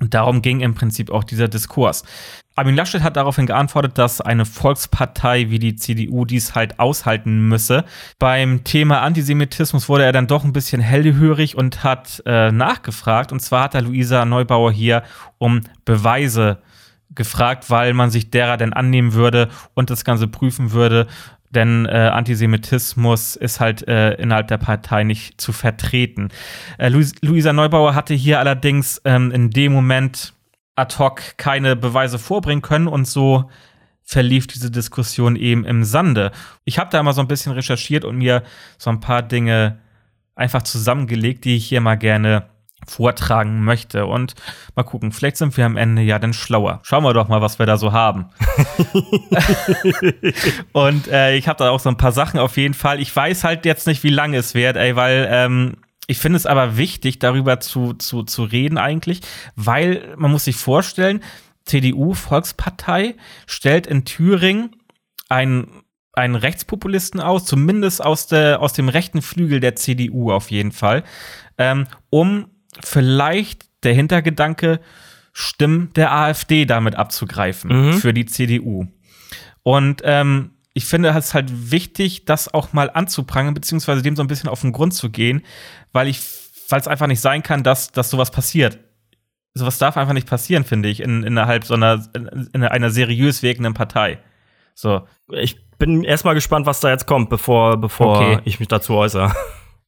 Und 0.00 0.14
darum 0.14 0.42
ging 0.42 0.60
im 0.60 0.74
Prinzip 0.74 1.10
auch 1.10 1.24
dieser 1.24 1.48
Diskurs. 1.48 2.04
Armin 2.54 2.74
Laschet 2.74 3.02
hat 3.02 3.16
daraufhin 3.16 3.46
geantwortet, 3.46 3.98
dass 3.98 4.20
eine 4.20 4.44
Volkspartei 4.44 5.50
wie 5.50 5.58
die 5.58 5.76
CDU 5.76 6.24
dies 6.24 6.54
halt 6.54 6.80
aushalten 6.80 7.48
müsse. 7.48 7.84
Beim 8.18 8.64
Thema 8.64 9.02
Antisemitismus 9.02 9.88
wurde 9.88 10.04
er 10.04 10.12
dann 10.12 10.26
doch 10.26 10.44
ein 10.44 10.52
bisschen 10.52 10.80
hellhörig 10.80 11.56
und 11.56 11.84
hat 11.84 12.22
äh, 12.26 12.50
nachgefragt. 12.50 13.30
Und 13.30 13.40
zwar 13.40 13.64
hat 13.64 13.74
er 13.74 13.82
Luisa 13.82 14.24
Neubauer 14.24 14.72
hier 14.72 15.04
um 15.38 15.62
Beweise 15.84 16.58
gefragt, 17.14 17.70
weil 17.70 17.94
man 17.94 18.10
sich 18.10 18.30
derer 18.30 18.56
denn 18.56 18.72
annehmen 18.72 19.12
würde 19.12 19.48
und 19.74 19.90
das 19.90 20.04
Ganze 20.04 20.28
prüfen 20.28 20.72
würde. 20.72 21.06
Denn 21.50 21.86
äh, 21.86 22.10
Antisemitismus 22.12 23.36
ist 23.36 23.60
halt 23.60 23.86
äh, 23.88 24.14
innerhalb 24.14 24.48
der 24.48 24.58
Partei 24.58 25.04
nicht 25.04 25.40
zu 25.40 25.52
vertreten. 25.52 26.28
Äh, 26.76 26.88
Luisa 26.88 27.52
Neubauer 27.52 27.94
hatte 27.94 28.14
hier 28.14 28.38
allerdings 28.38 29.00
ähm, 29.04 29.30
in 29.30 29.50
dem 29.50 29.72
Moment 29.72 30.34
ad 30.76 30.96
hoc 30.98 31.38
keine 31.38 31.74
Beweise 31.74 32.18
vorbringen 32.18 32.62
können 32.62 32.86
und 32.86 33.06
so 33.06 33.50
verlief 34.04 34.46
diese 34.46 34.70
Diskussion 34.70 35.36
eben 35.36 35.64
im 35.64 35.84
Sande. 35.84 36.32
Ich 36.64 36.78
habe 36.78 36.90
da 36.90 37.02
mal 37.02 37.12
so 37.12 37.20
ein 37.20 37.28
bisschen 37.28 37.52
recherchiert 37.52 38.04
und 38.04 38.16
mir 38.16 38.42
so 38.78 38.90
ein 38.90 39.00
paar 39.00 39.22
Dinge 39.22 39.80
einfach 40.34 40.62
zusammengelegt, 40.62 41.44
die 41.44 41.56
ich 41.56 41.66
hier 41.66 41.80
mal 41.80 41.96
gerne 41.96 42.48
vortragen 42.86 43.64
möchte. 43.64 44.06
Und 44.06 44.34
mal 44.74 44.82
gucken, 44.82 45.12
vielleicht 45.12 45.36
sind 45.36 45.56
wir 45.56 45.66
am 45.66 45.76
Ende 45.76 46.02
ja 46.02 46.18
dann 46.18 46.32
schlauer. 46.32 46.80
Schauen 46.82 47.04
wir 47.04 47.12
doch 47.12 47.28
mal, 47.28 47.40
was 47.40 47.58
wir 47.58 47.66
da 47.66 47.76
so 47.76 47.92
haben. 47.92 48.26
und 50.72 51.08
äh, 51.08 51.36
ich 51.36 51.48
habe 51.48 51.58
da 51.58 51.70
auch 51.70 51.80
so 51.80 51.88
ein 51.88 51.96
paar 51.96 52.12
Sachen 52.12 52.38
auf 52.40 52.56
jeden 52.56 52.74
Fall. 52.74 53.00
Ich 53.00 53.14
weiß 53.14 53.44
halt 53.44 53.64
jetzt 53.64 53.86
nicht, 53.86 54.02
wie 54.04 54.10
lange 54.10 54.36
es 54.36 54.54
wird, 54.54 54.76
ey, 54.76 54.96
weil 54.96 55.28
ähm, 55.30 55.76
ich 56.06 56.18
finde 56.18 56.36
es 56.36 56.46
aber 56.46 56.76
wichtig, 56.76 57.18
darüber 57.18 57.60
zu, 57.60 57.92
zu, 57.94 58.22
zu 58.22 58.44
reden 58.44 58.78
eigentlich, 58.78 59.20
weil 59.56 60.14
man 60.16 60.30
muss 60.30 60.44
sich 60.44 60.56
vorstellen, 60.56 61.20
CDU, 61.66 62.14
Volkspartei, 62.14 63.16
stellt 63.46 63.86
in 63.86 64.04
Thüringen 64.04 64.76
einen 65.28 65.82
einen 66.18 66.34
Rechtspopulisten 66.34 67.20
aus, 67.20 67.44
zumindest 67.44 68.04
aus, 68.04 68.26
der, 68.26 68.60
aus 68.60 68.72
dem 68.72 68.88
rechten 68.88 69.22
Flügel 69.22 69.60
der 69.60 69.76
CDU 69.76 70.32
auf 70.32 70.50
jeden 70.50 70.72
Fall, 70.72 71.04
ähm, 71.58 71.86
um 72.10 72.50
vielleicht 72.82 73.66
der 73.84 73.94
Hintergedanke, 73.94 74.80
Stimmen 75.32 75.92
der 75.94 76.12
AfD 76.12 76.64
damit 76.64 76.96
abzugreifen 76.96 77.88
mhm. 77.88 77.92
für 77.94 78.12
die 78.12 78.26
CDU. 78.26 78.86
Und 79.62 80.02
ähm, 80.04 80.52
ich 80.74 80.84
finde 80.84 81.10
es 81.10 81.34
halt 81.34 81.70
wichtig, 81.70 82.24
das 82.24 82.52
auch 82.52 82.72
mal 82.72 82.90
anzuprangern, 82.90 83.54
beziehungsweise 83.54 84.02
dem 84.02 84.16
so 84.16 84.22
ein 84.22 84.28
bisschen 84.28 84.48
auf 84.48 84.60
den 84.62 84.72
Grund 84.72 84.94
zu 84.94 85.10
gehen, 85.10 85.42
weil 85.92 86.08
ich, 86.08 86.20
weil 86.68 86.80
es 86.80 86.88
einfach 86.88 87.06
nicht 87.06 87.20
sein 87.20 87.42
kann, 87.42 87.62
dass, 87.62 87.92
dass 87.92 88.10
sowas 88.10 88.30
passiert. 88.30 88.78
Sowas 89.54 89.78
darf 89.78 89.96
einfach 89.96 90.12
nicht 90.12 90.28
passieren, 90.28 90.64
finde 90.64 90.88
ich, 90.88 91.00
in, 91.00 91.22
innerhalb 91.22 91.64
so 91.64 91.74
einer, 91.74 92.06
in 92.14 92.62
einer 92.62 92.90
seriös 92.90 93.42
wirkenden 93.42 93.74
Partei. 93.74 94.18
So. 94.74 95.06
Ich 95.32 95.68
bin 95.78 96.04
erstmal 96.04 96.34
gespannt, 96.34 96.66
was 96.66 96.80
da 96.80 96.90
jetzt 96.90 97.06
kommt, 97.06 97.30
bevor, 97.30 97.76
bevor 97.76 98.16
okay. 98.16 98.40
ich 98.44 98.60
mich 98.60 98.68
dazu 98.68 98.94
äußere. 98.94 99.34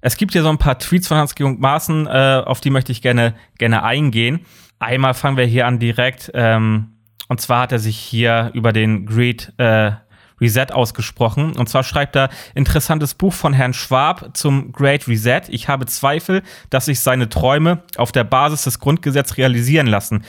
Es 0.01 0.17
gibt 0.17 0.33
hier 0.33 0.43
so 0.43 0.49
ein 0.49 0.59
paar 0.59 0.79
Tweets 0.79 1.09
von 1.09 1.19
Hans-Georg 1.19 1.59
Maaßen, 1.59 2.07
äh, 2.07 2.43
auf 2.45 2.61
die 2.61 2.71
möchte 2.71 2.93
ich 2.93 3.03
gerne, 3.03 3.35
gerne 3.59 3.83
eingehen. 3.83 4.41
Einmal 4.79 5.15
fangen 5.15 5.37
wir 5.37 5.45
hier 5.45 5.67
an 5.67 5.79
direkt. 5.79 6.31
Ähm, 6.35 6.97
und 7.29 7.41
zwar 7.41 7.63
hat 7.63 7.73
er 7.73 7.79
sich 7.79 7.97
hier 7.97 8.51
über 8.55 8.73
den 8.73 9.07
Great 9.07 9.53
äh, 9.59 9.93
Reset 10.41 10.73
ausgesprochen. 10.73 11.55
Und 11.57 11.69
zwar 11.69 11.85
schreibt 11.85 12.17
er 12.17 12.31
interessantes 12.55 13.15
Buch 13.15 13.33
von 13.33 13.53
Herrn 13.53 13.75
Schwab 13.75 14.31
zum 14.37 14.73
Great 14.73 15.07
Reset. 15.07 15.43
Ich 15.49 15.69
habe 15.69 15.87
Zweifel, 15.87 16.43
dass 16.71 16.87
sich 16.87 17.01
seine 17.01 17.29
Träume 17.29 17.83
auf 17.97 18.11
der 18.11 18.25
Basis 18.25 18.65
des 18.65 18.79
Grundgesetzes 18.79 19.37
realisieren 19.37 19.87
lassen. 19.87 20.25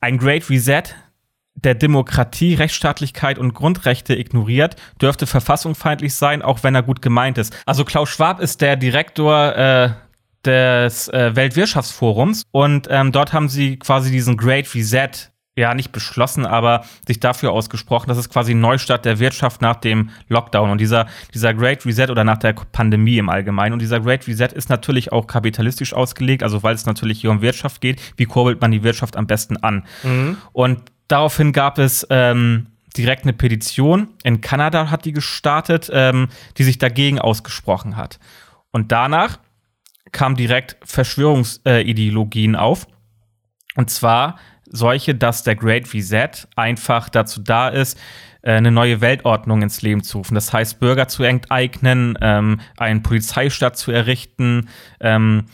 Ein 0.00 0.16
Great 0.16 0.48
Reset, 0.48 0.84
der 1.54 1.74
Demokratie, 1.74 2.54
Rechtsstaatlichkeit 2.54 3.38
und 3.38 3.54
Grundrechte 3.54 4.14
ignoriert, 4.14 4.76
dürfte 5.00 5.26
verfassungsfeindlich 5.26 6.14
sein, 6.14 6.42
auch 6.42 6.62
wenn 6.62 6.74
er 6.74 6.82
gut 6.82 7.02
gemeint 7.02 7.38
ist. 7.38 7.56
Also 7.66 7.84
Klaus 7.84 8.08
Schwab 8.08 8.40
ist 8.40 8.60
der 8.60 8.76
Direktor 8.76 9.56
äh, 9.56 9.90
des 10.44 11.08
äh, 11.08 11.36
Weltwirtschaftsforums 11.36 12.44
und 12.50 12.88
ähm, 12.90 13.12
dort 13.12 13.32
haben 13.32 13.48
sie 13.48 13.78
quasi 13.78 14.10
diesen 14.10 14.36
Great 14.36 14.74
Reset 14.74 15.10
ja 15.56 15.74
nicht 15.74 15.92
beschlossen, 15.92 16.46
aber 16.46 16.84
sich 17.06 17.20
dafür 17.20 17.52
ausgesprochen, 17.52 18.08
dass 18.08 18.16
es 18.16 18.30
quasi 18.30 18.52
ein 18.52 18.60
Neustart 18.60 19.04
der 19.04 19.18
Wirtschaft 19.18 19.60
nach 19.60 19.76
dem 19.76 20.10
Lockdown 20.28 20.70
und 20.70 20.80
dieser, 20.80 21.06
dieser 21.34 21.52
Great 21.52 21.84
Reset 21.84 22.08
oder 22.08 22.24
nach 22.24 22.38
der 22.38 22.54
Pandemie 22.54 23.18
im 23.18 23.28
Allgemeinen. 23.28 23.74
Und 23.74 23.82
dieser 23.82 24.00
Great 24.00 24.26
Reset 24.26 24.48
ist 24.54 24.70
natürlich 24.70 25.12
auch 25.12 25.26
kapitalistisch 25.26 25.92
ausgelegt, 25.92 26.42
also 26.42 26.62
weil 26.62 26.74
es 26.74 26.86
natürlich 26.86 27.20
hier 27.20 27.30
um 27.30 27.42
Wirtschaft 27.42 27.80
geht. 27.80 28.00
Wie 28.16 28.24
kurbelt 28.24 28.60
man 28.60 28.70
die 28.70 28.82
Wirtschaft 28.82 29.16
am 29.16 29.26
besten 29.26 29.58
an? 29.58 29.84
Mhm. 30.02 30.38
Und 30.52 30.82
Daraufhin 31.10 31.52
gab 31.52 31.78
es 31.78 32.06
ähm, 32.08 32.68
direkt 32.96 33.24
eine 33.24 33.32
Petition. 33.32 34.10
In 34.22 34.40
Kanada 34.40 34.90
hat 34.90 35.04
die 35.04 35.12
gestartet, 35.12 35.90
ähm, 35.92 36.28
die 36.56 36.62
sich 36.62 36.78
dagegen 36.78 37.18
ausgesprochen 37.18 37.96
hat. 37.96 38.20
Und 38.70 38.92
danach 38.92 39.40
kamen 40.12 40.36
direkt 40.36 40.76
Verschwörungsideologien 40.84 42.54
auf. 42.54 42.86
Und 43.74 43.90
zwar 43.90 44.38
solche, 44.66 45.16
dass 45.16 45.42
der 45.42 45.56
Great 45.56 45.92
Reset 45.92 46.30
einfach 46.54 47.08
dazu 47.08 47.40
da 47.40 47.68
ist, 47.68 47.98
äh, 48.42 48.52
eine 48.52 48.70
neue 48.70 49.00
Weltordnung 49.00 49.62
ins 49.62 49.82
Leben 49.82 50.04
zu 50.04 50.18
rufen. 50.18 50.36
Das 50.36 50.52
heißt, 50.52 50.78
Bürger 50.78 51.08
zu 51.08 51.24
enteignen, 51.24 52.16
ähm, 52.20 52.60
einen 52.76 53.02
Polizeistaat 53.02 53.76
zu 53.76 53.90
errichten, 53.90 54.68
ähm, 55.00 55.46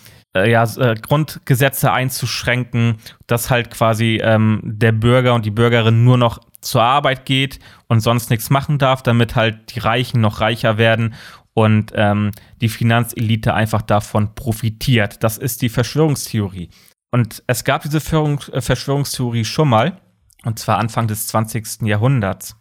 äh, 0.44 0.50
ja, 0.50 0.64
äh, 0.76 0.94
Grundgesetze 0.94 1.92
einzuschränken, 1.92 2.96
dass 3.26 3.50
halt 3.50 3.70
quasi 3.70 4.20
ähm, 4.22 4.60
der 4.64 4.92
Bürger 4.92 5.34
und 5.34 5.44
die 5.44 5.50
Bürgerin 5.50 6.04
nur 6.04 6.18
noch 6.18 6.40
zur 6.60 6.82
Arbeit 6.82 7.24
geht 7.24 7.60
und 7.88 8.00
sonst 8.00 8.30
nichts 8.30 8.50
machen 8.50 8.78
darf, 8.78 9.02
damit 9.02 9.36
halt 9.36 9.74
die 9.74 9.78
Reichen 9.78 10.20
noch 10.20 10.40
reicher 10.40 10.78
werden 10.78 11.14
und 11.54 11.92
ähm, 11.94 12.32
die 12.60 12.68
Finanzelite 12.68 13.54
einfach 13.54 13.82
davon 13.82 14.34
profitiert. 14.34 15.22
Das 15.22 15.38
ist 15.38 15.62
die 15.62 15.68
Verschwörungstheorie. 15.68 16.70
Und 17.10 17.42
es 17.46 17.64
gab 17.64 17.82
diese 17.82 17.98
äh, 17.98 18.60
Verschwörungstheorie 18.60 19.44
schon 19.44 19.68
mal, 19.68 20.00
und 20.44 20.58
zwar 20.58 20.78
Anfang 20.78 21.08
des 21.08 21.28
20. 21.28 21.82
Jahrhunderts. 21.82 22.56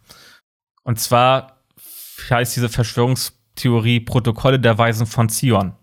Und 0.82 0.98
zwar 0.98 1.60
heißt 2.30 2.56
diese 2.56 2.68
Verschwörungstheorie 2.68 4.00
Protokolle 4.00 4.58
der 4.58 4.78
Weisen 4.78 5.06
von 5.06 5.28
Zion. 5.28 5.74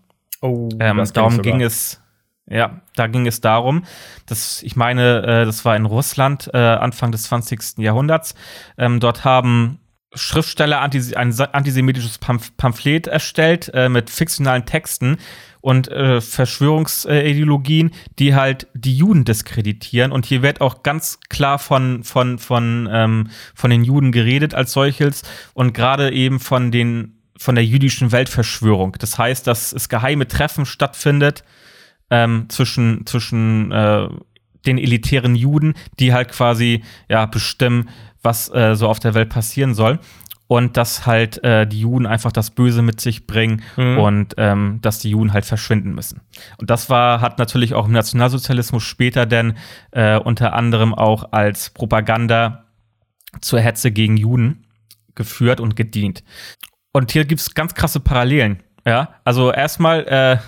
Oh, 0.44 0.68
ähm, 0.78 1.02
darum 1.14 1.40
ging 1.40 1.62
es, 1.62 2.02
ja, 2.46 2.82
da 2.96 3.06
ging 3.06 3.26
es 3.26 3.40
darum, 3.40 3.84
dass 4.26 4.62
ich 4.62 4.76
meine, 4.76 5.22
äh, 5.22 5.44
das 5.46 5.64
war 5.64 5.74
in 5.74 5.86
Russland 5.86 6.50
äh, 6.52 6.58
Anfang 6.58 7.12
des 7.12 7.22
20. 7.22 7.78
Jahrhunderts. 7.78 8.34
Ähm, 8.76 9.00
dort 9.00 9.24
haben 9.24 9.78
Schriftsteller 10.12 10.82
antis 10.82 11.14
ein 11.14 11.32
antisemitisches 11.40 12.18
Pamphlet 12.18 13.06
erstellt 13.06 13.70
äh, 13.72 13.88
mit 13.88 14.10
fiktionalen 14.10 14.66
Texten 14.66 15.16
und 15.62 15.88
äh, 15.88 16.20
Verschwörungsideologien, 16.20 17.92
die 18.18 18.34
halt 18.34 18.66
die 18.74 18.98
Juden 18.98 19.24
diskreditieren. 19.24 20.12
Und 20.12 20.26
hier 20.26 20.42
wird 20.42 20.60
auch 20.60 20.82
ganz 20.82 21.20
klar 21.30 21.58
von, 21.58 22.04
von, 22.04 22.38
von, 22.38 22.86
ähm, 22.92 23.30
von 23.54 23.70
den 23.70 23.82
Juden 23.82 24.12
geredet 24.12 24.54
als 24.54 24.72
solches 24.72 25.22
und 25.54 25.72
gerade 25.72 26.12
eben 26.12 26.38
von 26.38 26.70
den 26.70 27.13
von 27.36 27.54
der 27.54 27.64
jüdischen 27.64 28.12
Weltverschwörung. 28.12 28.96
Das 28.98 29.18
heißt, 29.18 29.46
dass 29.46 29.72
es 29.72 29.88
geheime 29.88 30.28
Treffen 30.28 30.66
stattfindet 30.66 31.44
ähm, 32.10 32.46
zwischen, 32.48 33.06
zwischen 33.06 33.72
äh, 33.72 34.08
den 34.66 34.78
elitären 34.78 35.34
Juden, 35.34 35.74
die 35.98 36.12
halt 36.12 36.30
quasi 36.30 36.82
ja 37.08 37.26
bestimmen, 37.26 37.90
was 38.22 38.52
äh, 38.54 38.74
so 38.74 38.88
auf 38.88 39.00
der 39.00 39.14
Welt 39.14 39.28
passieren 39.28 39.74
soll. 39.74 39.98
Und 40.46 40.76
dass 40.76 41.06
halt 41.06 41.42
äh, 41.42 41.66
die 41.66 41.80
Juden 41.80 42.06
einfach 42.06 42.30
das 42.30 42.50
Böse 42.50 42.82
mit 42.82 43.00
sich 43.00 43.26
bringen 43.26 43.62
mhm. 43.78 43.98
und 43.98 44.34
ähm, 44.36 44.78
dass 44.82 44.98
die 44.98 45.10
Juden 45.10 45.32
halt 45.32 45.46
verschwinden 45.46 45.94
müssen. 45.94 46.20
Und 46.58 46.68
das 46.68 46.90
war, 46.90 47.22
hat 47.22 47.38
natürlich 47.38 47.72
auch 47.72 47.86
im 47.86 47.92
Nationalsozialismus 47.92 48.82
später 48.82 49.24
denn 49.24 49.54
äh, 49.90 50.18
unter 50.18 50.52
anderem 50.52 50.92
auch 50.92 51.32
als 51.32 51.70
Propaganda 51.70 52.66
zur 53.40 53.60
Hetze 53.60 53.90
gegen 53.90 54.18
Juden 54.18 54.66
geführt 55.14 55.60
und 55.60 55.76
gedient. 55.76 56.22
Und 56.94 57.10
hier 57.10 57.24
gibt's 57.24 57.54
ganz 57.54 57.74
krasse 57.74 57.98
Parallelen. 57.98 58.62
Ja, 58.86 59.16
also 59.24 59.50
erstmal 59.52 60.06
äh, 60.06 60.38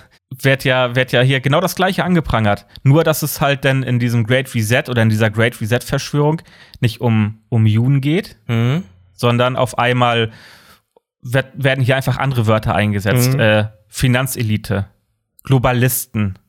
wird 0.41 0.63
ja, 0.63 0.95
wird 0.95 1.11
ja 1.11 1.21
hier 1.21 1.41
genau 1.41 1.59
das 1.59 1.75
Gleiche 1.75 2.05
angeprangert. 2.05 2.65
Nur, 2.83 3.03
dass 3.03 3.21
es 3.21 3.41
halt 3.41 3.65
dann 3.65 3.83
in 3.83 3.99
diesem 3.99 4.25
Great 4.25 4.55
Reset 4.55 4.83
oder 4.87 5.01
in 5.01 5.09
dieser 5.09 5.29
Great 5.29 5.59
Reset-Verschwörung 5.59 6.41
nicht 6.79 7.01
um, 7.01 7.41
um 7.49 7.65
Juden 7.65 7.99
geht, 7.99 8.37
mhm. 8.47 8.83
sondern 9.13 9.57
auf 9.57 9.77
einmal 9.77 10.31
wird, 11.21 11.47
werden 11.53 11.83
hier 11.83 11.97
einfach 11.97 12.17
andere 12.17 12.47
Wörter 12.47 12.73
eingesetzt. 12.73 13.33
Mhm. 13.33 13.39
Äh, 13.39 13.65
Finanzelite, 13.89 14.87
Globalisten, 15.43 16.39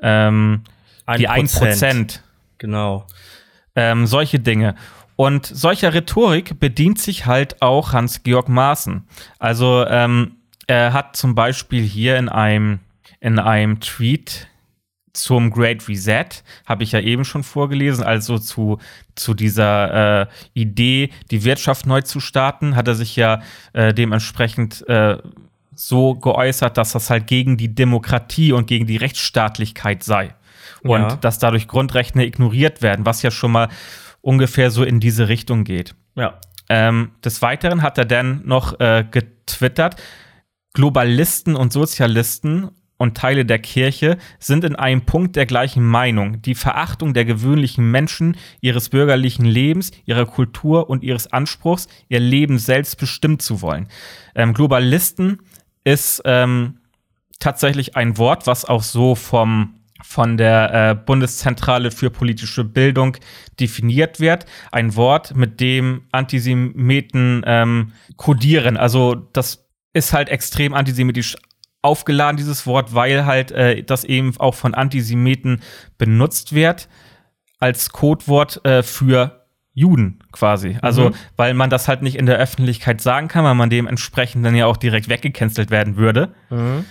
ähm, 0.00 0.64
Ein 1.06 1.18
die 1.18 1.28
1%. 1.28 2.18
Genau. 2.58 3.06
Ähm, 3.76 4.06
solche 4.06 4.40
Dinge. 4.40 4.74
Und 5.16 5.46
solcher 5.46 5.94
Rhetorik 5.94 6.58
bedient 6.58 6.98
sich 6.98 7.26
halt 7.26 7.62
auch 7.62 7.92
Hans-Georg 7.92 8.48
Maaßen. 8.48 9.06
Also, 9.38 9.86
ähm, 9.86 10.36
er 10.66 10.92
hat 10.92 11.16
zum 11.16 11.34
Beispiel 11.34 11.82
hier 11.82 12.16
in 12.16 12.28
einem, 12.28 12.80
in 13.20 13.38
einem 13.38 13.80
Tweet 13.80 14.48
zum 15.14 15.50
Great 15.50 15.88
Reset, 15.88 16.26
habe 16.66 16.82
ich 16.82 16.92
ja 16.92 17.00
eben 17.00 17.24
schon 17.24 17.44
vorgelesen, 17.44 18.04
also 18.04 18.38
zu, 18.38 18.78
zu 19.14 19.32
dieser 19.32 20.22
äh, 20.22 20.26
Idee, 20.54 21.10
die 21.30 21.44
Wirtschaft 21.44 21.86
neu 21.86 22.02
zu 22.02 22.18
starten, 22.18 22.74
hat 22.74 22.88
er 22.88 22.96
sich 22.96 23.14
ja 23.14 23.40
äh, 23.72 23.94
dementsprechend 23.94 24.86
äh, 24.88 25.18
so 25.74 26.14
geäußert, 26.14 26.76
dass 26.76 26.92
das 26.92 27.10
halt 27.10 27.26
gegen 27.28 27.56
die 27.56 27.74
Demokratie 27.74 28.52
und 28.52 28.66
gegen 28.66 28.86
die 28.86 28.96
Rechtsstaatlichkeit 28.96 30.02
sei. 30.02 30.34
Und 30.82 31.00
ja. 31.00 31.16
dass 31.16 31.38
dadurch 31.38 31.68
Grundrechte 31.68 32.22
ignoriert 32.22 32.82
werden, 32.82 33.06
was 33.06 33.22
ja 33.22 33.30
schon 33.30 33.52
mal 33.52 33.68
ungefähr 34.24 34.70
so 34.70 34.82
in 34.82 35.00
diese 35.00 35.28
Richtung 35.28 35.64
geht. 35.64 35.94
Ja. 36.16 36.40
Ähm, 36.68 37.12
des 37.22 37.42
Weiteren 37.42 37.82
hat 37.82 37.98
er 37.98 38.06
dann 38.06 38.40
noch 38.44 38.80
äh, 38.80 39.04
getwittert, 39.08 39.96
Globalisten 40.72 41.54
und 41.54 41.72
Sozialisten 41.72 42.70
und 42.96 43.16
Teile 43.16 43.44
der 43.44 43.58
Kirche 43.58 44.16
sind 44.38 44.64
in 44.64 44.76
einem 44.76 45.02
Punkt 45.02 45.36
der 45.36 45.46
gleichen 45.46 45.84
Meinung. 45.84 46.40
Die 46.40 46.54
Verachtung 46.54 47.12
der 47.12 47.26
gewöhnlichen 47.26 47.90
Menschen, 47.90 48.36
ihres 48.60 48.88
bürgerlichen 48.88 49.44
Lebens, 49.44 49.90
ihrer 50.06 50.24
Kultur 50.24 50.88
und 50.88 51.04
ihres 51.04 51.30
Anspruchs, 51.30 51.86
ihr 52.08 52.20
Leben 52.20 52.58
selbst 52.58 52.98
bestimmt 52.98 53.42
zu 53.42 53.60
wollen. 53.60 53.88
Ähm, 54.34 54.54
Globalisten 54.54 55.40
ist 55.84 56.22
ähm, 56.24 56.78
tatsächlich 57.40 57.94
ein 57.94 58.16
Wort, 58.16 58.46
was 58.46 58.64
auch 58.64 58.82
so 58.82 59.14
vom 59.14 59.74
von 60.06 60.36
der 60.36 60.90
äh, 60.90 60.94
Bundeszentrale 60.94 61.90
für 61.90 62.10
politische 62.10 62.62
Bildung 62.62 63.16
definiert 63.58 64.20
wird. 64.20 64.44
Ein 64.70 64.94
Wort, 64.96 65.34
mit 65.34 65.60
dem 65.60 66.02
Antisemiten 66.12 67.42
ähm, 67.46 67.92
kodieren. 68.16 68.76
Also 68.76 69.14
das 69.14 69.66
ist 69.94 70.12
halt 70.12 70.28
extrem 70.28 70.74
antisemitisch 70.74 71.36
aufgeladen, 71.80 72.36
dieses 72.36 72.66
Wort, 72.66 72.94
weil 72.94 73.24
halt 73.24 73.50
äh, 73.52 73.82
das 73.82 74.04
eben 74.04 74.34
auch 74.38 74.54
von 74.54 74.74
Antisemiten 74.74 75.62
benutzt 75.96 76.54
wird 76.54 76.88
als 77.58 77.90
Codewort 77.90 78.64
äh, 78.64 78.82
für 78.82 79.46
Juden 79.72 80.20
quasi. 80.32 80.76
Also, 80.82 81.10
mhm. 81.10 81.14
weil 81.36 81.54
man 81.54 81.70
das 81.70 81.88
halt 81.88 82.02
nicht 82.02 82.16
in 82.16 82.26
der 82.26 82.36
Öffentlichkeit 82.36 83.00
sagen 83.00 83.28
kann, 83.28 83.44
weil 83.44 83.54
man 83.54 83.70
dementsprechend 83.70 84.44
dann 84.44 84.54
ja 84.54 84.66
auch 84.66 84.76
direkt 84.76 85.08
weggecancelt 85.08 85.70
werden 85.70 85.96
würde. 85.96 86.34
Mhm. 86.50 86.84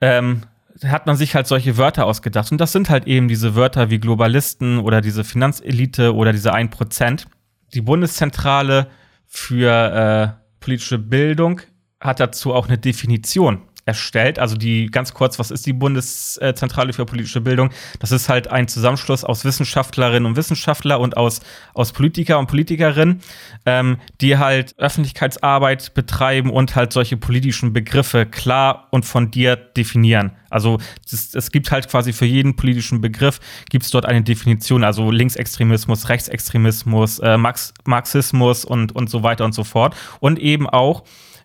Ähm, 0.00 0.42
hat 0.82 1.06
man 1.06 1.16
sich 1.16 1.34
halt 1.34 1.46
solche 1.46 1.76
Wörter 1.76 2.06
ausgedacht. 2.06 2.50
Und 2.50 2.60
das 2.60 2.72
sind 2.72 2.90
halt 2.90 3.06
eben 3.06 3.28
diese 3.28 3.54
Wörter 3.54 3.90
wie 3.90 3.98
Globalisten 3.98 4.78
oder 4.78 5.00
diese 5.00 5.24
Finanzelite 5.24 6.14
oder 6.14 6.32
diese 6.32 6.54
1%. 6.54 7.26
Die 7.74 7.80
Bundeszentrale 7.80 8.88
für 9.26 10.36
äh, 10.38 10.44
politische 10.60 10.98
Bildung 10.98 11.60
hat 12.00 12.20
dazu 12.20 12.52
auch 12.52 12.66
eine 12.68 12.78
Definition 12.78 13.62
erstellt. 13.86 14.38
Also 14.38 14.56
die 14.56 14.86
ganz 14.86 15.14
kurz, 15.14 15.38
was 15.38 15.50
ist 15.50 15.66
die 15.66 15.72
Bundeszentrale 15.72 16.92
für 16.92 17.04
politische 17.04 17.40
Bildung? 17.40 17.70
Das 17.98 18.12
ist 18.12 18.28
halt 18.28 18.48
ein 18.48 18.68
Zusammenschluss 18.68 19.24
aus 19.24 19.44
Wissenschaftlerinnen 19.44 20.26
und 20.26 20.36
Wissenschaftler 20.36 21.00
und 21.00 21.16
aus, 21.16 21.40
aus 21.74 21.92
Politiker 21.92 22.38
und 22.38 22.46
Politikerinnen, 22.46 23.20
ähm, 23.66 23.98
die 24.20 24.38
halt 24.38 24.74
Öffentlichkeitsarbeit 24.78 25.94
betreiben 25.94 26.50
und 26.50 26.76
halt 26.76 26.92
solche 26.92 27.16
politischen 27.16 27.72
Begriffe 27.72 28.26
klar 28.26 28.88
und 28.90 29.04
fundiert 29.04 29.76
definieren. 29.76 30.32
Also 30.50 30.78
es, 31.10 31.34
es 31.34 31.50
gibt 31.50 31.70
halt 31.72 31.88
quasi 31.88 32.12
für 32.12 32.26
jeden 32.26 32.54
politischen 32.54 33.00
Begriff 33.00 33.40
gibt 33.70 33.84
es 33.84 33.90
dort 33.90 34.06
eine 34.06 34.22
Definition, 34.22 34.84
also 34.84 35.10
Linksextremismus, 35.10 36.08
Rechtsextremismus, 36.08 37.18
äh, 37.18 37.36
Marx, 37.36 37.74
Marxismus 37.84 38.64
und, 38.64 38.94
und 38.94 39.10
so 39.10 39.22
weiter 39.22 39.44
und 39.44 39.52
so 39.52 39.64
fort. 39.64 39.96
Und 40.20 40.38
eben 40.38 40.68
auch 40.68 41.02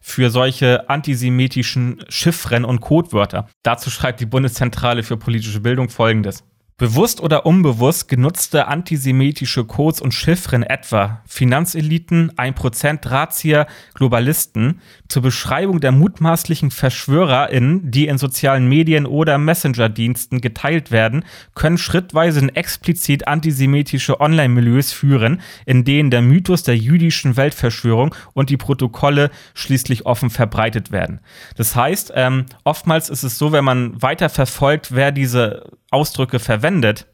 für 0.10 0.30
solche 0.30 0.89
antisemitischen 0.89 2.03
Chiffren 2.10 2.66
und 2.66 2.82
Codewörter. 2.82 3.47
Dazu 3.64 3.89
schreibt 3.89 4.20
die 4.20 4.26
Bundeszentrale 4.26 5.03
für 5.03 5.18
politische 5.18 5.60
Bildung 5.60 5.89
folgendes. 5.89 6.43
Bewusst 6.80 7.19
oder 7.19 7.45
unbewusst 7.45 8.07
genutzte 8.07 8.69
antisemitische 8.69 9.65
Codes 9.65 9.99
und 9.99 10.13
Chiffren 10.13 10.63
etwa 10.63 11.21
Finanzeliten, 11.27 12.32
1% 12.32 13.01
Drahtzieher, 13.01 13.67
Globalisten 13.95 14.80
zur 15.09 15.21
Beschreibung 15.21 15.82
der 15.82 15.91
mutmaßlichen 15.91 16.71
VerschwörerInnen, 16.71 17.91
die 17.91 18.07
in 18.07 18.17
sozialen 18.17 18.69
Medien 18.69 19.05
oder 19.05 19.38
Messenger-Diensten 19.38 20.39
geteilt 20.39 20.89
werden, 20.89 21.25
können 21.53 21.77
schrittweise 21.77 22.39
in 22.39 22.47
explizit 22.55 23.27
antisemitische 23.27 24.21
Online-Milieus 24.21 24.93
führen, 24.93 25.41
in 25.65 25.84
denen 25.84 26.11
der 26.11 26.21
Mythos 26.21 26.63
der 26.63 26.77
jüdischen 26.77 27.36
Weltverschwörung 27.36 28.15
und 28.32 28.49
die 28.49 28.57
Protokolle 28.57 29.32
schließlich 29.53 30.05
offen 30.05 30.30
verbreitet 30.30 30.93
werden. 30.93 31.19
Das 31.57 31.75
heißt, 31.75 32.13
ähm, 32.15 32.45
oftmals 32.63 33.09
ist 33.09 33.23
es 33.23 33.38
so, 33.38 33.51
wenn 33.51 33.65
man 33.65 34.01
weiter 34.01 34.30
verfolgt, 34.30 34.95
wer 34.95 35.11
diese 35.11 35.65
Ausdrücke 35.92 36.40
verwendet, 36.40 37.08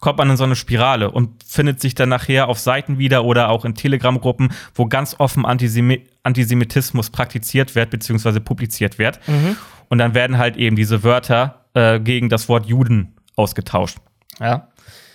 kommt 0.00 0.18
man 0.18 0.30
in 0.30 0.36
so 0.36 0.44
eine 0.44 0.56
Spirale 0.56 1.10
und 1.10 1.42
findet 1.44 1.80
sich 1.80 1.94
dann 1.94 2.08
nachher 2.08 2.48
auf 2.48 2.58
Seiten 2.58 2.98
wieder 2.98 3.24
oder 3.24 3.48
auch 3.48 3.64
in 3.64 3.74
Telegram-Gruppen, 3.74 4.52
wo 4.74 4.86
ganz 4.86 5.16
offen 5.18 5.46
Antisemi 5.46 6.06
Antisemitismus 6.22 7.10
praktiziert 7.10 7.74
wird, 7.74 7.90
beziehungsweise 7.90 8.40
publiziert 8.40 8.98
wird. 8.98 9.20
Mhm. 9.28 9.56
Und 9.88 9.98
dann 9.98 10.14
werden 10.14 10.38
halt 10.38 10.56
eben 10.56 10.74
diese 10.74 11.04
Wörter 11.04 11.66
äh, 11.74 12.00
gegen 12.00 12.28
das 12.28 12.48
Wort 12.48 12.66
Juden 12.66 13.14
ausgetauscht. 13.36 13.98
Ja. 14.40 14.68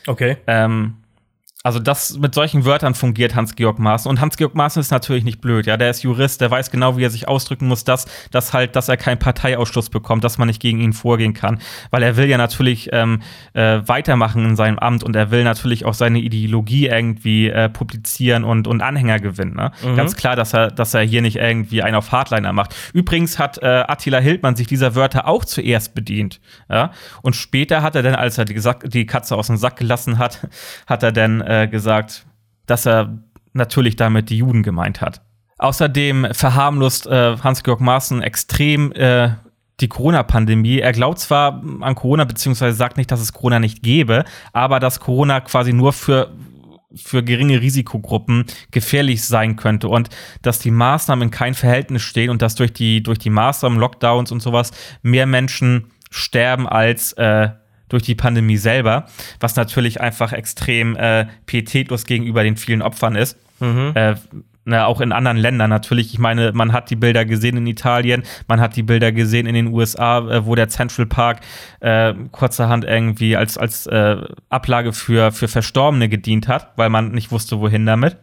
Okay. 0.07 0.37
Ähm, 0.47 1.00
also 1.63 1.77
das 1.77 2.17
mit 2.17 2.33
solchen 2.33 2.65
Wörtern 2.65 2.95
fungiert 2.95 3.35
Hans-Georg 3.35 3.77
Maaßen. 3.77 4.09
Und 4.09 4.19
Hans-Georg 4.19 4.55
Maaßen 4.55 4.79
ist 4.79 4.89
natürlich 4.89 5.23
nicht 5.23 5.41
blöd, 5.41 5.67
ja. 5.67 5.77
Der 5.77 5.91
ist 5.91 6.01
Jurist, 6.01 6.41
der 6.41 6.49
weiß 6.49 6.71
genau, 6.71 6.97
wie 6.97 7.03
er 7.03 7.11
sich 7.11 7.27
ausdrücken 7.27 7.67
muss, 7.67 7.83
dass, 7.83 8.05
dass 8.31 8.53
halt, 8.53 8.75
dass 8.75 8.89
er 8.89 8.97
keinen 8.97 9.19
Parteiausschluss 9.19 9.89
bekommt, 9.89 10.23
dass 10.23 10.39
man 10.39 10.47
nicht 10.47 10.59
gegen 10.59 10.79
ihn 10.79 10.93
vorgehen 10.93 11.33
kann. 11.33 11.59
Weil 11.91 12.01
er 12.01 12.17
will 12.17 12.27
ja 12.27 12.37
natürlich 12.37 12.89
ähm, 12.91 13.21
äh, 13.53 13.81
weitermachen 13.85 14.43
in 14.43 14.55
seinem 14.55 14.79
Amt 14.79 15.03
und 15.03 15.15
er 15.15 15.29
will 15.29 15.43
natürlich 15.43 15.85
auch 15.85 15.93
seine 15.93 16.19
Ideologie 16.19 16.87
irgendwie 16.87 17.49
äh, 17.49 17.69
publizieren 17.69 18.43
und, 18.43 18.67
und 18.67 18.81
Anhänger 18.81 19.19
gewinnen. 19.19 19.55
Ne? 19.55 19.71
Mhm. 19.83 19.95
Ganz 19.95 20.15
klar, 20.15 20.35
dass 20.35 20.53
er, 20.53 20.71
dass 20.71 20.95
er 20.95 21.01
hier 21.01 21.21
nicht 21.21 21.35
irgendwie 21.35 21.83
einen 21.83 21.95
auf 21.95 22.11
Hardliner 22.11 22.53
macht. 22.53 22.75
Übrigens 22.93 23.37
hat 23.37 23.59
äh, 23.59 23.83
Attila 23.87 24.17
Hildmann 24.17 24.55
sich 24.55 24.65
dieser 24.65 24.95
Wörter 24.95 25.27
auch 25.27 25.45
zuerst 25.45 25.93
bedient. 25.93 26.41
Ja? 26.69 26.91
Und 27.21 27.35
später 27.35 27.83
hat 27.83 27.95
er 27.95 28.01
dann, 28.01 28.15
als 28.15 28.39
er 28.39 28.45
die, 28.45 28.59
die 28.85 29.05
Katze 29.05 29.35
aus 29.35 29.45
dem 29.45 29.57
Sack 29.57 29.75
gelassen 29.75 30.17
hat, 30.17 30.47
hat 30.87 31.03
er 31.03 31.11
dann 31.11 31.50
äh, 31.51 31.67
gesagt, 31.67 32.25
dass 32.65 32.85
er 32.85 33.19
natürlich 33.53 33.97
damit 33.97 34.29
die 34.29 34.37
Juden 34.37 34.63
gemeint 34.63 35.01
hat. 35.01 35.21
Außerdem 35.57 36.27
verharmlost 36.31 37.07
äh, 37.07 37.37
Hans-Georg 37.37 37.81
Maaßen 37.81 38.21
extrem 38.21 38.91
äh, 38.93 39.31
die 39.81 39.89
Corona-Pandemie. 39.89 40.79
Er 40.79 40.93
glaubt 40.93 41.19
zwar 41.19 41.61
an 41.81 41.95
Corona, 41.95 42.23
beziehungsweise 42.23 42.77
sagt 42.77 42.97
nicht, 42.97 43.11
dass 43.11 43.19
es 43.19 43.33
Corona 43.33 43.59
nicht 43.59 43.83
gäbe, 43.83 44.23
aber 44.53 44.79
dass 44.79 44.99
Corona 44.99 45.41
quasi 45.41 45.73
nur 45.73 45.93
für 45.93 46.31
für 46.93 47.23
geringe 47.23 47.61
Risikogruppen 47.61 48.43
gefährlich 48.71 49.23
sein 49.23 49.55
könnte 49.55 49.87
und 49.87 50.09
dass 50.41 50.59
die 50.59 50.71
Maßnahmen 50.71 51.29
in 51.29 51.31
kein 51.31 51.53
Verhältnis 51.53 52.01
stehen 52.01 52.29
und 52.29 52.41
dass 52.41 52.55
durch 52.55 52.73
die, 52.73 53.01
durch 53.01 53.17
die 53.17 53.29
Maßnahmen, 53.29 53.79
Lockdowns 53.79 54.29
und 54.29 54.41
sowas 54.41 54.71
mehr 55.01 55.25
Menschen 55.25 55.87
sterben 56.09 56.67
als 56.67 57.13
äh, 57.13 57.51
durch 57.91 58.03
die 58.03 58.15
Pandemie 58.15 58.57
selber, 58.57 59.05
was 59.39 59.55
natürlich 59.55 59.99
einfach 59.99 60.33
extrem 60.33 60.95
äh, 60.95 61.27
pietätlos 61.45 62.05
gegenüber 62.05 62.43
den 62.43 62.57
vielen 62.57 62.81
Opfern 62.81 63.15
ist. 63.15 63.37
Mhm. 63.59 63.91
Äh, 63.95 64.15
na, 64.63 64.85
auch 64.85 65.01
in 65.01 65.11
anderen 65.11 65.37
Ländern 65.37 65.69
natürlich. 65.69 66.13
Ich 66.13 66.19
meine, 66.19 66.51
man 66.53 66.71
hat 66.71 66.89
die 66.91 66.95
Bilder 66.95 67.25
gesehen 67.25 67.57
in 67.57 67.67
Italien, 67.67 68.23
man 68.47 68.61
hat 68.61 68.75
die 68.75 68.83
Bilder 68.83 69.11
gesehen 69.11 69.47
in 69.47 69.55
den 69.55 69.67
USA, 69.67 70.19
äh, 70.19 70.45
wo 70.45 70.55
der 70.55 70.69
Central 70.69 71.07
Park 71.07 71.41
äh, 71.79 72.13
kurzerhand 72.31 72.85
irgendwie 72.85 73.35
als, 73.35 73.57
als 73.57 73.87
äh, 73.87 74.17
Ablage 74.49 74.93
für, 74.93 75.31
für 75.31 75.47
Verstorbene 75.47 76.09
gedient 76.09 76.47
hat, 76.47 76.73
weil 76.75 76.89
man 76.89 77.11
nicht 77.11 77.31
wusste, 77.31 77.59
wohin 77.59 77.85
damit. 77.85 78.17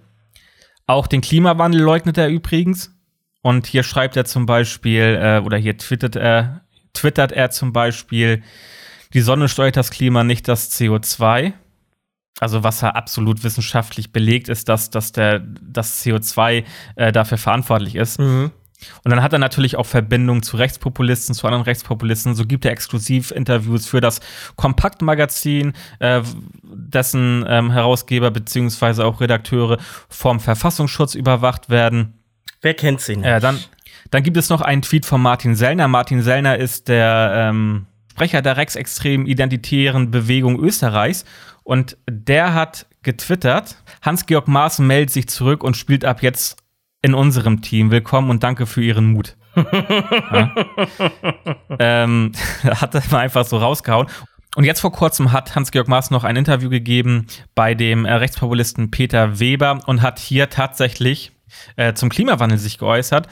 Auch 0.86 1.06
den 1.06 1.20
Klimawandel 1.20 1.82
leugnet 1.82 2.16
er 2.18 2.28
übrigens. 2.28 2.94
Und 3.42 3.66
hier 3.66 3.82
schreibt 3.82 4.16
er 4.16 4.24
zum 4.24 4.46
Beispiel, 4.46 5.18
äh, 5.20 5.40
oder 5.44 5.56
hier 5.56 5.76
twittert 5.76 6.16
er, 6.16 6.62
twittert 6.92 7.32
er 7.32 7.50
zum 7.50 7.72
Beispiel, 7.72 8.42
die 9.14 9.20
Sonne 9.20 9.48
steuert 9.48 9.76
das 9.76 9.90
Klima, 9.90 10.24
nicht 10.24 10.48
das 10.48 10.70
CO2 10.78 11.52
also 12.40 12.62
was 12.62 12.82
er 12.82 12.96
absolut 12.96 13.42
wissenschaftlich 13.44 14.12
belegt 14.12 14.48
ist, 14.48 14.68
dass, 14.68 14.90
dass 14.90 15.12
der, 15.12 15.40
das 15.40 16.04
CO2 16.04 16.64
äh, 16.96 17.12
dafür 17.12 17.38
verantwortlich 17.38 17.96
ist. 17.96 18.20
Mhm. 18.20 18.52
Und 19.02 19.11
dann 19.11 19.22
hat 19.22 19.32
er 19.32 19.40
natürlich 19.40 19.76
auch 19.76 19.86
Verbindungen 19.86 20.44
zu 20.44 20.56
Rechtspopulisten, 20.56 21.34
zu 21.34 21.48
anderen 21.48 21.64
Rechtspopulisten. 21.64 22.36
So 22.36 22.44
gibt 22.46 22.64
er 22.64 22.70
Exklusivinterviews 22.70 23.88
für 23.88 24.00
das 24.00 24.20
Kompaktmagazin, 24.54 25.72
äh, 25.98 26.22
dessen 26.62 27.44
ähm, 27.48 27.72
Herausgeber 27.72 28.30
beziehungsweise 28.30 29.04
auch 29.04 29.20
Redakteure 29.20 29.78
vom 30.09 30.38
Verfassungsschutz 30.38 31.16
überwacht 31.16 31.70
werden. 31.70 32.22
Wer 32.61 32.74
kennt 32.74 33.00
sie 33.00 33.16
nicht? 33.16 33.26
Äh, 33.26 33.40
dann, 33.40 33.59
dann 34.12 34.22
gibt 34.22 34.36
es 34.36 34.48
noch 34.48 34.61
einen 34.61 34.82
Tweet 34.82 35.06
von 35.06 35.20
Martin 35.20 35.56
Sellner. 35.56 35.88
Martin 35.88 36.22
Sellner 36.22 36.56
ist 36.56 36.86
der 36.86 37.32
ähm, 37.34 37.86
Sprecher 38.18 38.42
der 38.42 38.56
rechtsextremen 38.56 39.28
identitären 39.28 40.10
Bewegung 40.10 40.58
Österreichs 40.58 41.24
und 41.62 41.96
der 42.10 42.52
hat 42.52 42.86
getwittert, 43.02 43.76
Hans-Georg 44.02 44.48
Maaßen 44.48 44.84
meldet 44.84 45.12
sich 45.12 45.28
zurück 45.28 45.62
und 45.62 45.76
spielt 45.76 46.04
ab 46.04 46.20
jetzt 46.20 46.60
in 47.00 47.14
unserem 47.14 47.62
Team. 47.62 47.92
Willkommen 47.92 48.28
und 48.30 48.42
danke 48.42 48.66
für 48.66 48.82
Ihren 48.82 49.12
Mut. 49.12 49.36
ja. 49.54 50.52
ähm, 51.78 52.32
hat 52.64 52.96
er 52.96 53.04
mal 53.12 53.20
einfach 53.20 53.44
so 53.44 53.56
rausgehauen. 53.56 54.08
Und 54.56 54.64
jetzt 54.64 54.80
vor 54.80 54.90
kurzem 54.90 55.30
hat 55.30 55.54
Hans-Georg 55.54 55.86
Maaßen 55.86 56.12
noch 56.12 56.24
ein 56.24 56.34
Interview 56.34 56.70
gegeben 56.70 57.28
bei 57.54 57.74
dem 57.76 58.04
äh, 58.04 58.14
Rechtspopulisten 58.14 58.90
Peter 58.90 59.38
Weber 59.38 59.78
und 59.86 60.02
hat 60.02 60.18
hier 60.18 60.50
tatsächlich 60.50 61.30
äh, 61.76 61.94
zum 61.94 62.08
Klimawandel 62.08 62.58
sich 62.58 62.78
geäußert 62.78 63.28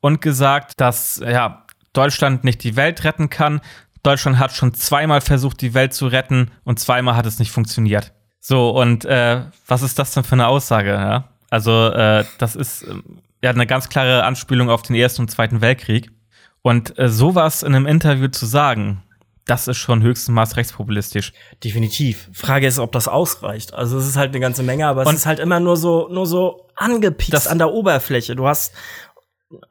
und 0.00 0.22
gesagt, 0.22 0.80
dass 0.80 1.20
ja, 1.22 1.66
Deutschland 1.92 2.44
nicht 2.44 2.64
die 2.64 2.76
Welt 2.76 3.04
retten 3.04 3.28
kann, 3.28 3.60
Deutschland 4.02 4.38
hat 4.38 4.52
schon 4.52 4.74
zweimal 4.74 5.20
versucht, 5.20 5.60
die 5.60 5.74
Welt 5.74 5.92
zu 5.92 6.06
retten 6.06 6.50
und 6.64 6.78
zweimal 6.78 7.16
hat 7.16 7.26
es 7.26 7.38
nicht 7.38 7.50
funktioniert. 7.50 8.12
So, 8.40 8.70
und 8.70 9.04
äh, 9.04 9.42
was 9.66 9.82
ist 9.82 9.98
das 9.98 10.12
denn 10.12 10.24
für 10.24 10.32
eine 10.32 10.48
Aussage? 10.48 10.92
Ja? 10.92 11.28
Also, 11.50 11.88
äh, 11.88 12.24
das 12.38 12.56
ist 12.56 12.82
äh, 12.82 12.94
ja 13.42 13.50
eine 13.50 13.66
ganz 13.66 13.88
klare 13.88 14.24
Anspielung 14.24 14.70
auf 14.70 14.82
den 14.82 14.96
Ersten 14.96 15.22
und 15.22 15.30
Zweiten 15.30 15.60
Weltkrieg. 15.60 16.10
Und 16.62 16.98
äh, 16.98 17.08
sowas 17.08 17.62
in 17.62 17.74
einem 17.74 17.86
Interview 17.86 18.28
zu 18.28 18.46
sagen, 18.46 19.02
das 19.46 19.68
ist 19.68 19.78
schon 19.78 20.02
höchstens 20.02 20.32
Maß 20.34 20.56
rechtspopulistisch. 20.56 21.32
Definitiv. 21.64 22.28
Frage 22.32 22.66
ist, 22.66 22.78
ob 22.78 22.92
das 22.92 23.08
ausreicht. 23.08 23.74
Also 23.74 23.98
es 23.98 24.06
ist 24.06 24.16
halt 24.16 24.30
eine 24.30 24.40
ganze 24.40 24.62
Menge, 24.62 24.86
aber 24.86 25.02
es 25.02 25.08
und 25.08 25.16
ist 25.16 25.26
halt 25.26 25.40
immer 25.40 25.60
nur 25.60 25.76
so, 25.76 26.08
nur 26.08 26.26
so 26.26 26.68
angepiekst 26.76 27.48
an 27.48 27.58
der 27.58 27.72
Oberfläche. 27.72 28.36
Du 28.36 28.46
hast 28.46 28.72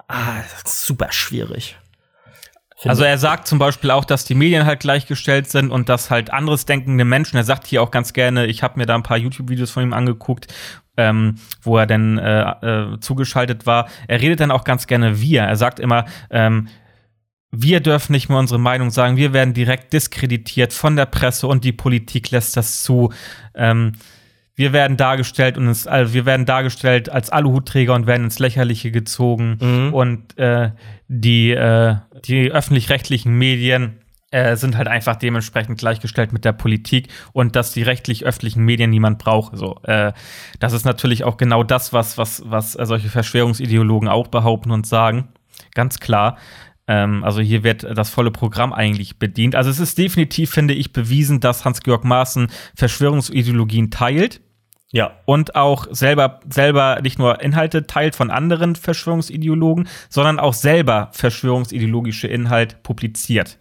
ah, 0.07 0.41
super 0.65 1.11
schwierig. 1.11 1.77
Also 2.86 3.03
er 3.03 3.17
sagt 3.17 3.47
zum 3.47 3.59
Beispiel 3.59 3.91
auch, 3.91 4.05
dass 4.05 4.23
die 4.23 4.36
Medien 4.36 4.65
halt 4.65 4.80
gleichgestellt 4.80 5.49
sind 5.49 5.71
und 5.71 5.89
dass 5.89 6.09
halt 6.09 6.32
anderes 6.32 6.65
denkende 6.65 7.03
Menschen, 7.03 7.36
er 7.36 7.43
sagt 7.43 7.67
hier 7.67 7.84
auch 7.84 7.91
ganz 7.91 8.13
gerne, 8.13 8.45
ich 8.45 8.63
habe 8.63 8.80
mir 8.80 8.86
da 8.86 8.95
ein 8.95 9.03
paar 9.03 9.17
YouTube-Videos 9.17 9.71
von 9.71 9.84
ihm 9.84 9.93
angeguckt, 9.93 10.47
ähm, 10.95 11.36
wo 11.61 11.77
er 11.77 11.88
dann 11.88 12.17
äh, 12.17 12.41
äh, 12.41 12.99
zugeschaltet 12.99 13.65
war. 13.65 13.89
Er 14.07 14.21
redet 14.21 14.39
dann 14.39 14.51
auch 14.51 14.63
ganz 14.63 14.88
gerne 14.88 15.19
wir. 15.19 15.41
Er 15.41 15.55
sagt 15.57 15.80
immer, 15.80 16.05
ähm, 16.30 16.69
wir 17.51 17.80
dürfen 17.80 18.11
nicht 18.13 18.30
mehr 18.30 18.38
unsere 18.38 18.59
Meinung 18.59 18.91
sagen, 18.91 19.17
wir 19.17 19.34
werden 19.34 19.53
direkt 19.53 19.91
diskreditiert 19.91 20.71
von 20.71 20.95
der 20.95 21.07
Presse 21.07 21.47
und 21.47 21.63
die 21.63 21.73
Politik 21.73 22.32
lässt 22.32 22.55
das 22.55 22.84
zu. 22.84 23.11
Ähm, 23.55 23.93
wir 24.60 24.74
werden 24.74 24.97
dargestellt 24.97 25.57
und 25.57 25.70
es, 25.70 25.88
also 25.88 26.14
wir 26.14 26.26
werden 26.26 26.45
dargestellt 26.45 27.10
als 27.10 27.30
Aluhutträger 27.30 27.95
und 27.95 28.07
werden 28.07 28.26
ins 28.26 28.39
Lächerliche 28.39 28.91
gezogen. 28.91 29.57
Mhm. 29.62 29.93
Und 29.93 30.38
äh, 30.38 30.72
die, 31.07 31.51
äh, 31.51 31.95
die 32.26 32.51
öffentlich-rechtlichen 32.51 33.38
Medien 33.38 34.01
äh, 34.32 34.57
sind 34.57 34.76
halt 34.76 34.89
einfach 34.89 35.16
dementsprechend 35.16 35.80
gleichgestellt 35.80 36.34
mit 36.34 36.43
der 36.43 36.51
Politik 36.51 37.07
und 37.32 37.55
dass 37.55 37.72
die 37.72 37.84
rechtlich-öffentlichen 37.84 38.62
Medien 38.66 38.89
niemand 38.89 39.18
braucht. 39.18 39.55
So, 39.55 39.80
äh, 39.84 40.12
das 40.60 40.74
ist 40.74 40.84
natürlich 40.84 41.24
auch 41.24 41.38
genau 41.38 41.64
das, 41.64 41.93
was, 41.93 42.18
was, 42.18 42.43
was 42.45 42.74
solche 42.74 43.07
Verschwörungsideologen 43.07 44.10
auch 44.10 44.28
behaupten 44.28 44.72
und 44.72 44.86
sagen. 44.86 45.30
Ganz 45.74 46.01
klar. 46.01 46.38
Ähm, 46.86 47.24
also 47.24 47.39
hier 47.39 47.64
wird 47.64 47.84
das 47.97 48.10
volle 48.10 48.32
Programm 48.32 48.74
eigentlich 48.74 49.20
bedient. 49.20 49.55
Also 49.55 49.70
es 49.70 49.80
ist 49.80 49.97
definitiv, 49.97 50.51
finde 50.51 50.74
ich, 50.74 50.91
bewiesen, 50.91 51.39
dass 51.39 51.64
Hans-Georg 51.64 52.03
Maaßen 52.03 52.47
Verschwörungsideologien 52.76 53.89
teilt 53.89 54.41
ja. 54.92 55.12
Und 55.26 55.56
auch 55.56 55.88
selber, 55.92 56.40
selber 56.50 57.00
nicht 57.02 57.20
nur 57.20 57.42
Inhalte 57.42 57.86
teilt 57.86 58.16
von 58.16 58.32
anderen 58.32 58.76
Verschwörungsideologen, 58.76 59.88
sondern 60.10 60.40
auch 60.40 60.54
selber 60.54 61.10
verschwörungsideologische 61.14 62.28
Inhalt 62.28 62.82
publiziert. 62.82 63.58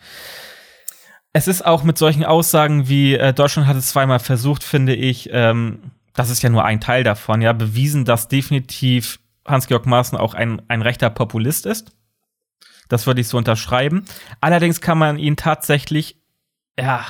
Es 1.35 1.47
ist 1.47 1.65
auch 1.65 1.83
mit 1.83 1.99
solchen 1.99 2.25
Aussagen 2.25 2.89
wie 2.89 3.15
äh, 3.15 3.35
Deutschland 3.35 3.69
hat 3.69 3.77
es 3.77 3.91
zweimal 3.91 4.19
versucht, 4.19 4.65
finde 4.65 4.95
ich, 4.95 5.29
ähm, 5.33 5.93
das 6.15 6.31
ist 6.31 6.43
ja 6.43 6.49
nur 6.49 6.65
ein 6.65 6.81
Teil 6.81 7.05
davon, 7.05 7.43
ja, 7.43 7.53
bewiesen, 7.53 8.05
dass 8.05 8.29
definitiv 8.29 9.21
Hans-Georg 9.47 9.87
Maaßen 9.87 10.19
auch 10.19 10.35
ein, 10.35 10.63
ein 10.69 10.83
rechter 10.83 11.11
Populist 11.11 11.67
ist. 11.67 11.93
Das 12.89 13.07
würde 13.07 13.21
ich 13.21 13.29
so 13.29 13.37
unterschreiben. 13.37 14.05
Allerdings 14.41 14.81
kann 14.81 14.99
man 14.99 15.19
ihn 15.19 15.37
tatsächlich, 15.37 16.17
ja, 16.79 17.05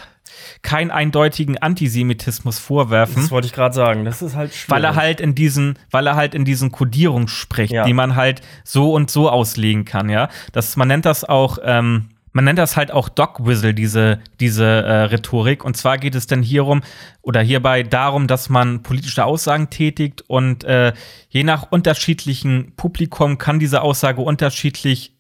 keinen 0.62 0.90
eindeutigen 0.90 1.58
Antisemitismus 1.58 2.58
vorwerfen. 2.58 3.16
Das 3.16 3.30
wollte 3.30 3.46
ich 3.46 3.52
gerade 3.52 3.74
sagen. 3.74 4.04
Das 4.04 4.22
ist 4.22 4.36
halt 4.36 4.52
schwierig. 4.54 4.70
Weil 4.70 4.84
er 4.84 4.96
halt 4.96 5.20
in 5.20 5.34
diesen, 5.34 5.78
weil 5.90 6.06
er 6.06 6.16
halt 6.16 6.34
in 6.34 6.44
diesen 6.44 6.72
Kodierungen 6.72 7.28
spricht, 7.28 7.72
ja. 7.72 7.84
die 7.84 7.94
man 7.94 8.16
halt 8.16 8.40
so 8.64 8.92
und 8.92 9.10
so 9.10 9.30
auslegen 9.30 9.84
kann, 9.84 10.08
ja. 10.08 10.28
Das, 10.52 10.76
man 10.76 10.88
nennt 10.88 11.04
das 11.04 11.24
auch, 11.24 11.58
ähm, 11.62 12.08
man 12.32 12.44
nennt 12.44 12.58
das 12.58 12.76
halt 12.76 12.92
auch 12.92 13.08
Dog 13.08 13.44
Whistle, 13.44 13.74
diese, 13.74 14.20
diese 14.38 14.64
äh, 14.64 15.02
Rhetorik. 15.04 15.64
Und 15.64 15.76
zwar 15.76 15.98
geht 15.98 16.14
es 16.14 16.26
dann 16.26 16.42
hierum 16.42 16.82
oder 17.22 17.40
hierbei 17.40 17.82
darum, 17.82 18.26
dass 18.26 18.48
man 18.48 18.82
politische 18.82 19.24
Aussagen 19.24 19.70
tätigt 19.70 20.22
und 20.28 20.64
äh, 20.64 20.92
je 21.30 21.42
nach 21.42 21.72
unterschiedlichen 21.72 22.74
Publikum 22.76 23.38
kann 23.38 23.58
diese 23.58 23.82
Aussage 23.82 24.20
unterschiedlich 24.20 25.17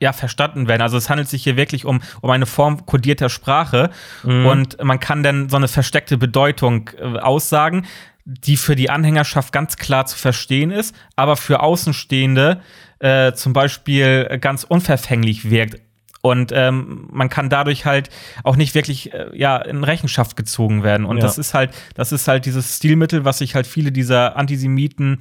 ja, 0.00 0.12
verstanden 0.12 0.66
werden. 0.66 0.82
Also 0.82 0.96
es 0.96 1.10
handelt 1.10 1.28
sich 1.28 1.44
hier 1.44 1.56
wirklich 1.56 1.84
um, 1.84 2.00
um 2.22 2.30
eine 2.30 2.46
Form 2.46 2.86
kodierter 2.86 3.28
Sprache 3.28 3.90
mhm. 4.24 4.46
und 4.46 4.82
man 4.82 4.98
kann 4.98 5.22
dann 5.22 5.48
so 5.48 5.56
eine 5.56 5.68
versteckte 5.68 6.16
Bedeutung 6.16 6.90
äh, 6.98 7.18
aussagen, 7.18 7.86
die 8.24 8.56
für 8.56 8.76
die 8.76 8.90
Anhängerschaft 8.90 9.52
ganz 9.52 9.76
klar 9.76 10.06
zu 10.06 10.16
verstehen 10.16 10.70
ist, 10.70 10.94
aber 11.16 11.36
für 11.36 11.60
Außenstehende 11.60 12.60
äh, 12.98 13.32
zum 13.32 13.52
Beispiel 13.52 14.38
ganz 14.40 14.64
unverfänglich 14.64 15.50
wirkt. 15.50 15.80
Und 16.22 16.52
ähm, 16.54 17.08
man 17.10 17.30
kann 17.30 17.48
dadurch 17.48 17.86
halt 17.86 18.10
auch 18.44 18.56
nicht 18.56 18.74
wirklich 18.74 19.14
äh, 19.14 19.30
ja 19.32 19.56
in 19.56 19.84
Rechenschaft 19.84 20.36
gezogen 20.36 20.82
werden. 20.82 21.06
Und 21.06 21.16
ja. 21.16 21.22
das 21.22 21.38
ist 21.38 21.54
halt, 21.54 21.70
das 21.94 22.12
ist 22.12 22.28
halt 22.28 22.44
dieses 22.44 22.76
Stilmittel, 22.76 23.24
was 23.24 23.38
sich 23.38 23.54
halt 23.54 23.66
viele 23.66 23.90
dieser 23.90 24.36
Antisemiten 24.36 25.20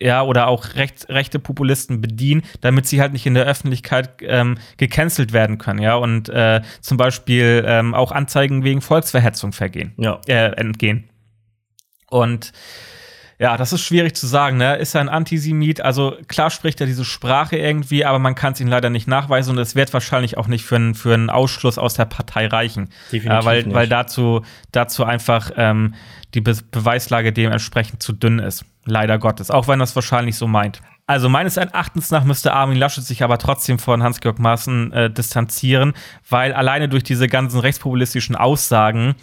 ja, 0.00 0.22
oder 0.22 0.48
auch 0.48 0.74
recht, 0.74 1.08
rechte 1.08 1.38
Populisten 1.38 2.00
bedienen, 2.00 2.42
damit 2.60 2.86
sie 2.86 3.00
halt 3.00 3.12
nicht 3.12 3.26
in 3.26 3.34
der 3.34 3.44
Öffentlichkeit 3.44 4.10
ähm, 4.22 4.58
gecancelt 4.78 5.32
werden 5.32 5.58
können, 5.58 5.80
ja, 5.80 5.94
und 5.94 6.28
äh, 6.28 6.62
zum 6.80 6.96
Beispiel 6.96 7.64
ähm, 7.66 7.94
auch 7.94 8.12
Anzeigen 8.12 8.64
wegen 8.64 8.80
Volksverhetzung 8.80 9.52
vergehen, 9.52 9.92
ja. 9.98 10.20
äh, 10.26 10.52
entgehen. 10.56 11.10
Und 12.08 12.52
ja, 13.40 13.56
das 13.56 13.72
ist 13.72 13.80
schwierig 13.80 14.14
zu 14.14 14.26
sagen, 14.26 14.58
ne? 14.58 14.76
Ist 14.76 14.94
er 14.94 15.00
ein 15.00 15.08
Antisemit? 15.08 15.80
Also 15.80 16.14
klar 16.28 16.50
spricht 16.50 16.78
er 16.82 16.86
diese 16.86 17.06
Sprache 17.06 17.56
irgendwie, 17.56 18.04
aber 18.04 18.18
man 18.18 18.34
kann 18.34 18.52
es 18.52 18.60
ihm 18.60 18.68
leider 18.68 18.90
nicht 18.90 19.08
nachweisen 19.08 19.52
und 19.52 19.58
es 19.58 19.74
wird 19.74 19.94
wahrscheinlich 19.94 20.36
auch 20.36 20.46
nicht 20.46 20.62
für, 20.66 20.76
einen 20.76 20.94
für 20.94 21.14
einen 21.14 21.30
Ausschluss 21.30 21.78
aus 21.78 21.94
der 21.94 22.04
Partei 22.04 22.48
reichen. 22.48 22.90
Definitiv 23.10 23.42
äh, 23.42 23.46
weil, 23.46 23.62
nicht. 23.62 23.74
weil 23.74 23.88
dazu, 23.88 24.42
dazu 24.72 25.04
einfach 25.04 25.52
ähm, 25.56 25.94
die 26.34 26.42
Be 26.42 26.54
Beweislage 26.70 27.32
dementsprechend 27.32 28.02
zu 28.02 28.12
dünn 28.12 28.40
ist. 28.40 28.66
Leider 28.84 29.18
Gottes. 29.18 29.50
Auch 29.50 29.68
wenn 29.68 29.78
das 29.78 29.94
wahrscheinlich 29.94 30.36
so 30.36 30.46
meint. 30.46 30.80
Also 31.06 31.28
meines 31.28 31.56
Erachtens 31.56 32.10
nach 32.10 32.24
müsste 32.24 32.52
Armin 32.52 32.78
Laschet 32.78 33.04
sich 33.04 33.22
aber 33.22 33.38
trotzdem 33.38 33.78
von 33.78 34.02
Hans-Georg 34.02 34.38
Maaßen 34.38 34.92
äh, 34.92 35.10
distanzieren, 35.10 35.92
weil 36.28 36.52
alleine 36.52 36.88
durch 36.88 37.02
diese 37.02 37.26
ganzen 37.26 37.60
rechtspopulistischen 37.60 38.36
Aussagen 38.36 39.16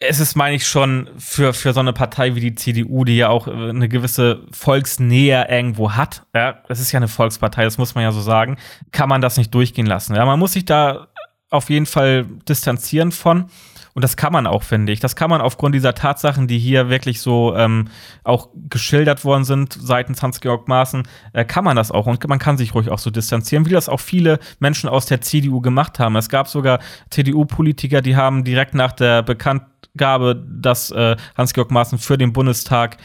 es 0.00 0.20
ist, 0.20 0.34
meine 0.34 0.56
ich, 0.56 0.66
schon 0.66 1.08
für, 1.18 1.52
für 1.52 1.72
so 1.72 1.80
eine 1.80 1.92
Partei 1.92 2.34
wie 2.34 2.40
die 2.40 2.54
CDU, 2.54 3.04
die 3.04 3.16
ja 3.16 3.28
auch 3.28 3.46
äh, 3.46 3.50
eine 3.50 3.88
gewisse 3.88 4.42
Volksnähe 4.50 5.46
irgendwo 5.48 5.92
hat, 5.92 6.26
ja, 6.34 6.58
das 6.68 6.80
ist 6.80 6.92
ja 6.92 6.98
eine 6.98 7.08
Volkspartei, 7.08 7.64
das 7.64 7.78
muss 7.78 7.94
man 7.94 8.04
ja 8.04 8.12
so 8.12 8.20
sagen, 8.20 8.56
kann 8.92 9.08
man 9.08 9.20
das 9.20 9.36
nicht 9.36 9.54
durchgehen 9.54 9.86
lassen. 9.86 10.14
Ja, 10.14 10.24
man 10.24 10.38
muss 10.38 10.52
sich 10.52 10.64
da 10.64 11.08
auf 11.50 11.70
jeden 11.70 11.86
Fall 11.86 12.26
distanzieren 12.48 13.12
von. 13.12 13.46
Und 13.94 14.02
das 14.02 14.16
kann 14.16 14.32
man 14.32 14.46
auch, 14.48 14.64
finde 14.64 14.92
ich. 14.92 14.98
Das 14.98 15.14
kann 15.14 15.30
man 15.30 15.40
aufgrund 15.40 15.74
dieser 15.74 15.94
Tatsachen, 15.94 16.48
die 16.48 16.58
hier 16.58 16.88
wirklich 16.90 17.20
so 17.20 17.54
ähm, 17.56 17.88
auch 18.24 18.48
geschildert 18.68 19.24
worden 19.24 19.44
sind 19.44 19.72
seitens 19.72 20.20
Hans-Georg 20.20 20.66
Maaßen, 20.66 21.04
äh, 21.32 21.44
kann 21.44 21.62
man 21.62 21.76
das 21.76 21.92
auch. 21.92 22.06
Und 22.06 22.26
man 22.28 22.40
kann 22.40 22.58
sich 22.58 22.74
ruhig 22.74 22.90
auch 22.90 22.98
so 22.98 23.10
distanzieren, 23.10 23.66
wie 23.66 23.70
das 23.70 23.88
auch 23.88 24.00
viele 24.00 24.40
Menschen 24.58 24.88
aus 24.88 25.06
der 25.06 25.20
CDU 25.20 25.60
gemacht 25.60 26.00
haben. 26.00 26.16
Es 26.16 26.28
gab 26.28 26.48
sogar 26.48 26.80
CDU-Politiker, 27.10 28.02
die 28.02 28.16
haben 28.16 28.42
direkt 28.42 28.74
nach 28.74 28.90
der 28.90 29.22
Bekanntgabe, 29.22 30.44
dass 30.60 30.90
äh, 30.90 31.16
Hans-Georg 31.36 31.70
Maaßen 31.70 31.98
für 31.98 32.18
den 32.18 32.32
Bundestag 32.32 32.96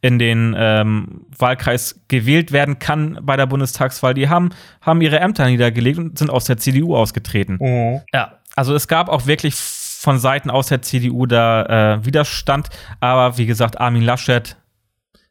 in 0.00 0.18
den 0.18 0.54
ähm, 0.56 1.26
Wahlkreis 1.36 2.00
gewählt 2.08 2.52
werden 2.52 2.78
kann 2.78 3.18
bei 3.22 3.36
der 3.36 3.46
Bundestagswahl, 3.46 4.14
die 4.14 4.30
haben, 4.30 4.50
haben 4.80 5.02
ihre 5.02 5.20
Ämter 5.20 5.46
niedergelegt 5.46 5.98
und 5.98 6.18
sind 6.18 6.30
aus 6.30 6.44
der 6.44 6.56
CDU 6.56 6.96
ausgetreten. 6.96 7.58
Mhm. 7.60 8.00
Ja, 8.14 8.38
also 8.58 8.74
es 8.74 8.88
gab 8.88 9.08
auch 9.08 9.26
wirklich 9.26 9.54
von 9.98 10.20
Seiten 10.20 10.48
aus 10.48 10.68
der 10.68 10.80
CDU 10.80 11.26
da 11.26 11.96
äh, 11.96 12.04
Widerstand, 12.04 12.68
aber 13.00 13.36
wie 13.36 13.46
gesagt, 13.46 13.80
Armin 13.80 14.02
Laschet 14.02 14.56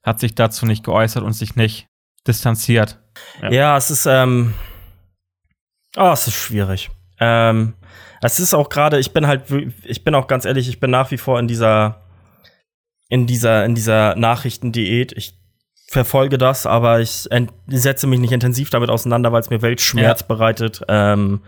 hat 0.04 0.20
sich 0.20 0.36
dazu 0.36 0.66
nicht 0.66 0.84
geäußert 0.84 1.24
und 1.24 1.32
sich 1.32 1.56
nicht 1.56 1.88
distanziert. 2.28 3.00
Ja, 3.42 3.50
ja 3.50 3.78
es 3.78 3.90
ist, 3.92 4.06
ähm, 4.08 4.54
oh, 5.96 6.12
es 6.12 6.28
ist 6.28 6.36
schwierig. 6.36 6.90
Ähm, 7.18 7.76
es 8.22 8.42
ist 8.42 8.54
auch 8.54 8.68
gerade, 8.68 9.00
ich 9.00 9.14
bin 9.14 9.26
halt, 9.26 9.44
ich 9.86 10.04
bin 10.04 10.14
auch 10.16 10.28
ganz 10.28 10.44
ehrlich, 10.44 10.68
ich 10.68 10.82
bin 10.82 10.92
nach 10.92 11.12
wie 11.12 11.18
vor 11.18 11.40
in 11.40 11.48
dieser, 11.48 12.02
in 13.08 13.26
dieser, 13.26 13.64
in 13.64 13.74
dieser 13.74 14.16
Nachrichtendiät. 14.16 15.14
Ich 15.14 15.40
verfolge 15.88 16.38
das, 16.38 16.66
aber 16.66 17.00
ich 17.00 17.30
setze 17.68 18.06
mich 18.06 18.20
nicht 18.20 18.34
intensiv 18.34 18.70
damit 18.70 18.90
auseinander, 18.90 19.32
weil 19.32 19.40
es 19.40 19.50
mir 19.50 19.62
Weltschmerz 19.62 20.22
ja. 20.22 20.28
bereitet. 20.28 20.82
Ähm, 20.90 21.42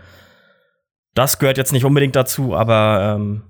das 1.14 1.38
gehört 1.38 1.58
jetzt 1.58 1.72
nicht 1.72 1.84
unbedingt 1.84 2.16
dazu, 2.16 2.54
aber 2.54 3.16
ähm, 3.16 3.42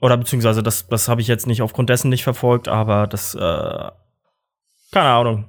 oder 0.00 0.16
beziehungsweise 0.16 0.62
das, 0.62 0.88
das 0.88 1.08
habe 1.08 1.20
ich 1.20 1.28
jetzt 1.28 1.46
nicht 1.46 1.62
aufgrund 1.62 1.90
dessen 1.90 2.08
nicht 2.08 2.24
verfolgt, 2.24 2.68
aber 2.68 3.06
das, 3.06 3.34
äh, 3.34 3.90
keine 4.92 5.08
Ahnung. 5.08 5.48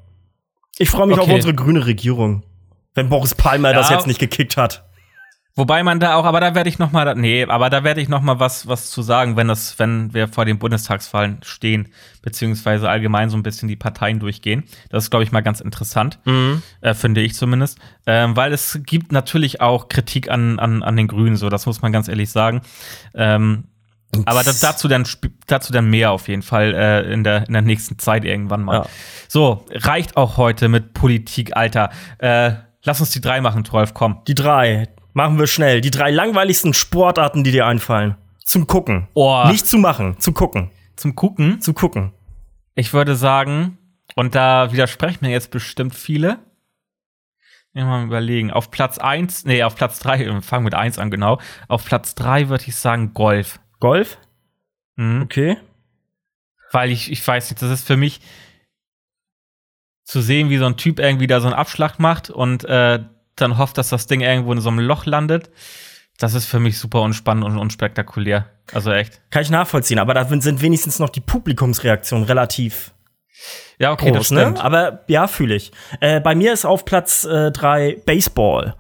Ich 0.78 0.90
freue 0.90 1.08
mich 1.08 1.18
okay. 1.18 1.30
auf 1.30 1.36
unsere 1.36 1.54
grüne 1.54 1.86
Regierung, 1.86 2.44
wenn 2.94 3.10
Boris 3.10 3.36
Palmer 3.36 3.70
ja. 3.72 3.76
das 3.76 3.90
jetzt 3.90 4.08
nicht 4.08 4.20
gekickt 4.20 4.58
hat. 4.58 4.84
Wobei 5.56 5.84
man 5.84 6.00
da 6.00 6.16
auch, 6.16 6.24
aber 6.24 6.40
da 6.40 6.56
werde 6.56 6.70
ich 6.70 6.80
noch 6.80 6.94
mal, 6.94 7.14
nee, 7.16 7.44
aber 7.46 7.70
da 7.70 7.84
werde 7.84 8.00
ich 8.00 8.08
noch 8.08 8.22
mal 8.22 8.40
was, 8.40 8.68
was 8.68 8.90
zu 8.90 9.02
sagen, 9.02 9.36
wenn 9.36 9.50
das, 9.50 9.78
wenn 9.80 10.14
wir 10.14 10.30
vor 10.30 10.46
den 10.46 10.60
Bundestagswahlen 10.60 11.40
stehen, 11.44 11.90
beziehungsweise 12.22 12.90
allgemein 12.90 13.30
so 13.30 13.36
ein 13.36 13.44
bisschen 13.44 13.68
die 13.68 13.76
Parteien 13.76 14.20
durchgehen. 14.20 14.64
Das 14.90 15.04
ist, 15.04 15.10
glaube 15.10 15.24
ich, 15.24 15.34
mal 15.34 15.42
ganz 15.42 15.60
interessant, 15.60 16.20
mhm. 16.24 16.64
äh, 16.80 16.94
finde 16.94 17.20
ich 17.20 17.36
zumindest, 17.36 17.80
ähm, 18.06 18.38
weil 18.38 18.54
es 18.54 18.80
gibt 18.86 19.12
natürlich 19.12 19.60
auch 19.60 19.90
Kritik 19.90 20.32
an, 20.32 20.58
an, 20.58 20.84
an 20.84 20.96
den 20.96 21.08
Grünen, 21.08 21.36
so, 21.36 21.50
das 21.50 21.66
muss 21.66 21.82
man 21.82 21.92
ganz 21.92 22.08
ehrlich 22.08 22.32
sagen. 22.32 22.62
Ähm, 23.14 23.66
aber 24.26 24.44
da, 24.44 24.52
dazu 24.60 24.88
dann 24.88 25.06
dazu 25.48 25.72
dann 25.72 25.90
mehr 25.90 26.12
auf 26.12 26.28
jeden 26.28 26.42
Fall 26.42 26.74
äh, 26.74 27.14
in 27.14 27.24
der 27.24 27.48
in 27.48 27.54
der 27.54 27.62
nächsten 27.62 27.98
Zeit 27.98 28.26
irgendwann 28.26 28.62
mal. 28.62 28.80
Ja. 28.80 28.86
So 29.30 29.66
reicht 29.72 30.18
auch 30.18 30.36
heute 30.36 30.68
mit 30.68 30.94
Politik, 30.94 31.56
Alter. 31.56 31.92
Äh, 32.18 32.54
lass 32.84 33.00
uns 33.00 33.12
die 33.12 33.22
drei 33.22 33.40
machen, 33.40 33.64
Trolf. 33.64 33.94
Komm. 33.94 34.22
Die 34.28 34.36
drei. 34.36 34.90
Machen 35.14 35.38
wir 35.40 35.48
schnell. 35.48 35.82
Die 35.82 35.92
drei 35.92 36.12
langweiligsten 36.12 36.74
Sportarten, 36.74 37.44
die 37.44 37.52
dir 37.52 37.66
einfallen. 37.66 38.16
Zum 38.46 38.68
Gucken. 38.68 39.08
Oh. 39.14 39.44
Nicht 39.48 39.68
zu 39.68 39.78
machen, 39.78 40.20
zu 40.20 40.32
gucken. 40.32 40.72
Zum 40.96 41.16
Gucken? 41.16 41.62
Zu 41.62 41.74
gucken. 41.74 42.14
Ich 42.76 42.94
würde 42.94 43.16
sagen, 43.16 43.78
und 44.16 44.36
da 44.36 44.72
widersprechen 44.72 45.20
mir 45.22 45.32
jetzt 45.32 45.52
bestimmt 45.52 45.96
viele. 45.96 46.40
Ich 47.74 47.84
mal 47.84 48.04
überlegen. 48.04 48.52
Auf 48.52 48.70
Platz 48.72 48.98
1, 48.98 49.46
nee, 49.46 49.64
auf 49.64 49.76
Platz 49.76 50.00
3, 50.00 50.20
wir 50.20 50.42
fangen 50.42 50.66
mit 50.66 50.74
1 50.74 51.00
an, 51.00 51.10
genau. 51.10 51.40
Auf 51.68 51.86
Platz 51.86 52.16
3 52.16 52.50
würde 52.50 52.66
ich 52.68 52.76
sagen 52.76 53.14
Golf. 53.14 53.60
Golf? 53.80 54.18
Mhm. 54.98 55.22
Okay. 55.22 55.58
Weil 56.72 56.92
ich, 56.92 57.12
ich 57.12 57.26
weiß 57.26 57.50
nicht, 57.50 57.62
das 57.62 57.72
ist 57.72 57.88
für 57.88 57.98
mich 57.98 58.20
zu 60.04 60.22
sehen, 60.22 60.50
wie 60.50 60.58
so 60.58 60.66
ein 60.66 60.76
Typ 60.76 61.00
irgendwie 61.00 61.28
da 61.28 61.40
so 61.40 61.48
einen 61.48 61.56
Abschlag 61.56 61.98
macht 62.00 62.30
und 62.30 62.66
äh, 62.66 63.00
dann 63.36 63.58
hofft, 63.58 63.78
dass 63.78 63.90
das 63.90 64.08
Ding 64.08 64.22
irgendwo 64.22 64.52
in 64.54 64.62
so 64.62 64.70
einem 64.70 64.80
Loch 64.80 65.06
landet. 65.06 65.50
Das 66.18 66.34
ist 66.34 66.46
für 66.46 66.60
mich 66.60 66.78
super 66.78 67.02
unspannend 67.02 67.46
und 67.46 67.58
unspektakulär. 67.58 68.50
Also 68.74 68.92
echt. 68.92 69.22
Kann 69.32 69.42
ich 69.42 69.50
nachvollziehen, 69.50 70.00
aber 70.00 70.14
da 70.14 70.26
sind 70.28 70.62
wenigstens 70.62 71.00
noch 71.00 71.10
die 71.10 71.22
Publikumsreaktionen 71.22 72.26
relativ 72.26 72.94
ja, 73.80 73.92
okay, 73.92 74.12
groß, 74.12 74.30
das 74.30 74.32
ne? 74.32 74.62
Aber 74.62 75.04
ja, 75.08 75.28
fühle 75.28 75.56
ich. 75.56 75.72
Äh, 76.00 76.20
bei 76.20 76.36
mir 76.36 76.54
ist 76.54 76.66
auf 76.66 76.86
Platz 76.86 77.24
3 77.24 77.90
äh, 77.90 77.96
Baseball. 78.06 78.76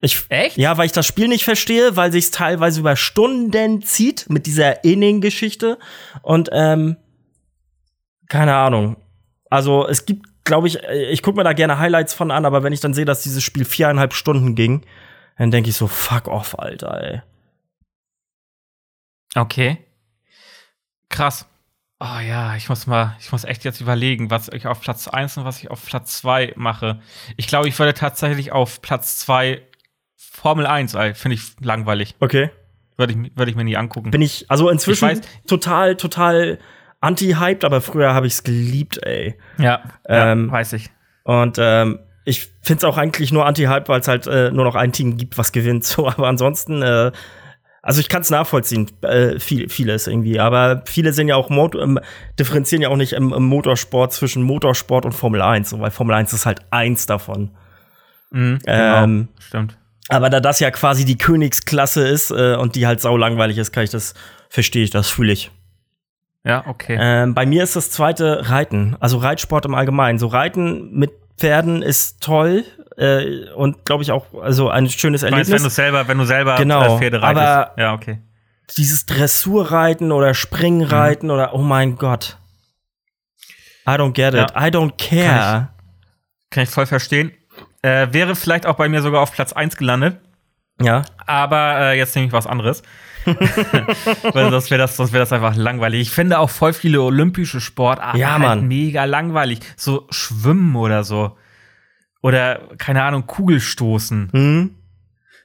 Ich, 0.00 0.26
Echt? 0.28 0.56
Ja, 0.56 0.76
weil 0.76 0.86
ich 0.86 0.92
das 0.92 1.06
Spiel 1.06 1.28
nicht 1.28 1.44
verstehe, 1.44 1.96
weil 1.96 2.12
sich 2.12 2.30
teilweise 2.30 2.80
über 2.80 2.96
Stunden 2.96 3.82
zieht 3.82 4.28
mit 4.28 4.46
dieser 4.46 4.84
Inning-Geschichte. 4.84 5.78
Und 6.22 6.50
ähm, 6.52 6.96
keine 8.28 8.54
Ahnung. 8.54 8.96
Also 9.48 9.86
es 9.86 10.04
gibt 10.04 10.26
glaube 10.46 10.68
ich, 10.68 10.82
äh, 10.82 11.10
ich 11.10 11.22
gucke 11.22 11.36
mir 11.36 11.44
da 11.44 11.52
gerne 11.52 11.78
Highlights 11.78 12.14
von 12.14 12.30
an, 12.30 12.46
aber 12.46 12.62
wenn 12.62 12.72
ich 12.72 12.80
dann 12.80 12.94
sehe, 12.94 13.04
dass 13.04 13.22
dieses 13.22 13.44
Spiel 13.44 13.66
viereinhalb 13.66 14.14
Stunden 14.14 14.54
ging, 14.54 14.86
dann 15.36 15.50
denke 15.50 15.68
ich 15.68 15.76
so, 15.76 15.86
fuck 15.86 16.28
off, 16.28 16.58
Alter, 16.58 17.02
ey. 17.02 17.22
Okay. 19.34 19.78
Krass. 21.10 21.46
Oh 22.00 22.20
ja, 22.26 22.56
ich 22.56 22.68
muss 22.68 22.86
mal, 22.86 23.16
ich 23.20 23.32
muss 23.32 23.44
echt 23.44 23.64
jetzt 23.64 23.80
überlegen, 23.80 24.30
was 24.30 24.48
ich 24.48 24.66
auf 24.66 24.80
Platz 24.80 25.08
1 25.08 25.38
und 25.38 25.44
was 25.44 25.62
ich 25.62 25.70
auf 25.70 25.84
Platz 25.84 26.18
2 26.18 26.54
mache. 26.56 27.00
Ich 27.36 27.46
glaube, 27.46 27.68
ich 27.68 27.78
würde 27.78 27.94
tatsächlich 27.94 28.52
auf 28.52 28.82
Platz 28.82 29.18
2 29.18 29.62
Formel 30.16 30.66
1, 30.66 30.92
finde 31.14 31.34
ich 31.34 31.42
langweilig. 31.60 32.14
Okay. 32.20 32.50
Würde 32.96 33.12
ich, 33.12 33.36
würde 33.36 33.50
ich 33.50 33.56
mir 33.56 33.64
nie 33.64 33.76
angucken. 33.76 34.10
Bin 34.10 34.22
ich, 34.22 34.50
also 34.50 34.68
inzwischen 34.70 35.08
ich 35.08 35.18
weiß, 35.18 35.26
total, 35.46 35.96
total 35.96 36.58
anti-hyped, 37.00 37.64
aber 37.64 37.80
früher 37.80 38.14
habe 38.14 38.26
ich 38.26 38.34
es 38.34 38.42
geliebt, 38.42 38.98
ey. 39.02 39.36
Ja, 39.58 39.82
ähm, 40.08 40.46
ja, 40.46 40.52
weiß 40.52 40.74
ich. 40.74 40.90
Und 41.24 41.58
ähm, 41.60 41.98
ich 42.24 42.48
finde 42.62 42.78
es 42.78 42.84
auch 42.84 42.98
eigentlich 42.98 43.32
nur 43.32 43.46
anti-hype, 43.46 43.88
weil 43.88 44.00
es 44.00 44.08
halt 44.08 44.26
äh, 44.26 44.50
nur 44.50 44.64
noch 44.64 44.74
ein 44.74 44.92
Team 44.92 45.16
gibt, 45.16 45.38
was 45.38 45.52
gewinnt. 45.52 45.84
So, 45.84 46.08
aber 46.08 46.26
ansonsten, 46.28 46.82
äh, 46.82 47.12
also 47.82 48.00
ich 48.00 48.08
kann 48.08 48.22
es 48.22 48.30
nachvollziehen, 48.30 48.90
äh, 49.02 49.38
viel, 49.38 49.68
vieles 49.68 50.08
irgendwie. 50.08 50.40
Aber 50.40 50.82
viele 50.86 51.12
sind 51.12 51.28
ja 51.28 51.36
auch 51.36 51.50
Mot 51.50 51.76
ähm, 51.76 52.00
differenzieren 52.38 52.82
ja 52.82 52.88
auch 52.88 52.96
nicht 52.96 53.12
im, 53.12 53.32
im, 53.32 53.44
Motorsport 53.44 54.12
zwischen 54.12 54.42
Motorsport 54.42 55.04
und 55.04 55.12
Formel 55.12 55.40
1, 55.40 55.70
so, 55.70 55.80
weil 55.80 55.92
Formel 55.92 56.16
1 56.16 56.32
ist 56.32 56.46
halt 56.46 56.60
eins 56.70 57.06
davon. 57.06 57.52
Mhm, 58.30 58.58
genau, 58.64 59.04
ähm, 59.04 59.28
stimmt. 59.38 59.78
Aber 60.08 60.30
da 60.30 60.40
das 60.40 60.58
ja 60.58 60.70
quasi 60.72 61.04
die 61.04 61.18
Königsklasse 61.18 62.06
ist 62.06 62.32
äh, 62.32 62.56
und 62.56 62.74
die 62.74 62.86
halt 62.86 63.00
sau 63.00 63.16
langweilig 63.16 63.58
ist, 63.58 63.72
kann 63.72 63.84
ich 63.84 63.90
das, 63.90 64.14
verstehe 64.48 64.82
ich, 64.82 64.90
das 64.90 65.08
fühle 65.08 65.32
ich. 65.32 65.50
Ja, 66.46 66.64
okay. 66.66 66.96
Ähm, 66.98 67.34
bei 67.34 67.44
mir 67.44 67.64
ist 67.64 67.74
das 67.74 67.90
zweite 67.90 68.48
Reiten, 68.48 68.96
also 69.00 69.18
Reitsport 69.18 69.64
im 69.64 69.74
Allgemeinen. 69.74 70.20
So 70.20 70.28
Reiten 70.28 70.92
mit 70.92 71.10
Pferden 71.36 71.82
ist 71.82 72.22
toll 72.22 72.64
äh, 72.96 73.50
und 73.56 73.84
glaube 73.84 74.04
ich 74.04 74.12
auch 74.12 74.26
also 74.40 74.70
ein 74.70 74.88
schönes 74.88 75.24
Erlebnis. 75.24 75.48
Meinst, 75.48 75.64
wenn 75.64 75.68
du 75.68 75.74
selber, 75.74 76.08
wenn 76.08 76.18
du 76.18 76.24
selber 76.24 76.54
genau, 76.54 76.98
Pferde 76.98 77.20
reitest. 77.20 77.46
Aber 77.46 77.82
ja, 77.82 77.94
okay. 77.94 78.20
Dieses 78.76 79.06
Dressurreiten 79.06 80.12
oder 80.12 80.34
Springreiten 80.34 81.28
mhm. 81.28 81.34
oder 81.34 81.52
oh 81.52 81.62
mein 81.62 81.96
Gott. 81.96 82.38
I 83.88 83.92
don't 83.92 84.12
get 84.12 84.34
it. 84.34 84.52
Ja. 84.54 84.66
I 84.66 84.70
don't 84.70 84.92
care. 84.96 85.26
Kann 85.28 85.68
ich, 86.44 86.50
kann 86.50 86.62
ich 86.62 86.70
voll 86.70 86.86
verstehen. 86.86 87.32
Äh, 87.82 88.08
wäre 88.12 88.36
vielleicht 88.36 88.66
auch 88.66 88.76
bei 88.76 88.88
mir 88.88 89.02
sogar 89.02 89.20
auf 89.20 89.32
Platz 89.32 89.52
1 89.52 89.76
gelandet. 89.76 90.20
Ja. 90.80 91.02
Aber 91.26 91.78
äh, 91.80 91.98
jetzt 91.98 92.14
nehme 92.14 92.28
ich 92.28 92.32
was 92.32 92.46
anderes. 92.46 92.82
Weil 93.26 94.50
sonst 94.50 94.70
wäre 94.70 94.78
das, 94.78 94.98
wär 94.98 95.20
das 95.20 95.32
einfach 95.32 95.56
langweilig. 95.56 96.00
Ich 96.00 96.10
finde 96.10 96.38
auch 96.38 96.50
voll 96.50 96.72
viele 96.72 97.02
olympische 97.02 97.60
Sportarten 97.60 98.18
ja, 98.18 98.38
halt 98.38 98.62
mega 98.62 99.04
langweilig. 99.04 99.60
So 99.76 100.06
Schwimmen 100.10 100.76
oder 100.76 101.04
so. 101.04 101.36
Oder, 102.22 102.60
keine 102.78 103.02
Ahnung, 103.02 103.26
Kugelstoßen. 103.26 104.30
Mhm. 104.32 104.70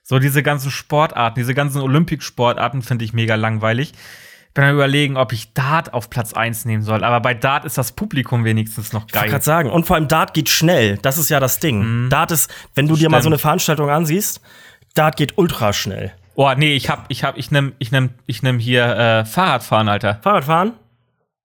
So 0.03 0.19
diese 0.19 0.43
ganzen 0.43 0.71
Sportarten, 0.71 1.39
diese 1.39 1.53
ganzen 1.53 1.81
Olympik-Sportarten 1.81 2.81
finde 2.81 3.05
ich 3.05 3.13
mega 3.13 3.35
langweilig. 3.35 3.93
Bin 4.53 4.65
am 4.65 4.73
überlegen, 4.73 5.15
ob 5.15 5.31
ich 5.31 5.53
Dart 5.53 5.93
auf 5.93 6.09
Platz 6.09 6.33
1 6.33 6.65
nehmen 6.65 6.83
soll. 6.83 7.05
Aber 7.05 7.21
bei 7.21 7.33
Dart 7.33 7.63
ist 7.63 7.77
das 7.77 7.93
Publikum 7.93 8.43
wenigstens 8.43 8.91
noch 8.91 9.07
geil. 9.07 9.09
Ich 9.09 9.15
wollte 9.15 9.31
gerade 9.31 9.45
sagen. 9.45 9.69
Und 9.69 9.85
vor 9.87 9.95
allem 9.95 10.09
Dart 10.09 10.33
geht 10.33 10.49
schnell. 10.49 10.97
Das 10.97 11.17
ist 11.17 11.29
ja 11.29 11.39
das 11.39 11.59
Ding. 11.59 12.05
Mhm. 12.05 12.09
Dart 12.09 12.31
ist, 12.31 12.51
wenn 12.75 12.87
du 12.87 12.95
Stimmt. 12.95 13.05
dir 13.05 13.11
mal 13.11 13.21
so 13.21 13.29
eine 13.29 13.37
Veranstaltung 13.37 13.89
ansiehst, 13.89 14.41
Dart 14.93 15.15
geht 15.15 15.37
ultra 15.37 15.71
schnell. 15.71 16.11
Oh, 16.35 16.51
nee, 16.55 16.75
ich 16.75 16.89
hab, 16.89 17.05
ich 17.09 17.23
hab, 17.23 17.37
ich 17.37 17.51
nehm, 17.51 17.73
ich 17.79 17.91
nehm, 17.91 18.11
ich 18.25 18.41
nehm 18.43 18.59
hier 18.59 18.85
äh, 18.85 19.25
Fahrradfahren, 19.25 19.89
Alter. 19.89 20.19
Fahrradfahren? 20.21 20.73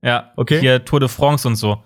Ja, 0.02 0.32
okay. 0.36 0.60
Hier 0.60 0.84
Tour 0.84 1.00
de 1.00 1.08
France 1.08 1.46
und 1.48 1.56
so. 1.56 1.82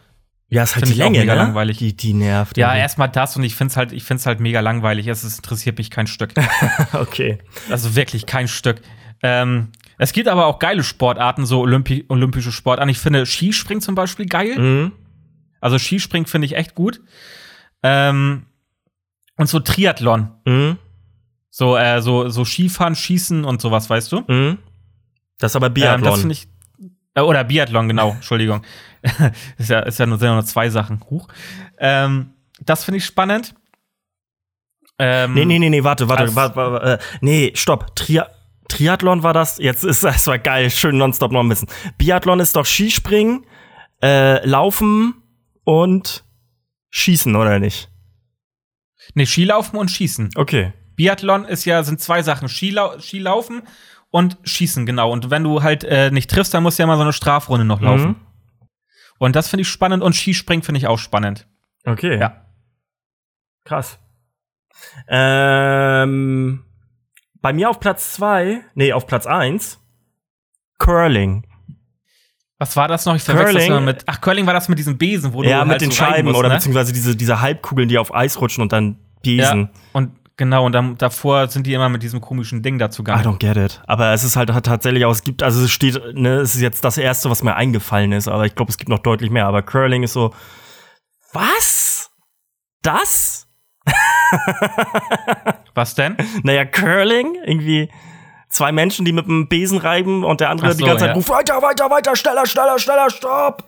Ja, 0.48 0.64
ist 0.64 0.74
halt 0.74 0.84
Find 0.86 0.96
die 0.96 1.00
Länge, 1.00 1.20
mega 1.20 1.34
ne? 1.34 1.42
langweilig. 1.42 1.78
Die, 1.78 1.96
die 1.96 2.12
nervt. 2.12 2.56
Ja, 2.56 2.74
erstmal 2.74 3.08
das 3.08 3.36
und 3.36 3.44
ich 3.44 3.54
find's 3.54 3.76
halt, 3.76 3.92
ich 3.92 4.02
find's 4.02 4.26
halt 4.26 4.40
mega 4.40 4.60
langweilig. 4.60 5.06
Es 5.06 5.22
interessiert 5.22 5.78
mich 5.78 5.90
kein 5.90 6.08
Stück. 6.08 6.34
okay. 6.92 7.38
Also 7.70 7.94
wirklich 7.94 8.26
kein 8.26 8.48
Stück. 8.48 8.82
Ähm, 9.22 9.68
Es 9.96 10.12
gibt 10.12 10.28
aber 10.28 10.46
auch 10.46 10.58
geile 10.58 10.82
Sportarten, 10.82 11.46
so 11.46 11.60
Olympi 11.60 12.04
olympische 12.08 12.50
Sportarten. 12.52 12.88
Ich 12.90 12.98
finde 12.98 13.26
Skispringen 13.26 13.80
zum 13.80 13.94
Beispiel 13.94 14.26
geil. 14.26 14.58
Mhm. 14.58 14.92
Also 15.60 15.78
Skispringen 15.78 16.26
finde 16.26 16.46
ich 16.46 16.56
echt 16.56 16.74
gut. 16.74 17.00
Ähm, 17.82 18.46
und 19.36 19.46
so 19.48 19.60
Triathlon. 19.60 20.30
Mhm. 20.46 20.78
So, 21.50 21.76
äh, 21.76 22.00
so, 22.00 22.28
so 22.28 22.44
Skifahren, 22.44 22.94
Schießen 22.94 23.44
und 23.44 23.60
sowas, 23.60 23.90
weißt 23.90 24.12
du? 24.12 24.20
Mhm. 24.26 24.58
Das 25.38 25.52
ist 25.52 25.56
aber 25.56 25.66
Ähm, 25.66 25.74
Biathlon. 25.74 26.02
das 26.10 26.20
finde 26.20 26.32
ich. 26.34 26.48
Äh, 27.14 27.22
oder 27.22 27.44
Biathlon, 27.44 27.88
genau, 27.88 28.10
Entschuldigung. 28.14 28.62
ist, 29.58 29.70
ja, 29.70 29.80
ist 29.80 29.98
ja 29.98 30.06
nur, 30.06 30.18
sind 30.18 30.28
ja 30.28 30.34
nur 30.34 30.44
zwei 30.44 30.70
Sachen. 30.70 31.00
Huch. 31.10 31.26
Ähm, 31.78 32.34
das 32.60 32.84
finde 32.84 32.98
ich 32.98 33.04
spannend. 33.04 33.54
Ähm, 34.98 35.32
nee, 35.34 35.44
nee, 35.46 35.58
nee, 35.58 35.70
nee, 35.70 35.82
warte, 35.82 36.08
warte, 36.08 36.34
warte, 36.36 36.56
warte 36.56 36.86
äh, 36.86 36.98
nee, 37.20 37.52
stopp. 37.54 37.96
Tri 37.96 38.20
Triathlon 38.68 39.22
war 39.22 39.32
das? 39.32 39.58
Jetzt 39.58 39.82
ist 39.82 40.04
das 40.04 40.26
war 40.26 40.38
geil, 40.38 40.70
schön 40.70 40.98
nonstop 40.98 41.32
noch 41.32 41.40
ein 41.40 41.48
bisschen. 41.48 41.68
Biathlon 41.98 42.38
ist 42.38 42.54
doch 42.54 42.66
Skispringen, 42.66 43.46
äh, 44.02 44.46
Laufen 44.46 45.14
und 45.64 46.24
Schießen, 46.90 47.34
oder 47.34 47.58
nicht? 47.58 47.90
Nee, 49.14 49.26
Skilaufen 49.26 49.78
und 49.78 49.90
Schießen. 49.90 50.30
Okay. 50.36 50.72
Biathlon 51.00 51.46
ist 51.46 51.64
ja, 51.64 51.82
sind 51.82 51.98
zwei 51.98 52.22
Sachen. 52.22 52.46
Skilau 52.46 52.98
Skilaufen 52.98 53.62
und 54.10 54.36
Schießen, 54.44 54.84
genau. 54.84 55.10
Und 55.10 55.30
wenn 55.30 55.42
du 55.42 55.62
halt 55.62 55.82
äh, 55.82 56.10
nicht 56.10 56.30
triffst, 56.30 56.52
dann 56.52 56.62
musst 56.62 56.78
du 56.78 56.82
ja 56.82 56.86
mal 56.86 56.96
so 56.96 57.02
eine 57.02 57.14
Strafrunde 57.14 57.64
noch 57.64 57.80
laufen. 57.80 58.08
Mhm. 58.08 58.16
Und 59.18 59.34
das 59.34 59.48
finde 59.48 59.62
ich 59.62 59.68
spannend 59.68 60.02
und 60.02 60.14
Skispringen 60.14 60.62
finde 60.62 60.76
ich 60.76 60.86
auch 60.86 60.98
spannend. 60.98 61.48
Okay. 61.86 62.18
Ja. 62.18 62.44
Krass. 63.64 63.98
Ähm, 65.08 66.64
bei 67.40 67.54
mir 67.54 67.70
auf 67.70 67.80
Platz 67.80 68.12
zwei, 68.12 68.60
nee, 68.74 68.92
auf 68.92 69.06
Platz 69.06 69.26
eins, 69.26 69.80
Curling. 70.76 71.46
Was 72.58 72.76
war 72.76 72.88
das 72.88 73.06
noch? 73.06 73.16
Ich 73.16 73.22
verwechsel 73.22 73.54
das 73.54 73.62
Curling. 73.62 73.72
immer 73.78 73.80
mit. 73.80 74.02
Ach, 74.04 74.20
Curling 74.20 74.44
war 74.44 74.52
das 74.52 74.68
mit 74.68 74.78
diesem 74.78 74.98
Besen, 74.98 75.32
wo 75.32 75.40
du 75.40 75.48
Ja, 75.48 75.60
halt 75.60 75.68
mit 75.68 75.80
den 75.80 75.92
so 75.92 76.02
rein 76.02 76.12
Scheiben 76.12 76.28
musst, 76.28 76.38
oder 76.38 76.50
ne? 76.50 76.56
beziehungsweise 76.56 76.92
diese, 76.92 77.16
diese 77.16 77.40
Halbkugeln, 77.40 77.88
die 77.88 77.96
auf 77.96 78.14
Eis 78.14 78.38
rutschen 78.38 78.60
und 78.60 78.70
dann 78.70 78.98
Besen. 79.22 79.70
Ja. 79.72 79.80
Und 79.94 80.19
genau, 80.40 80.64
und 80.64 80.72
dann, 80.72 80.96
davor 80.96 81.48
sind 81.48 81.66
die 81.66 81.74
immer 81.74 81.90
mit 81.90 82.02
diesem 82.02 82.22
komischen 82.22 82.62
Ding 82.62 82.78
dazu 82.78 83.02
I 83.02 83.04
gegangen. 83.04 83.24
don't 83.24 83.38
get 83.38 83.58
it. 83.58 83.82
Aber 83.86 84.14
es 84.14 84.24
ist 84.24 84.36
halt 84.36 84.48
tatsächlich 84.48 85.04
auch, 85.04 85.10
es 85.10 85.22
gibt, 85.22 85.42
also 85.42 85.62
es 85.62 85.70
steht, 85.70 86.00
ne, 86.14 86.36
es 86.36 86.54
ist 86.54 86.62
jetzt 86.62 86.82
das 86.82 86.96
erste, 86.96 87.28
was 87.28 87.42
mir 87.42 87.56
eingefallen 87.56 88.12
ist, 88.12 88.26
aber 88.26 88.46
ich 88.46 88.54
glaube, 88.54 88.70
es 88.70 88.78
gibt 88.78 88.88
noch 88.88 89.00
deutlich 89.00 89.30
mehr. 89.30 89.46
Aber 89.46 89.60
Curling 89.60 90.02
ist 90.02 90.14
so, 90.14 90.32
was? 91.34 92.10
Das? 92.82 93.46
Was 95.74 95.94
denn? 95.94 96.16
Naja, 96.42 96.64
Curling, 96.64 97.36
irgendwie 97.44 97.90
zwei 98.48 98.72
Menschen, 98.72 99.04
die 99.04 99.12
mit 99.12 99.26
einem 99.26 99.48
Besen 99.48 99.78
reiben 99.78 100.24
und 100.24 100.40
der 100.40 100.50
andere 100.50 100.72
so, 100.72 100.78
die 100.78 100.84
ganze 100.84 101.00
Zeit 101.00 101.08
ja. 101.10 101.14
ruft, 101.14 101.28
weiter, 101.28 101.60
weiter, 101.60 101.90
weiter, 101.90 102.16
schneller, 102.16 102.46
schneller, 102.46 102.78
schneller, 102.78 103.10
stopp! 103.10 103.64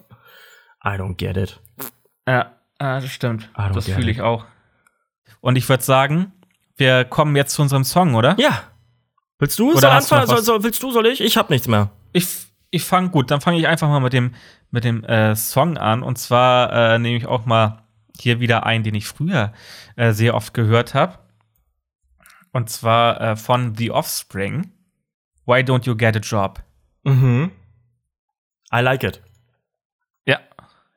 I 0.85 0.91
don't 0.91 1.17
get 1.17 1.37
it. 1.37 1.61
Ja, 2.27 2.53
ah, 2.79 3.01
das 3.01 3.11
stimmt. 3.11 3.51
I 3.59 3.73
Das 3.75 3.87
fühle 3.87 4.11
it. 4.11 4.17
ich 4.17 4.23
auch. 4.23 4.47
Und 5.41 5.57
ich 5.57 5.69
würde 5.69 5.83
sagen, 5.83 6.33
wir 6.83 7.05
kommen 7.05 7.37
jetzt 7.37 7.55
zu 7.55 7.63
unserem 7.63 7.85
Song, 7.85 8.17
oder? 8.17 8.35
Ja. 8.39 8.65
Willst 9.39 9.57
du? 9.59 9.73
Oder 9.73 9.93
anfangen? 9.93 10.27
Soll, 10.27 10.43
soll, 10.43 10.65
willst 10.65 10.83
du, 10.83 10.91
soll 10.91 11.07
ich? 11.07 11.21
Ich 11.21 11.37
hab 11.37 11.49
nichts 11.49 11.69
mehr. 11.69 11.91
Ich, 12.13 12.27
ich 12.71 12.83
fange 12.83 13.11
gut, 13.11 13.31
dann 13.31 13.41
fange 13.41 13.59
ich 13.59 13.69
einfach 13.69 13.89
mal 13.89 14.01
mit 14.01 14.13
dem, 14.13 14.35
mit 14.73 14.83
dem 14.83 15.05
äh, 15.05 15.37
Song 15.37 15.79
an. 15.79 16.03
Und 16.03 16.19
zwar 16.19 16.73
äh, 16.73 16.99
nehme 16.99 17.17
ich 17.17 17.27
auch 17.27 17.47
mal 17.47 17.85
hier 18.19 18.41
wieder 18.41 18.67
einen, 18.67 18.83
den 18.83 18.97
ich 18.97 19.07
früher 19.07 19.53
äh, 19.95 20.13
sehr 20.13 20.35
oft 20.35 20.55
gehört 20.55 20.95
habe. 20.95 21.19
Und 22.51 22.69
zwar 22.69 23.21
äh, 23.21 23.37
von 23.37 23.77
The 23.77 23.93
Offspring. 23.93 24.73
Why 25.47 25.61
don't 25.61 25.87
you 25.87 25.97
get 25.97 26.17
a 26.17 26.21
job? 26.21 26.61
Mhm. 27.05 27.53
I 28.75 28.81
like 28.81 29.05
it. 29.05 29.23
Ja, 30.27 30.41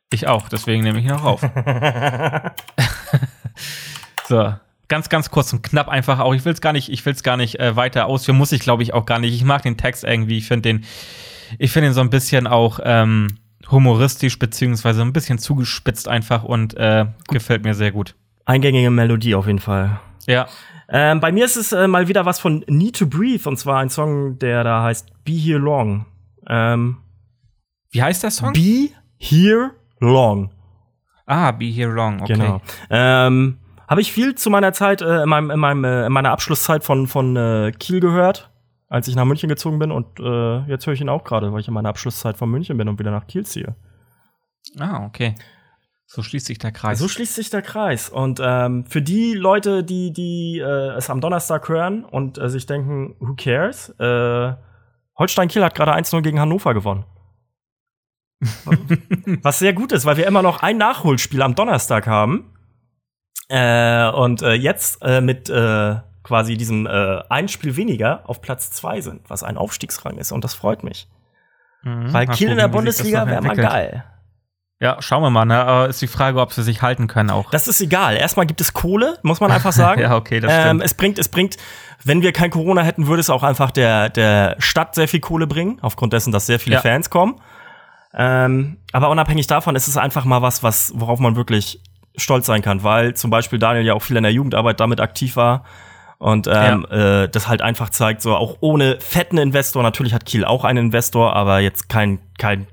ich 0.09 0.27
auch, 0.27 0.49
deswegen 0.49 0.83
nehme 0.83 0.97
ich 0.99 1.05
ihn 1.05 1.11
auch 1.11 1.23
auf. 1.23 1.41
so, 4.27 4.55
ganz, 4.87 5.09
ganz 5.09 5.29
kurz 5.31 5.51
und 5.53 5.63
knapp 5.63 5.87
einfach 5.89 6.19
auch. 6.19 6.33
Ich 6.33 6.45
will 6.45 6.53
es 6.53 6.61
gar 6.61 6.73
nicht, 6.73 6.89
ich 6.89 7.05
will 7.05 7.13
es 7.13 7.23
gar 7.23 7.37
nicht 7.37 7.59
äh, 7.59 7.75
weiter 7.75 8.05
ausführen, 8.07 8.37
muss 8.37 8.51
ich 8.51 8.61
glaube 8.61 8.83
ich 8.83 8.93
auch 8.93 9.05
gar 9.05 9.19
nicht. 9.19 9.33
Ich 9.33 9.43
mag 9.43 9.61
den 9.63 9.77
Text 9.77 10.03
irgendwie, 10.03 10.37
ich 10.37 10.47
finde 10.47 10.61
den, 10.69 10.85
ich 11.59 11.71
finde 11.71 11.89
ihn 11.89 11.93
so 11.93 12.01
ein 12.01 12.09
bisschen 12.09 12.47
auch 12.47 12.79
ähm, 12.83 13.37
humoristisch, 13.71 14.37
beziehungsweise 14.39 15.01
ein 15.01 15.13
bisschen 15.13 15.39
zugespitzt 15.39 16.07
einfach 16.07 16.43
und 16.43 16.75
äh, 16.75 17.05
gefällt 17.29 17.63
mir 17.63 17.73
sehr 17.73 17.91
gut. 17.91 18.15
Eingängige 18.45 18.91
Melodie 18.91 19.35
auf 19.35 19.47
jeden 19.47 19.59
Fall. 19.59 19.99
Ja, 20.27 20.47
Ähm, 20.87 21.19
bei 21.19 21.31
mir 21.31 21.45
ist 21.45 21.55
es 21.55 21.71
äh, 21.71 21.87
mal 21.87 22.07
wieder 22.07 22.25
was 22.27 22.39
von 22.39 22.63
Need 22.67 22.95
to 22.97 23.07
Breathe 23.07 23.49
und 23.49 23.57
zwar 23.57 23.79
ein 23.79 23.89
Song, 23.89 24.37
der 24.37 24.63
da 24.63 24.83
heißt 24.83 25.07
Be 25.23 25.31
Here 25.31 25.57
Long. 25.59 26.05
Ähm, 26.47 26.97
wie 27.89 28.03
heißt 28.03 28.21
der 28.21 28.29
Song? 28.29 28.53
Be 28.53 28.89
Here 29.17 29.71
Long. 29.99 30.51
ah, 31.25 31.49
Be 31.51 31.65
Here 31.65 31.91
Long, 31.91 32.21
okay. 32.21 32.33
Genau. 32.33 32.61
Ähm, 32.91 33.57
Habe 33.87 34.01
ich 34.01 34.11
viel 34.11 34.35
zu 34.35 34.49
meiner 34.49 34.73
Zeit, 34.73 35.01
äh, 35.01 35.23
in, 35.23 35.29
meinem, 35.29 35.51
in, 35.51 35.59
meinem, 35.59 35.83
äh, 35.83 36.05
in 36.07 36.11
meiner 36.11 36.31
Abschlusszeit 36.31 36.83
von, 36.83 37.07
von 37.07 37.35
äh, 37.35 37.71
Kiel 37.71 37.99
gehört, 37.99 38.51
als 38.87 39.07
ich 39.07 39.15
nach 39.15 39.25
München 39.25 39.49
gezogen 39.49 39.79
bin. 39.79 39.91
Und 39.91 40.19
äh, 40.19 40.59
jetzt 40.69 40.85
höre 40.87 40.93
ich 40.93 41.01
ihn 41.01 41.09
auch 41.09 41.23
gerade, 41.23 41.51
weil 41.53 41.59
ich 41.59 41.67
in 41.67 41.73
meiner 41.73 41.89
Abschlusszeit 41.89 42.37
von 42.37 42.49
München 42.49 42.77
bin 42.77 42.87
und 42.87 42.99
wieder 42.99 43.11
nach 43.11 43.27
Kiel 43.27 43.45
ziehe. 43.45 43.75
Ah, 44.79 45.05
okay. 45.05 45.35
So 46.07 46.21
schließt 46.21 46.45
sich 46.45 46.59
der 46.59 46.71
Kreis. 46.71 46.99
So 46.99 47.07
schließt 47.07 47.35
sich 47.35 47.49
der 47.49 47.61
Kreis. 47.61 48.09
Und 48.09 48.39
ähm, 48.43 48.85
für 48.85 49.01
die 49.01 49.33
Leute, 49.33 49.83
die, 49.83 50.13
die 50.13 50.59
äh, 50.59 50.91
es 50.95 51.09
am 51.09 51.19
Donnerstag 51.19 51.67
hören 51.67 52.05
und 52.05 52.37
äh, 52.37 52.49
sich 52.49 52.65
denken, 52.65 53.15
who 53.19 53.35
cares? 53.35 53.89
Äh, 53.99 54.53
Holstein 55.17 55.47
Kiel 55.47 55.63
hat 55.63 55.75
gerade 55.75 55.95
1-0 55.95 56.21
gegen 56.21 56.39
Hannover 56.39 56.73
gewonnen. 56.73 57.05
Was 59.41 59.59
sehr 59.59 59.73
gut 59.73 59.91
ist, 59.91 60.05
weil 60.05 60.17
wir 60.17 60.27
immer 60.27 60.41
noch 60.41 60.61
ein 60.61 60.77
Nachholspiel 60.77 61.41
am 61.41 61.55
Donnerstag 61.55 62.05
haben. 62.05 62.54
Äh, 63.49 64.09
und 64.09 64.41
äh, 64.41 64.53
jetzt 64.53 64.99
äh, 65.03 65.21
mit 65.21 65.49
äh, 65.49 65.95
quasi 66.23 66.57
diesem 66.57 66.87
äh, 66.87 67.21
ein 67.29 67.47
Spiel 67.47 67.75
weniger 67.75 68.21
auf 68.25 68.41
Platz 68.41 68.71
zwei 68.71 69.01
sind, 69.01 69.21
was 69.29 69.43
ein 69.43 69.57
Aufstiegsrang 69.57 70.17
ist. 70.17 70.31
Und 70.31 70.43
das 70.43 70.53
freut 70.55 70.83
mich. 70.83 71.07
Mhm. 71.83 72.11
Weil 72.11 72.27
Kiel 72.27 72.49
in 72.49 72.57
der 72.57 72.67
Bundesliga 72.67 73.27
wäre 73.27 73.41
mal 73.41 73.55
geil. 73.55 74.03
Ja, 74.81 74.97
schauen 75.01 75.21
wir 75.21 75.29
mal. 75.29 75.45
Ne? 75.45 75.55
Aber 75.63 75.87
ist 75.87 76.01
die 76.01 76.07
Frage, 76.07 76.41
ob 76.41 76.51
sie 76.51 76.63
sich 76.63 76.81
halten 76.81 77.07
können 77.07 77.29
auch. 77.29 77.49
Das 77.51 77.67
ist 77.67 77.79
egal. 77.79 78.17
Erstmal 78.17 78.45
gibt 78.45 78.59
es 78.59 78.73
Kohle, 78.73 79.17
muss 79.21 79.39
man 79.39 79.51
einfach 79.51 79.71
sagen. 79.73 80.01
ja, 80.01 80.15
okay, 80.15 80.39
das 80.39 80.51
Ähm, 80.51 80.61
stimmt. 80.63 80.83
es 80.83 80.93
bringt, 80.95 81.19
es 81.19 81.29
bringt, 81.29 81.57
wenn 82.03 82.21
wir 82.21 82.33
kein 82.33 82.49
Corona 82.49 82.81
hätten, 82.81 83.07
würde 83.07 83.21
es 83.21 83.29
auch 83.29 83.43
einfach 83.43 83.71
der, 83.71 84.09
der 84.09 84.55
Stadt 84.59 84.95
sehr 84.95 85.07
viel 85.07 85.21
Kohle 85.21 85.47
bringen, 85.47 85.77
aufgrund 85.81 86.11
dessen, 86.13 86.31
dass 86.33 86.45
sehr 86.47 86.59
viele 86.59 86.75
Ja. 86.75 86.81
Fans 86.81 87.09
kommen. 87.09 87.35
Ähm, 88.13 88.77
aber 88.91 89.09
unabhängig 89.09 89.47
davon 89.47 89.75
ist 89.75 89.87
es 89.87 89.97
einfach 89.97 90.25
mal 90.25 90.41
was, 90.41 90.63
was, 90.63 90.91
worauf 90.95 91.19
man 91.19 91.35
wirklich 91.35 91.81
stolz 92.17 92.45
sein 92.45 92.61
kann, 92.61 92.83
weil 92.83 93.13
zum 93.15 93.31
Beispiel 93.31 93.59
Daniel 93.59 93.85
ja 93.85 93.93
auch 93.93 94.01
viel 94.01 94.17
in 94.17 94.23
der 94.23 94.31
Jugendarbeit 94.31 94.79
damit 94.79 94.99
aktiv 94.99 95.35
war 95.35 95.63
und 96.17 96.47
ähm, 96.51 96.85
äh, 96.89 97.27
das 97.27 97.47
halt 97.47 97.61
einfach 97.61 97.89
zeigt, 97.89 98.21
so 98.21 98.35
auch 98.35 98.57
ohne 98.61 98.99
fetten 98.99 99.37
Investor, 99.37 99.83
natürlich 99.83 100.13
hat 100.13 100.25
Kiel 100.25 100.45
auch 100.45 100.63
einen 100.63 100.85
Investor, 100.85 101.35
aber 101.35 101.59
jetzt 101.59 101.89
kein, 101.89 102.19
kein, 102.37 102.67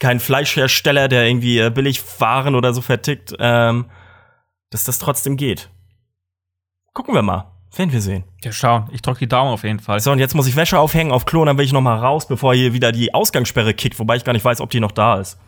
kein 0.00 0.20
Fleischhersteller, 0.20 1.08
der 1.08 1.26
irgendwie 1.26 1.58
äh, 1.58 1.70
billig 1.70 2.02
Waren 2.20 2.54
oder 2.54 2.74
so 2.74 2.80
vertickt, 2.80 3.34
ähm, 3.38 3.86
dass 4.70 4.84
das 4.84 4.98
trotzdem 4.98 5.36
geht. 5.36 5.70
Gucken 6.94 7.14
wir 7.14 7.22
mal. 7.22 7.52
Werden 7.74 7.92
wir 7.92 8.02
sehen. 8.02 8.24
Ja, 8.44 8.52
schauen. 8.52 8.90
Ich 8.92 9.00
drücke 9.00 9.20
die 9.20 9.28
Daumen 9.28 9.50
auf 9.50 9.64
jeden 9.64 9.80
Fall. 9.80 10.00
So, 10.00 10.12
und 10.12 10.18
jetzt 10.18 10.34
muss 10.34 10.46
ich 10.46 10.56
Wäsche 10.56 10.78
aufhängen 10.78 11.10
auf 11.10 11.24
Klo, 11.24 11.40
und 11.40 11.46
dann 11.46 11.56
will 11.56 11.64
ich 11.64 11.72
noch 11.72 11.80
mal 11.80 11.96
raus, 11.96 12.26
bevor 12.26 12.54
hier 12.54 12.74
wieder 12.74 12.92
die 12.92 13.14
Ausgangssperre 13.14 13.72
kickt, 13.72 13.98
wobei 13.98 14.16
ich 14.16 14.24
gar 14.24 14.34
nicht 14.34 14.44
weiß, 14.44 14.60
ob 14.60 14.68
die 14.68 14.80
noch 14.80 14.92
da 14.92 15.18
ist. 15.18 15.38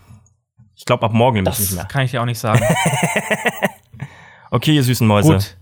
Ich 0.76 0.84
glaube, 0.84 1.04
ab 1.06 1.12
morgen 1.12 1.36
nämlich 1.36 1.58
nicht 1.58 1.70
Das 1.70 1.76
mehr. 1.76 1.84
kann 1.86 2.02
ich 2.04 2.10
dir 2.10 2.20
auch 2.22 2.26
nicht 2.26 2.38
sagen. 2.38 2.60
Okay, 4.50 4.74
ihr 4.76 4.84
süßen 4.84 5.06
Mäuse. 5.06 5.32
Gut. 5.32 5.56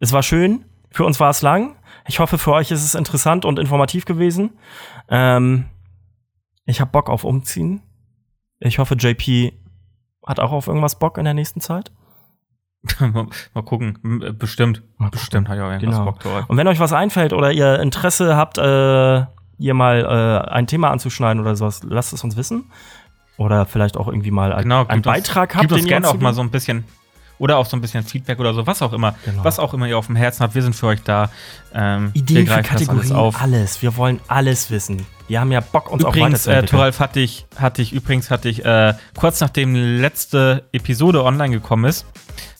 Es 0.00 0.12
war 0.12 0.22
schön. 0.22 0.66
Für 0.90 1.04
uns 1.06 1.18
war 1.18 1.30
es 1.30 1.40
lang. 1.40 1.76
Ich 2.06 2.18
hoffe, 2.18 2.36
für 2.36 2.52
euch 2.52 2.70
ist 2.70 2.84
es 2.84 2.94
interessant 2.94 3.46
und 3.46 3.58
informativ 3.58 4.04
gewesen. 4.04 4.50
Ähm, 5.08 5.64
ich 6.66 6.80
habe 6.82 6.90
Bock 6.90 7.08
auf 7.08 7.24
Umziehen. 7.24 7.80
Ich 8.58 8.78
hoffe, 8.78 8.96
JP 8.96 9.54
hat 10.26 10.40
auch 10.40 10.52
auf 10.52 10.66
irgendwas 10.66 10.98
Bock 10.98 11.16
in 11.16 11.24
der 11.24 11.32
nächsten 11.32 11.62
Zeit. 11.62 11.90
mal 13.00 13.62
gucken. 13.64 14.20
Äh, 14.22 14.32
Bestimmt. 14.32 14.82
Mal 14.98 15.06
gucken. 15.06 15.10
Bestimmt 15.12 15.48
hat 15.48 15.56
ja 15.56 15.66
auch 15.66 15.70
irgendwas 15.72 15.96
Genau. 15.98 16.04
Bock 16.10 16.20
drauf. 16.20 16.44
Und 16.48 16.58
wenn 16.58 16.68
euch 16.68 16.80
was 16.80 16.92
einfällt 16.92 17.32
oder 17.32 17.50
ihr 17.50 17.80
Interesse 17.80 18.36
habt, 18.36 18.58
äh, 18.58 19.24
ihr 19.56 19.72
mal 19.74 20.04
äh, 20.48 20.50
ein 20.50 20.66
Thema 20.66 20.90
anzuschneiden 20.90 21.40
oder 21.40 21.56
sowas, 21.56 21.80
lasst 21.82 22.12
es 22.12 22.22
uns 22.22 22.36
wissen. 22.36 22.70
Oder 23.36 23.66
vielleicht 23.66 23.96
auch 23.96 24.06
irgendwie 24.08 24.30
mal 24.30 24.54
Genau, 24.62 24.80
einen 24.86 25.02
gebt 25.02 25.06
uns- 25.06 25.14
Beitrag 25.16 25.54
habt, 25.54 25.62
Gebt 25.62 25.72
uns 25.72 25.86
gerne 25.86 26.08
auch 26.08 26.18
mal 26.18 26.34
so 26.34 26.40
ein 26.42 26.50
bisschen 26.50 26.84
oder 27.40 27.56
auch 27.58 27.66
so 27.66 27.76
ein 27.76 27.80
bisschen 27.80 28.04
Feedback 28.04 28.38
oder 28.38 28.54
so, 28.54 28.64
was 28.64 28.80
auch 28.80 28.92
immer. 28.92 29.16
Genau. 29.24 29.42
Was 29.42 29.58
auch 29.58 29.74
immer 29.74 29.88
ihr 29.88 29.98
auf 29.98 30.06
dem 30.06 30.14
Herzen 30.14 30.44
habt, 30.44 30.54
wir 30.54 30.62
sind 30.62 30.76
für 30.76 30.86
euch 30.86 31.02
da. 31.02 31.30
Ähm, 31.74 32.10
Ideen 32.14 32.46
für 32.46 32.54
das 32.54 32.56
alles 32.58 32.68
Kategorien, 32.68 33.12
auf. 33.12 33.42
alles. 33.42 33.82
Wir 33.82 33.96
wollen 33.96 34.20
alles 34.28 34.70
wissen. 34.70 35.04
Wir 35.26 35.40
haben 35.40 35.50
ja 35.50 35.58
Bock, 35.60 35.90
uns 35.90 36.04
auch 36.04 36.10
Übrigens, 36.10 36.46
äh, 36.46 36.50
weiterzuentwickeln. 36.50 36.66
Thoralf 36.78 37.00
hatte 37.00 37.18
ich, 37.20 37.46
hatte 37.56 37.82
ich, 37.82 37.92
übrigens 37.92 38.30
hatte 38.30 38.48
ich, 38.48 38.64
äh, 38.64 38.94
kurz 39.18 39.40
nachdem 39.40 39.74
letzte 39.74 40.68
Episode 40.72 41.24
online 41.24 41.50
gekommen 41.52 41.86
ist, 41.86 42.06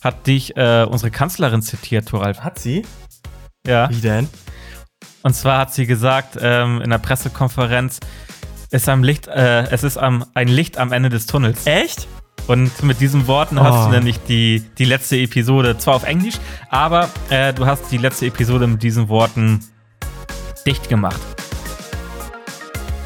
hat 0.03 0.27
dich 0.27 0.57
äh, 0.57 0.85
unsere 0.89 1.09
Kanzlerin 1.09 1.61
zitiert, 1.61 2.09
Thoralf. 2.09 2.41
Hat 2.41 2.59
sie? 2.59 2.85
Ja. 3.65 3.89
Wie 3.89 4.01
denn? 4.01 4.27
Und 5.23 5.35
zwar 5.35 5.57
hat 5.59 5.73
sie 5.73 5.85
gesagt 5.85 6.37
ähm, 6.41 6.81
in 6.81 6.89
der 6.89 6.97
Pressekonferenz, 6.97 8.01
ist 8.71 8.89
am 8.89 9.03
Licht, 9.03 9.27
äh, 9.27 9.63
es 9.71 9.83
ist 9.83 9.97
am, 9.97 10.25
ein 10.33 10.47
Licht 10.47 10.77
am 10.77 10.91
Ende 10.91 11.09
des 11.09 11.25
Tunnels. 11.27 11.65
Echt? 11.65 12.07
Und 12.47 12.83
mit 12.83 12.99
diesen 13.01 13.25
Worten 13.27 13.57
Oh. 13.57 13.63
hast 13.63 13.87
du 13.87 13.91
nämlich 13.91 14.19
die, 14.27 14.63
die 14.77 14.85
letzte 14.85 15.17
Episode, 15.17 15.77
zwar 15.77 15.95
auf 15.95 16.03
Englisch, 16.03 16.35
aber 16.69 17.09
äh, 17.29 17.53
du 17.53 17.65
hast 17.65 17.91
die 17.91 17.97
letzte 17.97 18.27
Episode 18.27 18.67
mit 18.67 18.83
diesen 18.83 19.07
Worten 19.09 19.61
dicht 20.65 20.87
gemacht. 20.89 21.19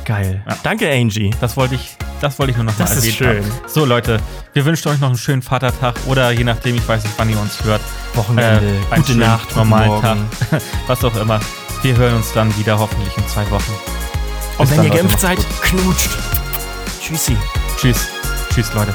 Geil. 0.05 0.43
Ja. 0.47 0.57
Danke, 0.63 0.89
Angie. 0.91 1.29
Das 1.39 1.55
wollte 1.55 1.75
ich, 1.75 1.95
das 2.19 2.37
wollte 2.39 2.51
ich 2.51 2.57
nur 2.57 2.65
noch 2.65 2.75
Das 2.77 2.89
mal 2.89 2.97
ist 2.97 3.03
erwähnt 3.03 3.15
schön. 3.15 3.43
haben. 3.53 3.61
So, 3.69 3.85
Leute, 3.85 4.19
wir 4.53 4.65
wünschen 4.65 4.89
euch 4.89 4.99
noch 4.99 5.09
einen 5.09 5.17
schönen 5.17 5.41
Vatertag 5.43 5.95
oder 6.07 6.31
je 6.31 6.43
nachdem, 6.43 6.75
ich 6.75 6.87
weiß 6.87 7.03
nicht, 7.03 7.13
wann 7.17 7.29
ihr 7.29 7.39
uns 7.39 7.63
hört, 7.63 7.81
Wochenende, 8.15 8.65
äh, 8.91 8.95
gute 8.95 9.15
Nacht, 9.15 9.55
normalen. 9.55 10.01
Tag, 10.01 10.17
was 10.87 11.03
auch 11.05 11.15
immer. 11.15 11.39
Wir 11.83 11.95
hören 11.95 12.15
uns 12.15 12.33
dann 12.33 12.55
wieder 12.57 12.77
hoffentlich 12.79 13.15
in 13.17 13.27
zwei 13.27 13.49
Wochen. 13.51 13.71
Und 14.59 14.69
wenn 14.71 14.83
ihr 14.83 14.89
geimpft 14.89 15.19
seid, 15.19 15.39
knutscht. 15.61 16.11
Tschüssi. 17.01 17.37
Tschüss. 17.77 18.09
Tschüss, 18.53 18.73
Leute. 18.73 18.93